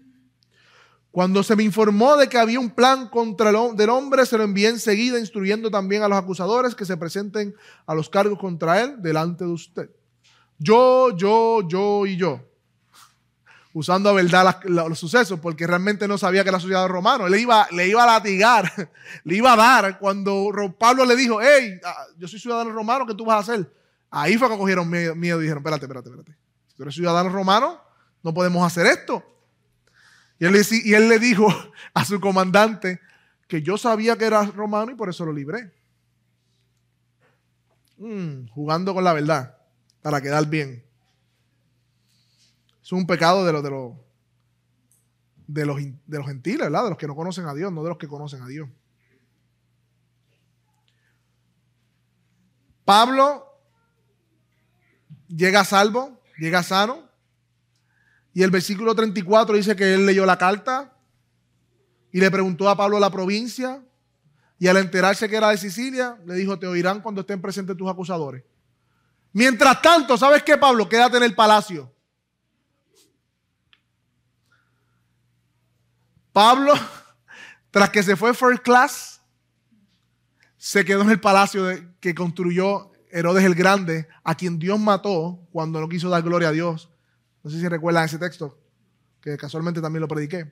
Cuando 1.15 1.43
se 1.43 1.55
me 1.55 1.63
informó 1.63 2.17
de 2.17 2.27
que 2.27 2.37
había 2.37 2.59
un 2.59 2.69
plan 2.69 3.07
contra 3.07 3.49
el 3.49 3.77
del 3.77 3.89
hombre, 3.89 4.25
se 4.25 4.37
lo 4.37 4.43
envié 4.43 4.67
enseguida, 4.67 5.17
instruyendo 5.17 5.71
también 5.71 6.03
a 6.03 6.09
los 6.09 6.17
acusadores 6.17 6.75
que 6.75 6.83
se 6.83 6.97
presenten 6.97 7.55
a 7.85 7.95
los 7.95 8.09
cargos 8.09 8.37
contra 8.37 8.81
él 8.81 9.01
delante 9.01 9.45
de 9.45 9.49
usted. 9.49 9.89
Yo, 10.57 11.15
yo, 11.15 11.65
yo 11.69 12.05
y 12.05 12.17
yo. 12.17 12.41
Usando 13.71 14.09
a 14.09 14.11
verdad 14.11 14.59
los 14.65 14.99
sucesos, 14.99 15.39
porque 15.39 15.65
realmente 15.65 16.05
no 16.05 16.17
sabía 16.17 16.43
que 16.43 16.49
era 16.49 16.59
ciudadano 16.59 16.89
romano. 16.89 17.29
Le 17.29 17.39
iba, 17.39 17.65
le 17.71 17.87
iba 17.87 18.03
a 18.03 18.07
latigar, 18.07 18.69
le 19.23 19.35
iba 19.37 19.53
a 19.53 19.55
dar. 19.55 19.97
Cuando 19.99 20.51
Pablo 20.77 21.05
le 21.05 21.15
dijo, 21.15 21.39
hey, 21.41 21.79
ah, 21.85 22.07
yo 22.17 22.27
soy 22.27 22.41
ciudadano 22.41 22.73
romano, 22.73 23.05
¿qué 23.05 23.13
tú 23.13 23.23
vas 23.23 23.37
a 23.37 23.53
hacer? 23.53 23.71
Ahí 24.11 24.37
fue 24.37 24.49
que 24.49 24.57
cogieron 24.57 24.89
miedo, 24.89 25.15
y 25.15 25.43
dijeron, 25.43 25.59
espérate, 25.59 25.85
espérate, 25.85 26.09
espérate. 26.09 26.37
Si 26.67 26.75
tú 26.75 26.83
eres 26.83 26.93
ciudadano 26.93 27.29
romano, 27.29 27.79
no 28.21 28.33
podemos 28.33 28.67
hacer 28.67 28.85
esto. 28.87 29.23
Y 30.39 30.45
él, 30.45 31.09
le 31.09 31.19
dijo 31.19 31.47
a 31.93 32.05
su 32.05 32.19
comandante 32.19 32.99
que 33.47 33.61
yo 33.61 33.77
sabía 33.77 34.17
que 34.17 34.25
era 34.25 34.43
romano 34.43 34.91
y 34.91 34.95
por 34.95 35.09
eso 35.09 35.25
lo 35.25 35.33
libré. 35.33 35.71
Mm, 37.97 38.47
jugando 38.49 38.93
con 38.93 39.03
la 39.03 39.13
verdad 39.13 39.57
para 40.01 40.21
quedar 40.21 40.45
bien. 40.47 40.83
Es 42.83 42.91
un 42.91 43.07
pecado 43.07 43.45
de 43.45 43.53
los, 43.53 43.63
de 43.63 43.69
de 45.47 45.65
los, 45.65 45.77
de 46.05 46.17
los 46.17 46.27
gentiles, 46.27 46.61
¿verdad? 46.61 46.83
De 46.83 46.89
los 46.89 46.97
que 46.97 47.07
no 47.07 47.15
conocen 47.15 47.45
a 47.45 47.53
Dios, 47.53 47.71
no 47.71 47.83
de 47.83 47.89
los 47.89 47.97
que 47.97 48.07
conocen 48.07 48.41
a 48.41 48.47
Dios. 48.47 48.69
Pablo 52.83 53.47
llega 55.27 55.63
salvo, 55.65 56.21
llega 56.37 56.61
sano, 56.61 57.09
y 58.35 58.43
el 58.43 58.51
versículo 58.51 58.93
34 58.93 59.55
dice 59.55 59.77
que 59.77 59.93
él 59.93 60.05
leyó 60.05 60.25
la 60.25 60.37
carta 60.37 60.93
y 62.11 62.19
le 62.19 62.29
preguntó 62.29 62.67
a 62.67 62.75
Pablo 62.75 62.99
la 62.99 63.09
provincia. 63.09 63.81
Y 64.59 64.67
al 64.67 64.75
enterarse 64.75 65.29
que 65.29 65.37
era 65.37 65.51
de 65.51 65.57
Sicilia, 65.57 66.19
le 66.25 66.33
dijo, 66.33 66.59
te 66.59 66.67
oirán 66.67 66.99
cuando 66.99 67.21
estén 67.21 67.41
presentes 67.41 67.77
tus 67.77 67.89
acusadores. 67.89 68.43
Mientras 69.31 69.81
tanto, 69.81 70.17
¿sabes 70.17 70.43
qué, 70.43 70.57
Pablo? 70.57 70.89
Quédate 70.89 71.15
en 71.15 71.23
el 71.23 71.33
palacio. 71.33 71.89
Pablo, 76.33 76.73
tras 77.71 77.89
que 77.89 78.03
se 78.03 78.17
fue 78.17 78.33
first 78.33 78.63
class, 78.63 79.21
se 80.57 80.83
quedó 80.83 81.03
en 81.03 81.11
el 81.11 81.21
palacio 81.21 81.67
que 82.01 82.13
construyó 82.13 82.91
Herodes 83.11 83.45
el 83.45 83.55
Grande, 83.55 84.09
a 84.25 84.35
quien 84.35 84.59
Dios 84.59 84.77
mató 84.77 85.39
cuando 85.53 85.79
no 85.79 85.87
quiso 85.87 86.09
dar 86.09 86.21
gloria 86.21 86.49
a 86.49 86.51
Dios 86.51 86.89
no 87.45 87.51
sé 87.51 87.59
si 87.59 87.67
recuerdan 87.67 88.05
ese 88.05 88.17
texto, 88.17 88.59
que 89.21 89.37
casualmente 89.37 89.79
también 89.79 90.01
lo 90.01 90.07
prediqué, 90.07 90.51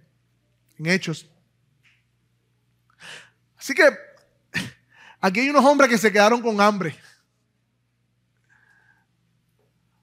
en 0.78 0.86
Hechos. 0.86 1.28
Así 3.58 3.74
que 3.74 3.84
aquí 5.20 5.40
hay 5.40 5.50
unos 5.50 5.66
hombres 5.66 5.90
que 5.90 5.98
se 5.98 6.12
quedaron 6.12 6.40
con 6.40 6.62
hambre. 6.62 6.96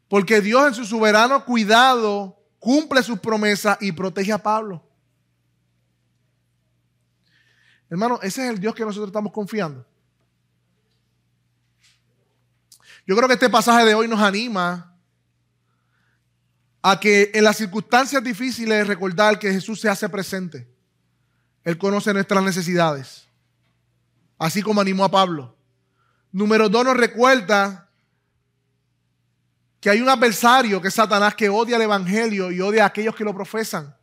Porque 0.08 0.40
Dios 0.40 0.66
en 0.66 0.74
su 0.74 0.84
soberano 0.84 1.44
cuidado 1.44 2.36
cumple 2.58 3.04
sus 3.04 3.20
promesas 3.20 3.78
y 3.80 3.92
protege 3.92 4.32
a 4.32 4.38
Pablo. 4.38 4.84
Hermano, 7.88 8.18
ese 8.20 8.42
es 8.42 8.50
el 8.50 8.58
Dios 8.58 8.74
que 8.74 8.84
nosotros 8.84 9.10
estamos 9.10 9.30
confiando. 9.30 9.86
Yo 13.06 13.14
creo 13.14 13.28
que 13.28 13.34
este 13.34 13.48
pasaje 13.48 13.86
de 13.86 13.94
hoy 13.94 14.08
nos 14.08 14.18
anima 14.18 14.89
a 16.82 16.98
que 16.98 17.30
en 17.34 17.44
las 17.44 17.56
circunstancias 17.56 18.22
difíciles 18.22 18.86
recordar 18.86 19.38
que 19.38 19.52
Jesús 19.52 19.80
se 19.80 19.88
hace 19.88 20.08
presente. 20.08 20.68
Él 21.62 21.76
conoce 21.76 22.14
nuestras 22.14 22.42
necesidades, 22.42 23.28
así 24.38 24.62
como 24.62 24.80
animó 24.80 25.04
a 25.04 25.10
Pablo. 25.10 25.56
Número 26.32 26.68
dos 26.68 26.84
nos 26.84 26.96
recuerda 26.96 27.88
que 29.80 29.90
hay 29.90 30.00
un 30.00 30.08
adversario 30.08 30.80
que 30.80 30.88
es 30.88 30.94
Satanás 30.94 31.34
que 31.34 31.48
odia 31.48 31.76
el 31.76 31.82
Evangelio 31.82 32.50
y 32.50 32.60
odia 32.60 32.84
a 32.84 32.86
aquellos 32.86 33.14
que 33.14 33.24
lo 33.24 33.34
profesan 33.34 33.94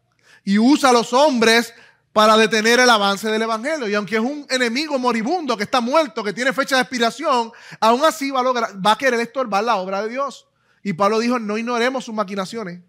y 0.44 0.60
usa 0.60 0.90
a 0.90 0.94
los 0.94 1.14
hombres 1.14 1.74
para 2.14 2.38
detener 2.38 2.80
el 2.80 2.90
avance 2.90 3.30
del 3.30 3.42
Evangelio. 3.42 3.88
Y 3.88 3.94
aunque 3.94 4.16
es 4.16 4.22
un 4.22 4.46
enemigo 4.50 4.98
moribundo 4.98 5.56
que 5.56 5.64
está 5.64 5.82
muerto, 5.82 6.24
que 6.24 6.34
tiene 6.34 6.54
fecha 6.54 6.76
de 6.76 6.82
expiración, 6.82 7.52
aún 7.80 8.04
así 8.04 8.32
va 8.32 8.40
a, 8.40 8.44
va 8.74 8.92
a 8.94 8.98
querer 8.98 9.20
estorbar 9.20 9.64
la 9.64 9.76
obra 9.76 10.02
de 10.02 10.10
Dios. 10.10 10.48
Y 10.88 10.94
Pablo 10.94 11.20
dijo, 11.20 11.38
no 11.38 11.58
ignoremos 11.58 12.06
sus 12.06 12.16
maquinaciones. 12.16 12.80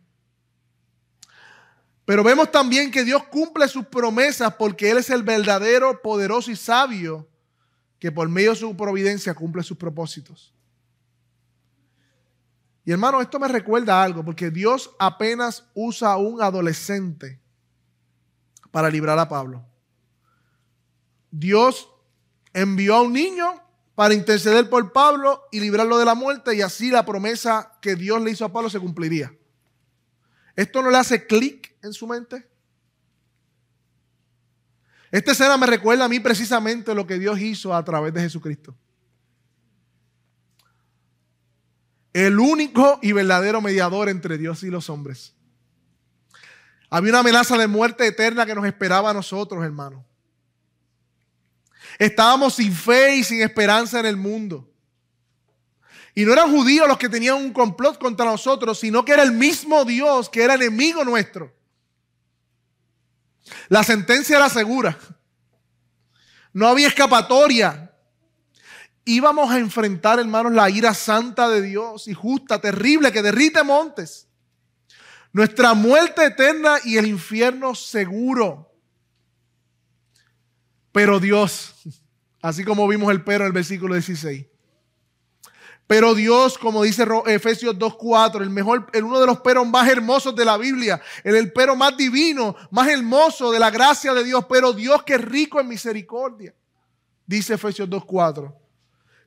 Pero 2.04 2.22
vemos 2.22 2.48
también 2.52 2.92
que 2.92 3.02
Dios 3.02 3.24
cumple 3.24 3.66
sus 3.66 3.86
promesas 3.86 4.54
porque 4.54 4.88
Él 4.88 4.98
es 4.98 5.10
el 5.10 5.24
verdadero, 5.24 6.00
poderoso 6.00 6.52
y 6.52 6.54
sabio 6.54 7.28
que 7.98 8.12
por 8.12 8.28
medio 8.28 8.50
de 8.50 8.56
su 8.56 8.76
providencia 8.76 9.34
cumple 9.34 9.64
sus 9.64 9.76
propósitos. 9.76 10.54
Y 12.84 12.92
hermano, 12.92 13.20
esto 13.20 13.40
me 13.40 13.48
recuerda 13.48 14.00
algo, 14.00 14.24
porque 14.24 14.48
Dios 14.52 14.94
apenas 15.00 15.64
usa 15.74 16.12
a 16.12 16.18
un 16.18 16.40
adolescente 16.40 17.40
para 18.70 18.90
librar 18.90 19.18
a 19.18 19.28
Pablo. 19.28 19.66
Dios 21.32 21.88
envió 22.52 22.94
a 22.94 23.02
un 23.02 23.12
niño 23.12 23.60
para 23.98 24.14
interceder 24.14 24.70
por 24.70 24.92
Pablo 24.92 25.48
y 25.50 25.58
librarlo 25.58 25.98
de 25.98 26.04
la 26.04 26.14
muerte 26.14 26.54
y 26.54 26.62
así 26.62 26.88
la 26.88 27.04
promesa 27.04 27.76
que 27.82 27.96
Dios 27.96 28.22
le 28.22 28.30
hizo 28.30 28.44
a 28.44 28.52
Pablo 28.52 28.70
se 28.70 28.78
cumpliría. 28.78 29.36
¿Esto 30.54 30.82
no 30.82 30.90
le 30.92 30.98
hace 30.98 31.26
clic 31.26 31.74
en 31.82 31.92
su 31.92 32.06
mente? 32.06 32.48
Esta 35.10 35.32
escena 35.32 35.56
me 35.56 35.66
recuerda 35.66 36.04
a 36.04 36.08
mí 36.08 36.20
precisamente 36.20 36.94
lo 36.94 37.08
que 37.08 37.18
Dios 37.18 37.40
hizo 37.40 37.74
a 37.74 37.84
través 37.84 38.14
de 38.14 38.20
Jesucristo. 38.20 38.72
El 42.12 42.38
único 42.38 43.00
y 43.02 43.10
verdadero 43.10 43.60
mediador 43.60 44.08
entre 44.08 44.38
Dios 44.38 44.62
y 44.62 44.68
los 44.68 44.88
hombres. 44.90 45.34
Había 46.88 47.10
una 47.10 47.18
amenaza 47.18 47.58
de 47.58 47.66
muerte 47.66 48.06
eterna 48.06 48.46
que 48.46 48.54
nos 48.54 48.64
esperaba 48.64 49.10
a 49.10 49.14
nosotros, 49.14 49.64
hermanos. 49.64 50.04
Estábamos 51.98 52.54
sin 52.54 52.72
fe 52.72 53.16
y 53.16 53.24
sin 53.24 53.42
esperanza 53.42 53.98
en 53.98 54.06
el 54.06 54.16
mundo. 54.16 54.70
Y 56.14 56.24
no 56.24 56.32
eran 56.32 56.50
judíos 56.50 56.88
los 56.88 56.98
que 56.98 57.08
tenían 57.08 57.36
un 57.36 57.52
complot 57.52 57.98
contra 57.98 58.24
nosotros, 58.26 58.78
sino 58.78 59.04
que 59.04 59.12
era 59.12 59.22
el 59.22 59.32
mismo 59.32 59.84
Dios 59.84 60.28
que 60.28 60.42
era 60.42 60.54
enemigo 60.54 61.04
nuestro. 61.04 61.54
La 63.68 63.82
sentencia 63.82 64.36
era 64.36 64.48
segura. 64.48 64.98
No 66.52 66.68
había 66.68 66.88
escapatoria. 66.88 67.92
Íbamos 69.04 69.50
a 69.50 69.58
enfrentar, 69.58 70.18
hermanos, 70.18 70.52
la 70.52 70.68
ira 70.68 70.92
santa 70.92 71.48
de 71.48 71.62
Dios 71.62 72.08
y 72.08 72.14
justa, 72.14 72.60
terrible, 72.60 73.12
que 73.12 73.22
derrite 73.22 73.62
montes. 73.62 74.28
Nuestra 75.32 75.74
muerte 75.74 76.24
eterna 76.24 76.78
y 76.84 76.96
el 76.96 77.06
infierno 77.06 77.74
seguro. 77.74 78.67
Pero 80.98 81.20
Dios, 81.20 81.74
así 82.42 82.64
como 82.64 82.88
vimos 82.88 83.12
el 83.12 83.22
pero 83.22 83.44
en 83.44 83.46
el 83.46 83.52
versículo 83.52 83.94
16. 83.94 84.46
Pero 85.86 86.12
Dios, 86.16 86.58
como 86.58 86.82
dice 86.82 87.06
Efesios 87.26 87.76
2.4, 87.76 88.42
el 88.42 88.50
mejor, 88.50 88.88
el 88.92 89.04
uno 89.04 89.20
de 89.20 89.26
los 89.28 89.38
peros 89.38 89.64
más 89.68 89.88
hermosos 89.88 90.34
de 90.34 90.44
la 90.44 90.56
Biblia, 90.56 91.00
el, 91.22 91.36
el 91.36 91.52
pero 91.52 91.76
más 91.76 91.96
divino, 91.96 92.56
más 92.72 92.88
hermoso 92.88 93.52
de 93.52 93.60
la 93.60 93.70
gracia 93.70 94.12
de 94.12 94.24
Dios, 94.24 94.44
pero 94.48 94.72
Dios 94.72 95.04
que 95.04 95.14
es 95.14 95.20
rico 95.20 95.60
en 95.60 95.68
misericordia, 95.68 96.52
dice 97.24 97.54
Efesios 97.54 97.88
2.4 97.88 98.52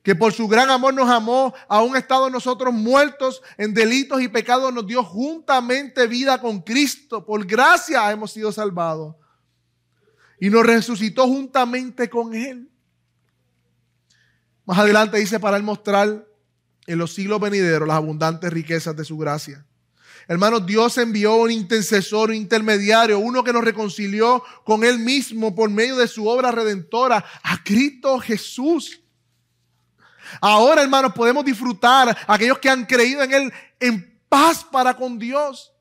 que 0.02 0.14
por 0.14 0.34
su 0.34 0.48
gran 0.48 0.68
amor 0.68 0.92
nos 0.92 1.08
amó, 1.08 1.54
aún 1.68 1.96
estado 1.96 2.28
nosotros 2.28 2.74
muertos 2.74 3.40
en 3.56 3.72
delitos 3.72 4.20
y 4.20 4.28
pecados, 4.28 4.74
nos 4.74 4.86
dio 4.86 5.02
juntamente 5.02 6.06
vida 6.06 6.38
con 6.38 6.60
Cristo. 6.60 7.24
Por 7.24 7.46
gracia 7.46 8.10
hemos 8.10 8.32
sido 8.32 8.52
salvados 8.52 9.14
y 10.42 10.50
nos 10.50 10.66
resucitó 10.66 11.28
juntamente 11.28 12.10
con 12.10 12.34
Él. 12.34 12.68
Más 14.64 14.76
adelante 14.76 15.16
dice 15.18 15.38
para 15.38 15.56
Él 15.56 15.62
mostrar 15.62 16.26
en 16.84 16.98
los 16.98 17.14
siglos 17.14 17.40
venideros 17.40 17.86
las 17.86 17.98
abundantes 17.98 18.52
riquezas 18.52 18.96
de 18.96 19.04
su 19.04 19.16
gracia 19.16 19.64
Hermanos, 20.26 20.66
Dios 20.66 20.98
envió 20.98 21.36
un 21.36 21.52
intercesor, 21.52 22.30
un 22.30 22.34
intermediario, 22.34 23.20
uno 23.20 23.44
que 23.44 23.52
nos 23.52 23.62
reconcilió 23.62 24.42
con 24.64 24.82
Él 24.82 24.98
mismo 24.98 25.54
por 25.54 25.70
medio 25.70 25.96
de 25.96 26.08
su 26.08 26.26
obra 26.26 26.50
redentora, 26.50 27.24
a 27.44 27.62
Cristo 27.62 28.18
Jesús. 28.18 29.00
Ahora, 30.40 30.82
hermanos, 30.82 31.12
podemos 31.12 31.44
disfrutar 31.44 32.16
aquellos 32.26 32.58
que 32.58 32.68
han 32.68 32.84
creído 32.84 33.22
en 33.22 33.32
Él 33.32 33.52
en 33.78 34.20
paz 34.28 34.64
para 34.64 34.96
con 34.96 35.20
Dios. 35.20 35.71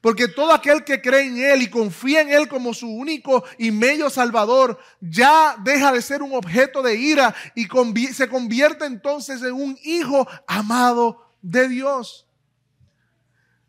Porque 0.00 0.28
todo 0.28 0.52
aquel 0.52 0.82
que 0.82 1.02
cree 1.02 1.26
en 1.26 1.38
Él 1.38 1.62
y 1.62 1.68
confía 1.68 2.22
en 2.22 2.30
Él 2.30 2.48
como 2.48 2.72
su 2.72 2.88
único 2.88 3.44
y 3.58 3.70
medio 3.70 4.08
salvador, 4.08 4.78
ya 5.00 5.56
deja 5.62 5.92
de 5.92 6.00
ser 6.00 6.22
un 6.22 6.34
objeto 6.34 6.82
de 6.82 6.94
ira 6.96 7.34
y 7.54 7.68
se 8.12 8.28
convierte 8.28 8.86
entonces 8.86 9.42
en 9.42 9.52
un 9.52 9.78
hijo 9.84 10.26
amado 10.46 11.30
de 11.42 11.68
Dios. 11.68 12.26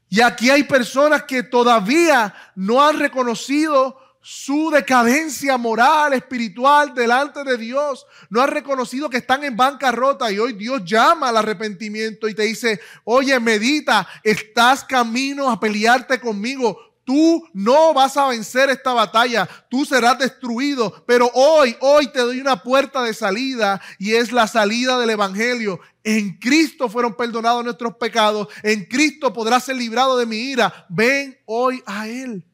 Y 0.08 0.22
aquí 0.22 0.50
hay 0.50 0.64
personas 0.64 1.24
que 1.24 1.44
todavía 1.44 2.34
no 2.56 2.86
han 2.86 3.00
reconocido 3.00 4.01
su 4.22 4.70
decadencia 4.70 5.58
moral, 5.58 6.14
espiritual 6.14 6.94
delante 6.94 7.44
de 7.44 7.58
Dios. 7.58 8.06
No 8.30 8.42
han 8.42 8.50
reconocido 8.50 9.10
que 9.10 9.18
están 9.18 9.44
en 9.44 9.58
bancarrota 9.58 10.32
y 10.32 10.38
hoy 10.38 10.54
Dios 10.54 10.84
llama 10.86 11.30
al 11.30 11.38
arrepentimiento 11.38 12.28
y 12.28 12.36
te 12.36 12.44
dice, 12.44 12.80
oye, 13.04 13.40
medita, 13.40 14.08
estás 14.24 14.84
camino 14.84 15.50
a 15.50 15.60
pelearte 15.60 16.20
conmigo. 16.20 16.78
Tú 17.04 17.48
no 17.54 17.96
vas 17.96 18.16
a 18.16 18.28
vencer 18.28 18.70
esta 18.70 18.94
batalla, 18.94 19.50
tú 19.70 19.86
serás 19.86 20.20
destruido, 20.20 21.04
pero 21.08 21.32
hoy, 21.34 21.76
hoy 21.82 22.08
te 22.08 22.20
doy 22.20 22.40
una 22.40 22.62
puerta 22.62 23.02
de 23.02 23.16
salida 23.16 23.82
y 23.98 24.14
es 24.14 24.32
la 24.32 24.48
salida 24.48 25.00
del 25.00 25.10
Evangelio. 25.10 25.80
En 26.04 26.38
Cristo 26.38 26.90
fueron 26.90 27.18
perdonados 27.18 27.64
nuestros 27.64 27.96
pecados, 27.96 28.48
en 28.62 28.86
Cristo 28.86 29.34
podrás 29.34 29.64
ser 29.64 29.78
librado 29.78 30.16
de 30.16 30.28
mi 30.28 30.38
ira. 30.38 30.86
Ven 30.90 31.40
hoy 31.46 31.82
a 31.88 32.08
Él 32.08 32.46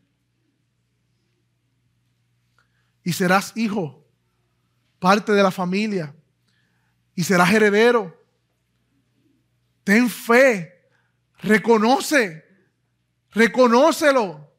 y 3.07 3.13
serás 3.13 3.53
hijo, 3.55 4.05
parte 4.99 5.31
de 5.31 5.41
la 5.41 5.49
familia 5.49 6.13
y 7.15 7.23
serás 7.23 7.49
heredero. 7.53 8.21
Ten 9.85 10.09
fe, 10.09 10.89
reconoce, 11.37 12.43
reconócelo. 13.31 14.51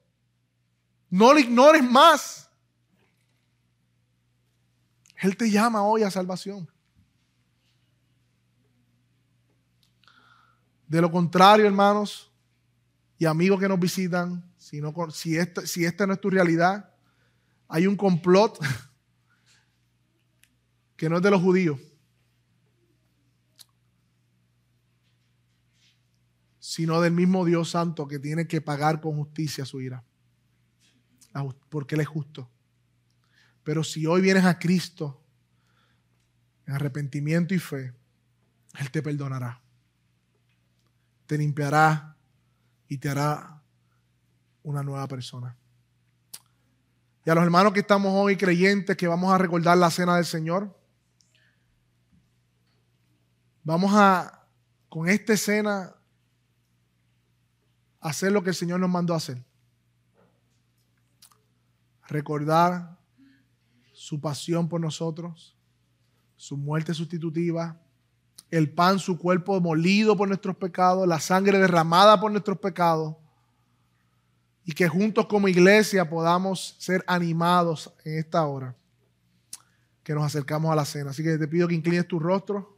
No 1.10 1.34
lo 1.34 1.38
ignores 1.38 1.82
más. 1.82 2.50
Él 5.16 5.36
te 5.36 5.50
llama 5.50 5.82
hoy 5.82 6.02
a 6.02 6.10
salvación. 6.10 6.66
De 10.86 11.02
lo 11.02 11.12
contrario, 11.12 11.66
hermanos 11.66 12.32
y 13.18 13.26
amigos 13.26 13.60
que 13.60 13.68
nos 13.68 13.78
visitan, 13.78 14.42
si, 14.56 14.80
si, 15.12 15.36
si 15.66 15.84
esta 15.84 16.06
no 16.06 16.14
es 16.14 16.20
tu 16.22 16.30
realidad, 16.30 16.94
hay 17.68 17.86
un 17.86 17.96
complot 17.96 18.58
que 20.96 21.08
no 21.08 21.16
es 21.16 21.22
de 21.22 21.30
los 21.30 21.40
judíos, 21.40 21.78
sino 26.58 27.00
del 27.00 27.12
mismo 27.12 27.44
Dios 27.44 27.70
Santo 27.70 28.08
que 28.08 28.18
tiene 28.18 28.46
que 28.46 28.60
pagar 28.60 29.00
con 29.00 29.16
justicia 29.16 29.64
su 29.64 29.80
ira, 29.80 30.02
porque 31.68 31.94
Él 31.94 32.00
es 32.00 32.08
justo. 32.08 32.50
Pero 33.62 33.84
si 33.84 34.06
hoy 34.06 34.22
vienes 34.22 34.44
a 34.44 34.58
Cristo 34.58 35.22
en 36.66 36.74
arrepentimiento 36.74 37.54
y 37.54 37.58
fe, 37.58 37.94
Él 38.78 38.90
te 38.90 39.02
perdonará, 39.02 39.60
te 41.26 41.36
limpiará 41.36 42.16
y 42.88 42.96
te 42.96 43.10
hará 43.10 43.62
una 44.62 44.82
nueva 44.82 45.06
persona. 45.06 45.56
Y 47.28 47.30
a 47.30 47.34
los 47.34 47.44
hermanos 47.44 47.74
que 47.74 47.80
estamos 47.80 48.10
hoy 48.14 48.38
creyentes, 48.38 48.96
que 48.96 49.06
vamos 49.06 49.30
a 49.30 49.36
recordar 49.36 49.76
la 49.76 49.90
cena 49.90 50.16
del 50.16 50.24
Señor, 50.24 50.74
vamos 53.62 53.90
a, 53.92 54.46
con 54.88 55.10
esta 55.10 55.36
cena, 55.36 55.94
hacer 58.00 58.32
lo 58.32 58.42
que 58.42 58.48
el 58.48 58.56
Señor 58.56 58.80
nos 58.80 58.88
mandó 58.88 59.12
a 59.12 59.18
hacer. 59.18 59.44
Recordar 62.08 62.96
su 63.92 64.18
pasión 64.18 64.66
por 64.66 64.80
nosotros, 64.80 65.54
su 66.34 66.56
muerte 66.56 66.94
sustitutiva, 66.94 67.78
el 68.50 68.72
pan, 68.72 68.98
su 68.98 69.18
cuerpo 69.18 69.60
molido 69.60 70.16
por 70.16 70.28
nuestros 70.28 70.56
pecados, 70.56 71.06
la 71.06 71.20
sangre 71.20 71.58
derramada 71.58 72.18
por 72.18 72.32
nuestros 72.32 72.56
pecados 72.56 73.16
y 74.68 74.74
que 74.74 74.86
juntos 74.86 75.24
como 75.24 75.48
iglesia 75.48 76.10
podamos 76.10 76.76
ser 76.78 77.02
animados 77.06 77.90
en 78.04 78.18
esta 78.18 78.46
hora 78.46 78.76
que 80.02 80.12
nos 80.12 80.22
acercamos 80.24 80.70
a 80.70 80.76
la 80.76 80.84
cena. 80.84 81.08
Así 81.08 81.24
que 81.24 81.38
te 81.38 81.48
pido 81.48 81.66
que 81.66 81.74
inclines 81.74 82.06
tu 82.06 82.18
rostro. 82.18 82.77